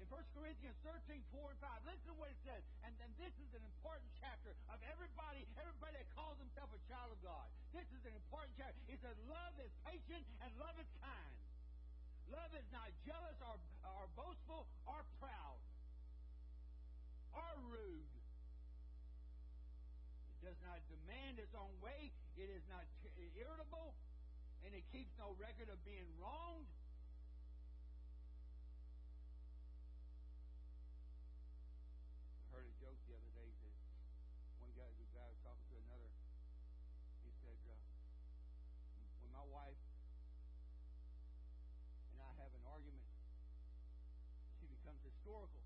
In 0.04 0.12
1 0.12 0.20
Corinthians 0.36 0.76
13, 0.84 1.24
4 1.32 1.56
and 1.56 1.60
5, 1.64 1.88
listen 1.88 2.12
to 2.12 2.18
what 2.20 2.28
it 2.28 2.36
says. 2.44 2.60
And, 2.84 2.92
and 3.00 3.08
this 3.16 3.32
is 3.40 3.48
an 3.56 3.64
important 3.64 4.12
chapter 4.20 4.52
of 4.68 4.76
everybody, 4.84 5.48
everybody 5.56 5.96
that 5.96 6.12
calls 6.12 6.36
himself 6.44 6.68
a 6.76 6.82
child 6.92 7.16
of 7.16 7.24
God. 7.24 7.48
This 7.72 7.88
is 7.96 8.04
an 8.04 8.12
important 8.12 8.52
chapter. 8.60 8.76
It 8.92 9.00
says, 9.00 9.16
Love 9.32 9.56
is 9.64 9.72
patient 9.88 10.28
and 10.44 10.52
love 10.60 10.76
is 10.76 10.92
kind. 11.00 11.36
Love 12.36 12.52
is 12.52 12.68
not 12.76 12.92
jealous 13.08 13.40
or, 13.48 13.56
or 13.88 14.12
boastful 14.20 14.68
or 14.84 15.08
proud 15.24 15.64
or 17.32 17.52
rude. 17.72 18.12
It 20.36 20.52
does 20.52 20.60
not 20.68 20.84
demand 20.92 21.40
its 21.40 21.56
own 21.56 21.72
way. 21.80 22.12
It 22.36 22.52
is 22.52 22.68
not 22.68 22.84
irritable. 23.40 23.96
And 24.68 24.76
it 24.76 24.84
keeps 24.92 25.16
no 25.16 25.32
record 25.40 25.72
of 25.72 25.80
being 25.88 26.12
wronged. 26.20 26.68
Historical. 45.24 45.64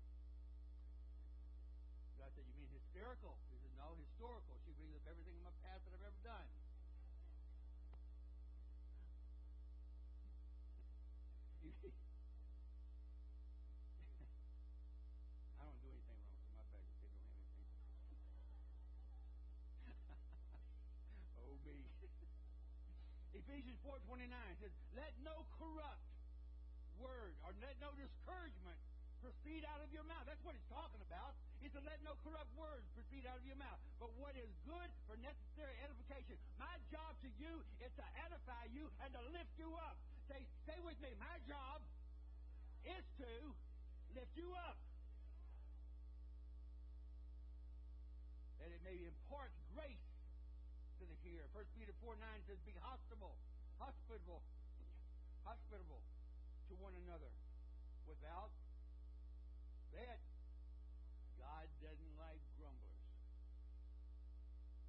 I 2.22 2.30
said, 2.30 2.46
You 2.46 2.54
mean 2.62 2.70
hysterical? 2.70 3.34
He 3.50 3.58
said, 3.58 3.74
No, 3.74 3.98
historical. 3.98 4.54
She 4.62 4.70
brings 4.78 4.94
up 4.94 5.02
everything 5.10 5.34
in 5.34 5.42
my 5.42 5.50
past 5.66 5.82
that 5.82 5.98
I've 5.98 6.06
ever 6.06 6.22
done. 6.22 6.46
I 15.58 15.66
don't 15.66 15.82
do 15.82 15.90
anything 15.90 16.06
wrong, 16.22 16.38
so 16.38 16.54
my 16.54 16.62
bad. 16.70 16.86
They 17.02 17.10
don't 17.10 17.18
have 17.26 17.42
anything. 17.50 18.22
oh, 21.42 21.58
me. 21.66 21.82
Ephesians 23.42 23.82
4.29 23.82 24.30
says, 24.62 24.70
Let 24.94 25.18
no 25.26 25.50
corrupt 25.58 26.06
word 27.02 27.34
or 27.42 27.50
let 27.58 27.74
no 27.82 27.90
discouragement 27.98 28.78
proceed 29.20 29.66
out 29.68 29.82
of 29.82 29.90
your 29.90 30.04
mouth. 30.06 30.24
That's 30.24 30.42
what 30.46 30.54
he's 30.54 30.70
talking 30.70 31.02
about. 31.02 31.34
He 31.58 31.66
said, 31.70 31.82
let 31.82 31.98
no 32.06 32.14
corrupt 32.22 32.50
words 32.54 32.86
proceed 32.94 33.26
out 33.26 33.38
of 33.38 33.46
your 33.46 33.58
mouth. 33.58 33.78
But 33.98 34.14
what 34.16 34.38
is 34.38 34.48
good 34.62 34.90
for 35.10 35.18
necessary 35.18 35.74
edification. 35.82 36.38
My 36.58 36.70
job 36.90 37.18
to 37.26 37.30
you 37.38 37.62
is 37.82 37.90
to 37.98 38.06
edify 38.22 38.70
you 38.70 38.86
and 39.02 39.10
to 39.14 39.22
lift 39.34 39.52
you 39.58 39.74
up. 39.74 39.98
Say, 40.30 40.44
stay 40.64 40.78
with 40.84 40.98
me. 41.02 41.10
My 41.18 41.36
job 41.50 41.82
is 42.86 43.04
to 43.20 43.30
lift 44.14 44.34
you 44.38 44.54
up. 44.54 44.78
That 48.62 48.70
it 48.70 48.82
may 48.82 48.98
impart 49.02 49.50
grace 49.74 50.06
to 50.98 51.04
the 51.06 51.18
hearer. 51.26 51.46
1 51.54 51.64
Peter 51.78 51.94
4 52.02 52.14
9 52.18 52.22
says, 52.46 52.58
Be 52.66 52.74
hospitable, 52.82 53.34
hospitable, 53.78 54.42
hospitable 55.46 56.02
to 56.68 56.74
one 56.76 56.92
another 57.06 57.30
without 58.04 58.52
that 59.98 60.22
God 61.42 61.66
doesn't 61.82 62.14
like 62.14 62.38
grumblers. 62.54 63.02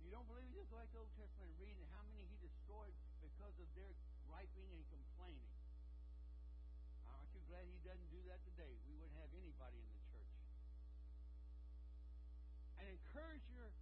You 0.06 0.14
don't 0.14 0.30
believe? 0.30 0.54
Just 0.54 0.70
like 0.70 0.90
the 0.94 1.02
Old 1.02 1.14
Testament, 1.18 1.50
reading 1.58 1.86
how 1.94 2.06
many 2.06 2.26
He 2.30 2.38
destroyed 2.38 2.94
because 3.26 3.58
of 3.58 3.70
their 3.74 3.90
griping 4.30 4.70
and 4.70 4.86
complaining. 4.94 5.50
Aren't 7.10 7.34
you 7.34 7.42
glad 7.50 7.66
He 7.66 7.82
doesn't 7.82 8.10
do 8.14 8.22
that 8.30 8.42
today? 8.54 8.78
We 8.86 8.94
wouldn't 9.02 9.18
have 9.18 9.34
anybody 9.34 9.82
in 9.82 9.90
the 9.90 10.04
church. 10.14 10.34
An 12.78 12.86
encourager, 12.90 13.74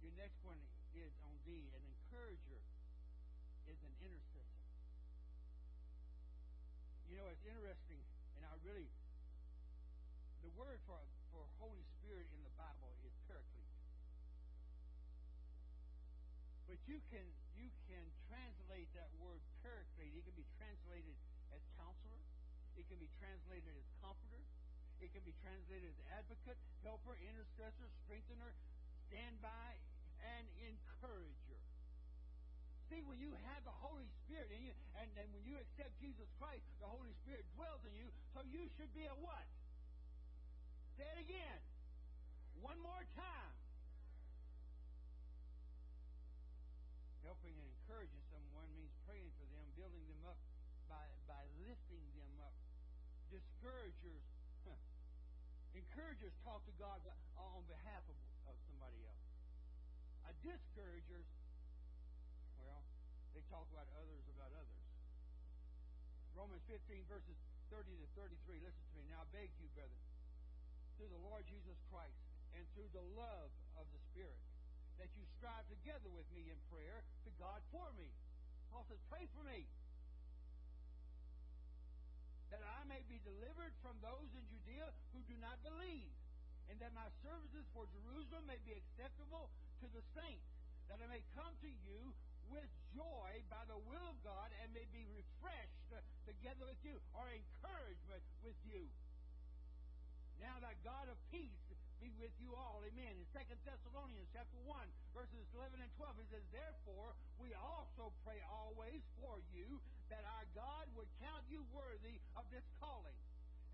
your 0.00 0.14
next 0.16 0.40
one 0.44 0.60
is 0.96 1.12
on 1.28 1.36
D. 1.44 1.68
An 1.76 1.84
encourager 1.84 2.60
is 3.68 3.78
an 3.84 3.92
intercessor. 4.00 4.64
You 7.12 7.16
know, 7.20 7.28
it's 7.32 7.44
interesting, 7.44 8.00
and 8.36 8.44
I 8.44 8.52
really 8.64 8.88
word 10.58 10.82
for, 10.90 10.98
for 11.30 11.46
Holy 11.62 11.86
Spirit 12.02 12.26
in 12.34 12.42
the 12.42 12.50
Bible 12.58 12.90
is 13.06 13.14
paraclete. 13.30 13.78
But 16.66 16.82
you 16.90 16.98
can 17.14 17.22
you 17.54 17.70
can 17.86 18.02
translate 18.26 18.90
that 18.98 19.08
word 19.22 19.38
paraclete. 19.62 20.18
It 20.18 20.26
can 20.26 20.34
be 20.34 20.46
translated 20.58 21.14
as 21.54 21.62
counselor. 21.78 22.22
It 22.74 22.90
can 22.90 22.98
be 22.98 23.06
translated 23.22 23.70
as 23.70 23.86
comforter. 24.02 24.42
It 24.98 25.14
can 25.14 25.22
be 25.22 25.34
translated 25.46 25.94
as 25.94 25.98
advocate, 26.26 26.58
helper, 26.82 27.14
intercessor, 27.22 27.86
strengthener, 28.02 28.50
standby, 29.06 29.78
and 30.18 30.44
encourager. 30.58 31.62
See, 32.90 32.98
when 33.06 33.22
you 33.22 33.30
have 33.46 33.62
the 33.62 33.74
Holy 33.78 34.10
Spirit 34.26 34.50
in 34.50 34.66
you, 34.66 34.74
and 34.98 35.06
then 35.14 35.30
when 35.30 35.46
you 35.46 35.54
accept 35.54 35.94
Jesus 36.02 36.26
Christ, 36.42 36.66
the 36.82 36.90
Holy 36.90 37.14
Spirit 37.22 37.46
dwells 37.54 37.84
in 37.86 37.94
you, 37.94 38.10
so 38.34 38.42
you 38.50 38.66
should 38.74 38.90
be 38.96 39.06
a 39.06 39.14
what? 39.22 39.46
Say 40.98 41.06
it 41.14 41.30
again. 41.30 41.58
One 42.58 42.74
more 42.82 43.06
time. 43.14 43.54
Helping 47.22 47.54
and 47.54 47.70
encouraging 47.70 48.18
someone 48.34 48.66
means 48.74 48.90
praying 49.06 49.30
for 49.38 49.46
them, 49.54 49.62
building 49.78 50.02
them 50.10 50.26
up 50.26 50.42
by, 50.90 51.06
by 51.30 51.46
lifting 51.62 52.02
them 52.18 52.34
up. 52.42 52.50
Discouragers, 53.30 54.26
huh. 54.66 54.74
encouragers 55.78 56.34
talk 56.42 56.66
to 56.66 56.74
God 56.82 56.98
on 57.38 57.62
behalf 57.70 58.02
of, 58.10 58.18
of 58.50 58.58
somebody 58.66 58.98
else. 59.06 59.22
A 60.26 60.34
discouragers, 60.42 61.30
well, 62.58 62.82
they 63.38 63.46
talk 63.46 63.70
about 63.70 63.86
others 63.94 64.26
about 64.34 64.50
others. 64.50 64.82
Romans 66.34 66.66
15, 66.66 67.06
verses 67.06 67.38
30 67.70 67.86
to 68.02 68.06
33. 68.18 68.66
Listen 68.66 68.82
to 68.82 68.94
me. 68.98 69.06
Now, 69.14 69.22
I 69.22 69.30
beg 69.30 69.54
you, 69.62 69.70
brethren 69.78 70.07
through 70.98 71.08
the 71.14 71.22
Lord 71.24 71.46
Jesus 71.46 71.78
Christ 71.88 72.18
and 72.58 72.66
through 72.74 72.90
the 72.90 73.06
love 73.14 73.50
of 73.78 73.86
the 73.94 74.00
Spirit 74.10 74.42
that 74.98 75.08
you 75.14 75.22
strive 75.38 75.62
together 75.70 76.10
with 76.10 76.26
me 76.34 76.50
in 76.50 76.58
prayer 76.74 77.06
to 77.22 77.30
God 77.38 77.62
for 77.70 77.86
me. 77.94 78.10
Paul 78.74 78.82
says, 78.90 78.98
pray 79.08 79.30
for 79.32 79.46
me. 79.46 79.64
that 82.50 82.64
I 82.64 82.80
may 82.88 83.04
be 83.08 83.20
delivered 83.24 83.76
from 83.84 83.96
those 84.00 84.28
in 84.32 84.44
Judea 84.48 84.88
who 85.12 85.20
do 85.28 85.36
not 85.40 85.60
believe, 85.60 86.12
and 86.72 86.80
that 86.80 86.96
my 86.96 87.08
services 87.24 87.64
for 87.76 87.84
Jerusalem 87.92 88.44
may 88.48 88.60
be 88.64 88.76
acceptable 88.76 89.52
to 89.84 89.86
the 89.92 90.04
saints, 90.16 90.48
that 90.88 91.00
I 91.00 91.06
may 91.08 91.20
come 91.36 91.52
to 91.60 91.70
you 91.84 92.12
with 92.48 92.68
joy 92.96 93.44
by 93.52 93.60
the 93.68 93.76
will 93.84 94.06
of 94.08 94.16
God 94.24 94.48
and 94.64 94.72
may 94.72 94.88
be 94.88 95.04
refreshed 95.12 95.76
together 96.24 96.64
with 96.64 96.80
you, 96.84 96.96
or 97.12 97.28
encouragement 97.28 98.24
with 98.40 98.56
you. 98.64 98.88
Now 100.38 100.56
that 100.62 100.78
God 100.86 101.10
of 101.10 101.18
peace 101.30 101.62
be 101.98 102.14
with 102.18 102.30
you 102.38 102.54
all. 102.54 102.78
Amen. 102.86 103.14
In 103.18 103.26
2 103.34 103.42
Thessalonians 103.66 104.30
chapter 104.30 104.58
1, 104.62 104.74
verses 105.14 105.42
11 105.54 105.82
and 105.82 105.90
12, 105.98 106.22
it 106.22 106.28
says, 106.30 106.44
Therefore, 106.54 107.10
we 107.42 107.50
also 107.58 108.14
pray 108.22 108.38
always 108.46 109.02
for 109.18 109.42
you 109.50 109.82
that 110.08 110.22
our 110.22 110.46
God 110.54 110.86
would 110.94 111.10
count 111.18 111.42
you 111.50 111.66
worthy 111.74 112.22
of 112.38 112.46
this 112.54 112.64
calling 112.78 113.18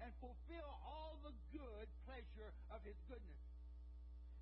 and 0.02 0.10
fulfill 0.18 0.70
all 0.88 1.20
the 1.22 1.36
good 1.52 1.86
pleasure 2.08 2.50
of 2.72 2.80
his 2.82 2.96
goodness. 3.06 3.42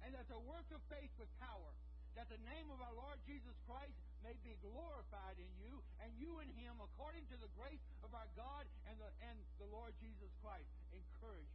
And 0.03 0.15
that 0.15 0.27
the 0.31 0.40
work 0.47 0.66
of 0.74 0.82
faith 0.90 1.11
with 1.19 1.31
power, 1.39 1.70
that 2.19 2.27
the 2.31 2.40
name 2.47 2.66
of 2.70 2.82
our 2.82 2.94
Lord 2.94 3.19
Jesus 3.27 3.55
Christ 3.66 3.94
may 4.23 4.35
be 4.47 4.55
glorified 4.62 5.39
in 5.39 5.51
you, 5.62 5.82
and 6.03 6.11
you 6.19 6.39
in 6.43 6.51
him, 6.59 6.78
according 6.78 7.27
to 7.31 7.36
the 7.39 7.51
grace 7.59 7.82
of 8.07 8.15
our 8.15 8.27
God 8.39 8.66
and 8.90 8.99
the, 8.99 9.11
and 9.27 9.39
the 9.59 9.69
Lord 9.70 9.94
Jesus 10.03 10.31
Christ. 10.43 10.70
Encourage 10.94 11.51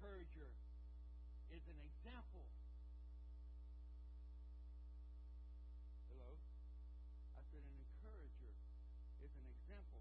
encourager 0.00 0.48
is 1.52 1.60
an 1.68 1.76
example. 1.84 2.48
Hello? 6.08 6.40
I 7.36 7.44
said 7.52 7.60
an 7.60 7.76
encourager 7.76 8.48
is 9.20 9.28
an 9.28 9.44
example. 9.44 10.00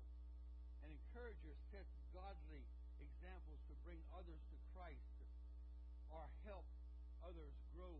An 0.87 0.95
encourager 0.95 1.51
sets 1.67 1.91
godly 2.15 2.63
examples 3.03 3.59
to 3.67 3.75
bring 3.83 3.99
others 4.15 4.39
to 4.39 4.57
Christ 4.71 5.19
or 6.15 6.31
help 6.47 6.63
others 7.19 7.59
grow 7.75 7.99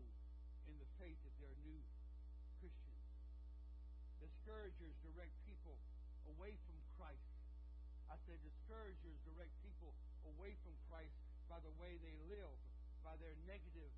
in 0.71 0.80
the 0.80 0.88
faith 1.03 1.19
that 1.27 1.35
they're 1.43 1.59
new 1.67 1.84
Christians. 2.63 3.11
Discouragers 4.23 4.95
direct 5.03 5.35
people 5.43 5.76
away 6.31 6.55
from 6.63 6.80
Christ. 6.95 7.27
I 8.07 8.15
said 8.23 8.39
discouragers 8.39 9.19
direct 9.27 9.51
people 9.67 9.91
away 10.23 10.55
from 10.63 10.71
Christ 10.88 11.28
by 11.49 11.57
the 11.65 11.73
way 11.81 11.97
they 11.99 12.13
live, 12.30 12.55
by 13.01 13.17
their 13.17 13.34
negative 13.49 13.89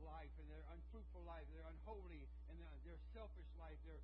life 0.00 0.32
and 0.40 0.48
their 0.48 0.64
unfruitful 0.72 1.20
life, 1.28 1.44
their 1.52 1.68
unholy 1.68 2.24
and 2.48 2.56
their, 2.56 2.68
selfish 3.14 3.46
life, 3.60 3.76
their 3.86 4.00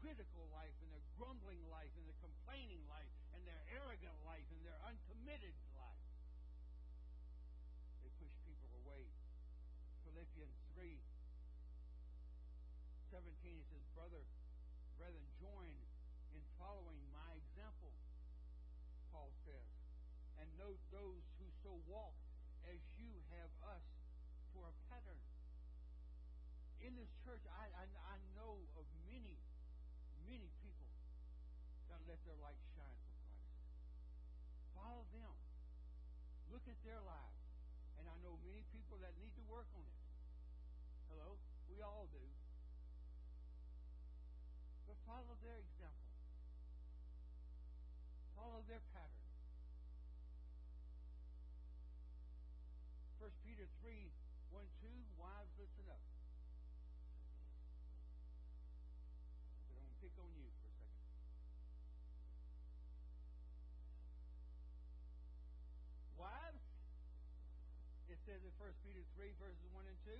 critical 0.00 0.48
life 0.54 0.72
and 0.80 0.88
their 0.94 1.04
grumbling 1.18 1.60
life 1.68 1.90
and 1.98 2.04
their 2.08 2.16
complaining 2.24 2.80
life 2.88 3.08
and 3.36 3.42
their 3.44 3.60
arrogant 3.68 4.16
life 4.24 4.46
and 4.54 4.60
their 4.64 4.78
uncommitted 4.86 5.52
life. 5.76 6.06
They 8.00 8.12
push 8.16 8.32
people 8.48 8.70
away. 8.84 9.04
Philippians 10.08 10.56
3 10.76 10.96
17 13.10 13.58
it 13.58 13.66
says, 13.66 13.84
Brother, 13.90 14.22
brethren, 14.94 15.26
join 15.42 15.74
in 16.30 16.40
following 16.62 17.02
my 17.10 17.34
example, 17.34 17.90
Paul 19.10 19.34
says, 19.42 19.66
and 20.38 20.46
note 20.56 20.78
those 20.94 21.26
so 21.60 21.76
walk 21.88 22.16
as 22.64 22.80
you 22.96 23.12
have 23.36 23.52
us 23.64 23.84
for 24.52 24.68
a 24.68 24.74
pattern. 24.88 25.20
In 26.80 26.96
this 26.96 27.12
church, 27.24 27.44
I, 27.44 27.68
I, 27.76 27.84
I 27.84 28.16
know 28.32 28.64
of 28.76 28.88
many, 29.04 29.36
many 30.24 30.48
people 30.64 30.88
that 31.92 32.00
let 32.08 32.16
their 32.24 32.36
light 32.40 32.56
shine 32.72 32.96
for 33.04 33.16
Christ. 33.20 33.52
Follow 34.72 35.04
them. 35.12 35.36
Look 36.48 36.64
at 36.64 36.80
their 36.82 37.00
lives. 37.04 37.44
And 38.00 38.08
I 38.08 38.16
know 38.24 38.40
many 38.40 38.64
people 38.72 38.96
that 39.04 39.12
need 39.20 39.36
to 39.36 39.44
work 39.44 39.68
on 39.76 39.84
it. 39.84 40.00
Hello? 41.12 41.36
We 41.68 41.84
all 41.84 42.08
do. 42.08 42.24
But 44.88 44.96
follow 45.04 45.36
their 45.44 45.60
example. 45.60 46.08
Follow 48.32 48.64
their 48.64 48.80
pattern. 48.96 49.20
1 53.20 53.28
Peter 53.90 54.06
3 54.06 54.06
1 54.54 54.62
2, 54.86 54.86
wives, 55.18 55.50
listen 55.58 55.82
up. 55.90 55.98
But 59.66 59.74
I'm 59.74 59.86
to 59.90 59.98
pick 59.98 60.14
on 60.14 60.30
you 60.38 60.46
for 60.62 60.70
a 60.70 60.78
second. 60.78 60.94
Wives, 66.14 66.62
it 68.06 68.18
says 68.30 68.38
in 68.46 68.54
1 68.62 68.70
Peter 68.86 69.02
3, 69.18 69.34
verses 69.42 69.66
1 69.74 69.82
and 69.82 69.98
2, 70.06 70.14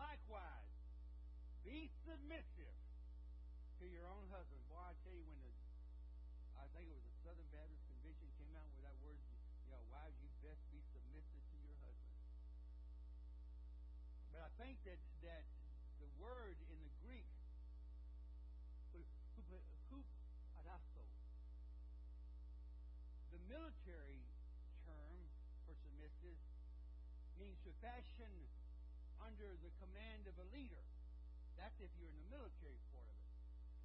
likewise, 0.00 0.72
be 1.60 1.92
submissive 2.08 2.76
to 3.80 3.84
your 3.84 4.08
own 4.08 4.24
husband. 4.32 4.64
Boy, 4.72 4.80
I 4.80 4.96
tell 5.04 5.12
you, 5.12 5.28
when 5.28 5.44
the, 5.44 5.52
I 6.56 6.64
think 6.72 6.88
it 6.88 6.96
was 6.96 7.04
the 7.04 7.16
Southern 7.20 7.48
Baptist 7.52 7.77
I 14.48 14.64
think 14.64 14.80
that, 14.88 14.96
that 15.28 15.44
the 16.00 16.08
word 16.16 16.56
in 16.72 16.80
the 16.80 16.92
Greek, 17.04 17.28
hupadasto, 19.92 21.04
the 23.28 23.40
military 23.44 24.24
term 24.88 25.20
for 25.68 25.76
submissive 25.84 26.40
means 27.36 27.60
to 27.68 27.76
fashion 27.84 28.32
under 29.20 29.52
the 29.60 29.68
command 29.84 30.24
of 30.24 30.32
a 30.40 30.48
leader. 30.56 30.80
That's 31.60 31.76
if 31.84 31.92
you're 32.00 32.08
in 32.08 32.16
the 32.16 32.32
military 32.32 32.80
part 32.88 33.04
of 33.04 33.20
it. 33.20 33.36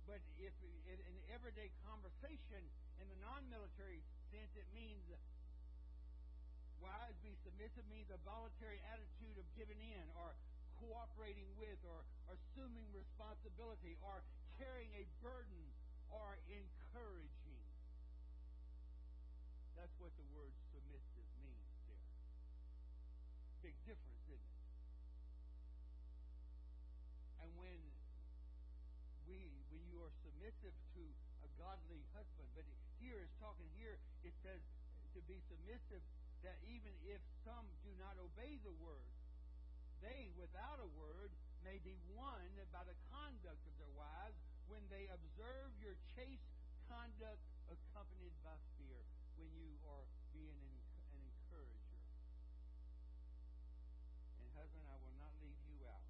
But 0.07 0.23
if 0.40 0.56
in, 0.88 0.95
in 0.95 1.15
everyday 1.35 1.76
conversation, 1.84 2.64
in 3.03 3.11
the 3.11 3.19
non-military 3.19 3.99
sense, 4.31 4.56
it 4.56 4.72
means 4.72 5.11
wise 6.80 7.15
be 7.23 7.35
submissive 7.44 7.88
means 7.91 8.11
a 8.11 8.19
voluntary 8.23 8.80
attitude 8.91 9.40
of 9.40 9.48
giving 9.56 9.80
in 9.80 10.03
or 10.19 10.35
cooperating 10.84 11.47
with 11.55 11.80
or 11.88 12.03
assuming 12.27 12.84
responsibility 12.91 13.95
or 14.03 14.19
carrying 14.60 14.91
a 14.99 15.07
burden 15.23 15.64
or 16.11 16.35
encouraging. 16.51 17.64
That's 19.80 19.95
what 19.99 20.11
the 20.19 20.27
word 20.35 20.51
submissive 20.76 21.27
means 21.39 21.68
there. 21.88 22.07
Big 23.64 23.76
difference, 23.88 24.27
isn't 24.27 24.60
it? 24.60 24.72
And 27.47 27.49
when 27.55 27.80
we 29.27 29.39
when 29.72 29.84
you 29.88 30.03
are 30.03 30.14
submissive 30.23 30.76
to 30.99 31.03
a 31.43 31.49
godly 31.60 32.03
husband, 32.11 32.47
but 32.55 32.68
here 32.99 33.19
is 33.19 33.31
talking 33.39 33.68
here, 33.80 33.99
it 34.23 34.35
says 34.43 34.60
to 35.15 35.19
be 35.27 35.39
submissive 35.47 36.03
that 36.43 36.60
even 36.68 36.91
if 37.07 37.19
some 37.47 37.68
do 37.84 37.91
not 37.99 38.15
obey 38.19 38.60
the 38.64 38.76
word, 38.84 39.07
they 40.03 40.30
without 40.35 40.84
a 40.84 40.89
word 40.99 41.31
may 41.63 41.80
be 41.80 41.95
won 42.11 42.43
by 42.75 42.84
the 42.84 42.97
conduct 43.09 43.63
of 43.63 43.73
their 43.80 43.95
wives 43.95 44.35
when 44.67 44.84
they 44.91 45.07
observe 45.07 45.71
your 45.80 45.95
chaste 46.11 46.51
conduct 46.91 47.39
accompanied 47.71 48.35
by 48.43 48.55
fear, 48.75 48.99
when 49.39 49.49
you 49.55 49.80
are 49.88 50.05
being 50.35 50.59
an, 50.59 50.75
an 51.15 51.21
encourager. 51.23 51.99
And 54.38 54.47
husband, 54.53 54.85
I 54.91 54.97
will 54.99 55.15
not 55.17 55.34
leave 55.39 55.57
you 55.71 55.80
out. 55.88 56.05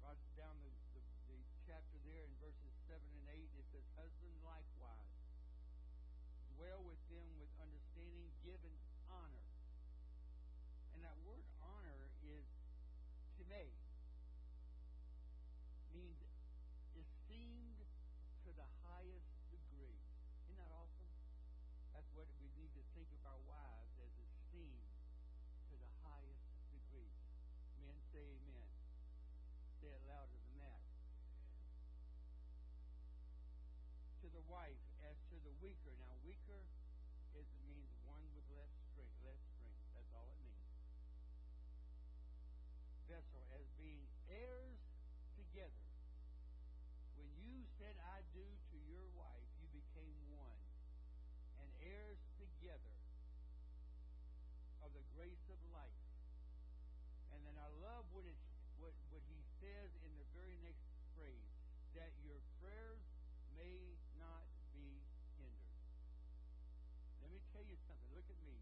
Right 0.00 0.20
down 0.38 0.54
the, 0.62 0.72
the, 0.94 1.02
the 1.28 1.38
chapter 1.66 1.98
there 2.06 2.24
in 2.24 2.34
verses 2.40 2.72
7 2.86 3.02
and 3.02 3.26
8, 3.34 3.50
it 3.60 3.66
says, 3.74 3.84
Husband 3.98 4.34
likewise, 4.46 5.12
dwell 6.56 6.86
with 6.86 7.02
them 7.10 7.26
with 7.42 7.50
understanding, 7.58 8.30
given 8.46 8.74
honor. 9.10 9.44
And 10.94 11.02
that 11.02 11.18
word 11.26 11.44
honor 11.60 12.08
is 12.22 12.46
time, 13.54 13.70
means 15.94 16.18
esteemed 16.98 17.86
to 18.42 18.50
the 18.50 18.66
highest 18.82 19.30
degree. 19.46 20.02
Isn't 20.42 20.58
that 20.58 20.74
awesome? 20.74 21.14
That's 21.94 22.10
what 22.18 22.26
we 22.42 22.50
need 22.58 22.74
to 22.74 22.82
think 22.98 23.06
of 23.14 23.22
our 23.22 23.38
wives 23.46 23.94
as 24.02 24.10
esteemed 24.18 24.90
to 25.70 25.74
the 25.78 25.90
highest 26.02 26.50
degree. 26.74 27.14
Men 27.78 27.94
say 28.10 28.26
amen. 28.26 28.74
Say 29.78 29.94
it 29.94 30.02
louder 30.02 30.34
than 30.50 30.58
that. 30.58 30.82
To 34.18 34.26
the 34.34 34.42
wife 34.50 34.82
as 35.06 35.14
to 35.30 35.38
the 35.46 35.54
weaker. 35.62 35.94
Now, 36.02 36.18
weaker 36.26 36.66
said 47.78 47.94
I 48.10 48.22
do 48.34 48.44
to 48.44 48.76
your 48.86 49.06
wife, 49.18 49.48
you 49.60 49.68
became 49.74 50.14
one, 50.30 50.62
and 51.58 51.68
heirs 51.82 52.20
together 52.38 52.94
of 54.84 54.92
the 54.92 55.04
grace 55.16 55.44
of 55.48 55.58
life. 55.72 56.02
And 57.34 57.40
then 57.42 57.56
I 57.58 57.68
love 57.82 58.04
what 58.12 58.24
it 58.28 58.38
what 58.78 58.94
what 59.10 59.22
he 59.26 59.40
says 59.62 59.90
in 60.04 60.12
the 60.20 60.28
very 60.36 60.58
next 60.60 60.84
phrase 61.16 61.50
that 61.94 62.10
your 62.20 62.38
prayers 62.60 63.00
may 63.56 63.96
not 64.18 64.44
be 64.74 65.00
hindered. 65.38 65.78
Let 67.22 67.30
me 67.30 67.40
tell 67.54 67.64
you 67.64 67.78
something. 67.86 68.10
Look 68.12 68.26
at 68.28 68.40
me, 68.44 68.58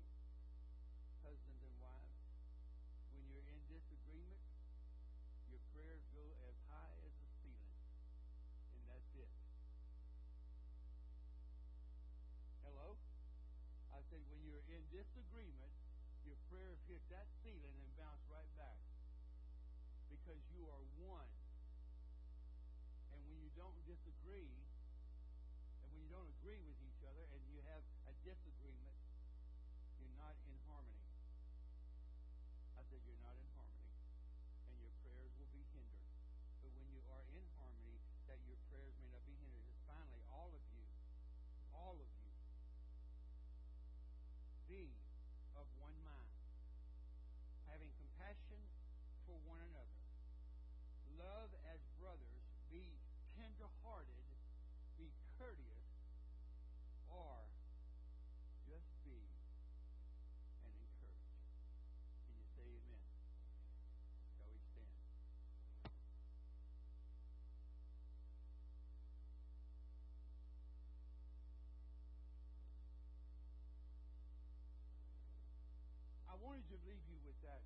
husbands 1.25 1.65
and 1.65 1.77
wives. 1.81 2.23
When 3.13 3.25
you're 3.29 3.49
in 3.49 3.61
disagreement, 3.67 4.45
your 5.49 5.61
prayers 5.73 6.05
go 6.13 6.25
as 6.49 6.57
high 6.69 6.97
as 7.03 7.13
the 7.19 7.29
ceiling, 7.41 7.77
and 8.77 8.83
that's 8.89 9.13
it. 9.17 9.33
Hello? 12.69 13.01
When 14.31 14.43
you're 14.45 14.67
in 14.71 14.83
disagreement, 14.93 15.73
your 16.23 16.39
prayers 16.51 16.79
hit 16.87 17.03
that 17.11 17.27
ceiling 17.43 17.75
and 17.83 17.91
bounce 17.99 18.23
right 18.31 18.51
back 18.59 18.79
because 20.11 20.39
you 20.55 20.67
are 20.69 20.85
one. 21.01 21.31
And 23.15 23.21
when 23.27 23.39
you 23.41 23.51
don't 23.57 23.79
disagree, 23.89 24.53
and 25.81 25.89
when 25.91 26.03
you 26.03 26.11
don't 26.11 26.29
agree 26.41 26.61
with 26.63 26.79
each 26.83 27.01
other, 27.07 27.25
and 27.33 27.41
you 27.49 27.59
have 27.71 27.83
a 28.07 28.15
disagreement, 28.27 28.99
you're 29.99 30.15
not 30.19 30.35
in 30.47 30.55
harmony. 30.67 30.82
Wanted 76.53 76.69
to 76.69 76.77
leave 76.85 77.01
you 77.09 77.17
with 77.25 77.41
that 77.41 77.65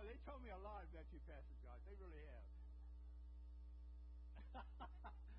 oh, 0.00 0.08
they 0.08 0.16
told 0.24 0.40
me 0.40 0.48
a 0.48 0.56
lot 0.56 0.88
about 0.88 1.04
you, 1.12 1.20
Pastor 1.28 1.52
Josh. 1.60 1.84
They 1.84 1.92
really 2.00 2.24
have. 2.24 2.48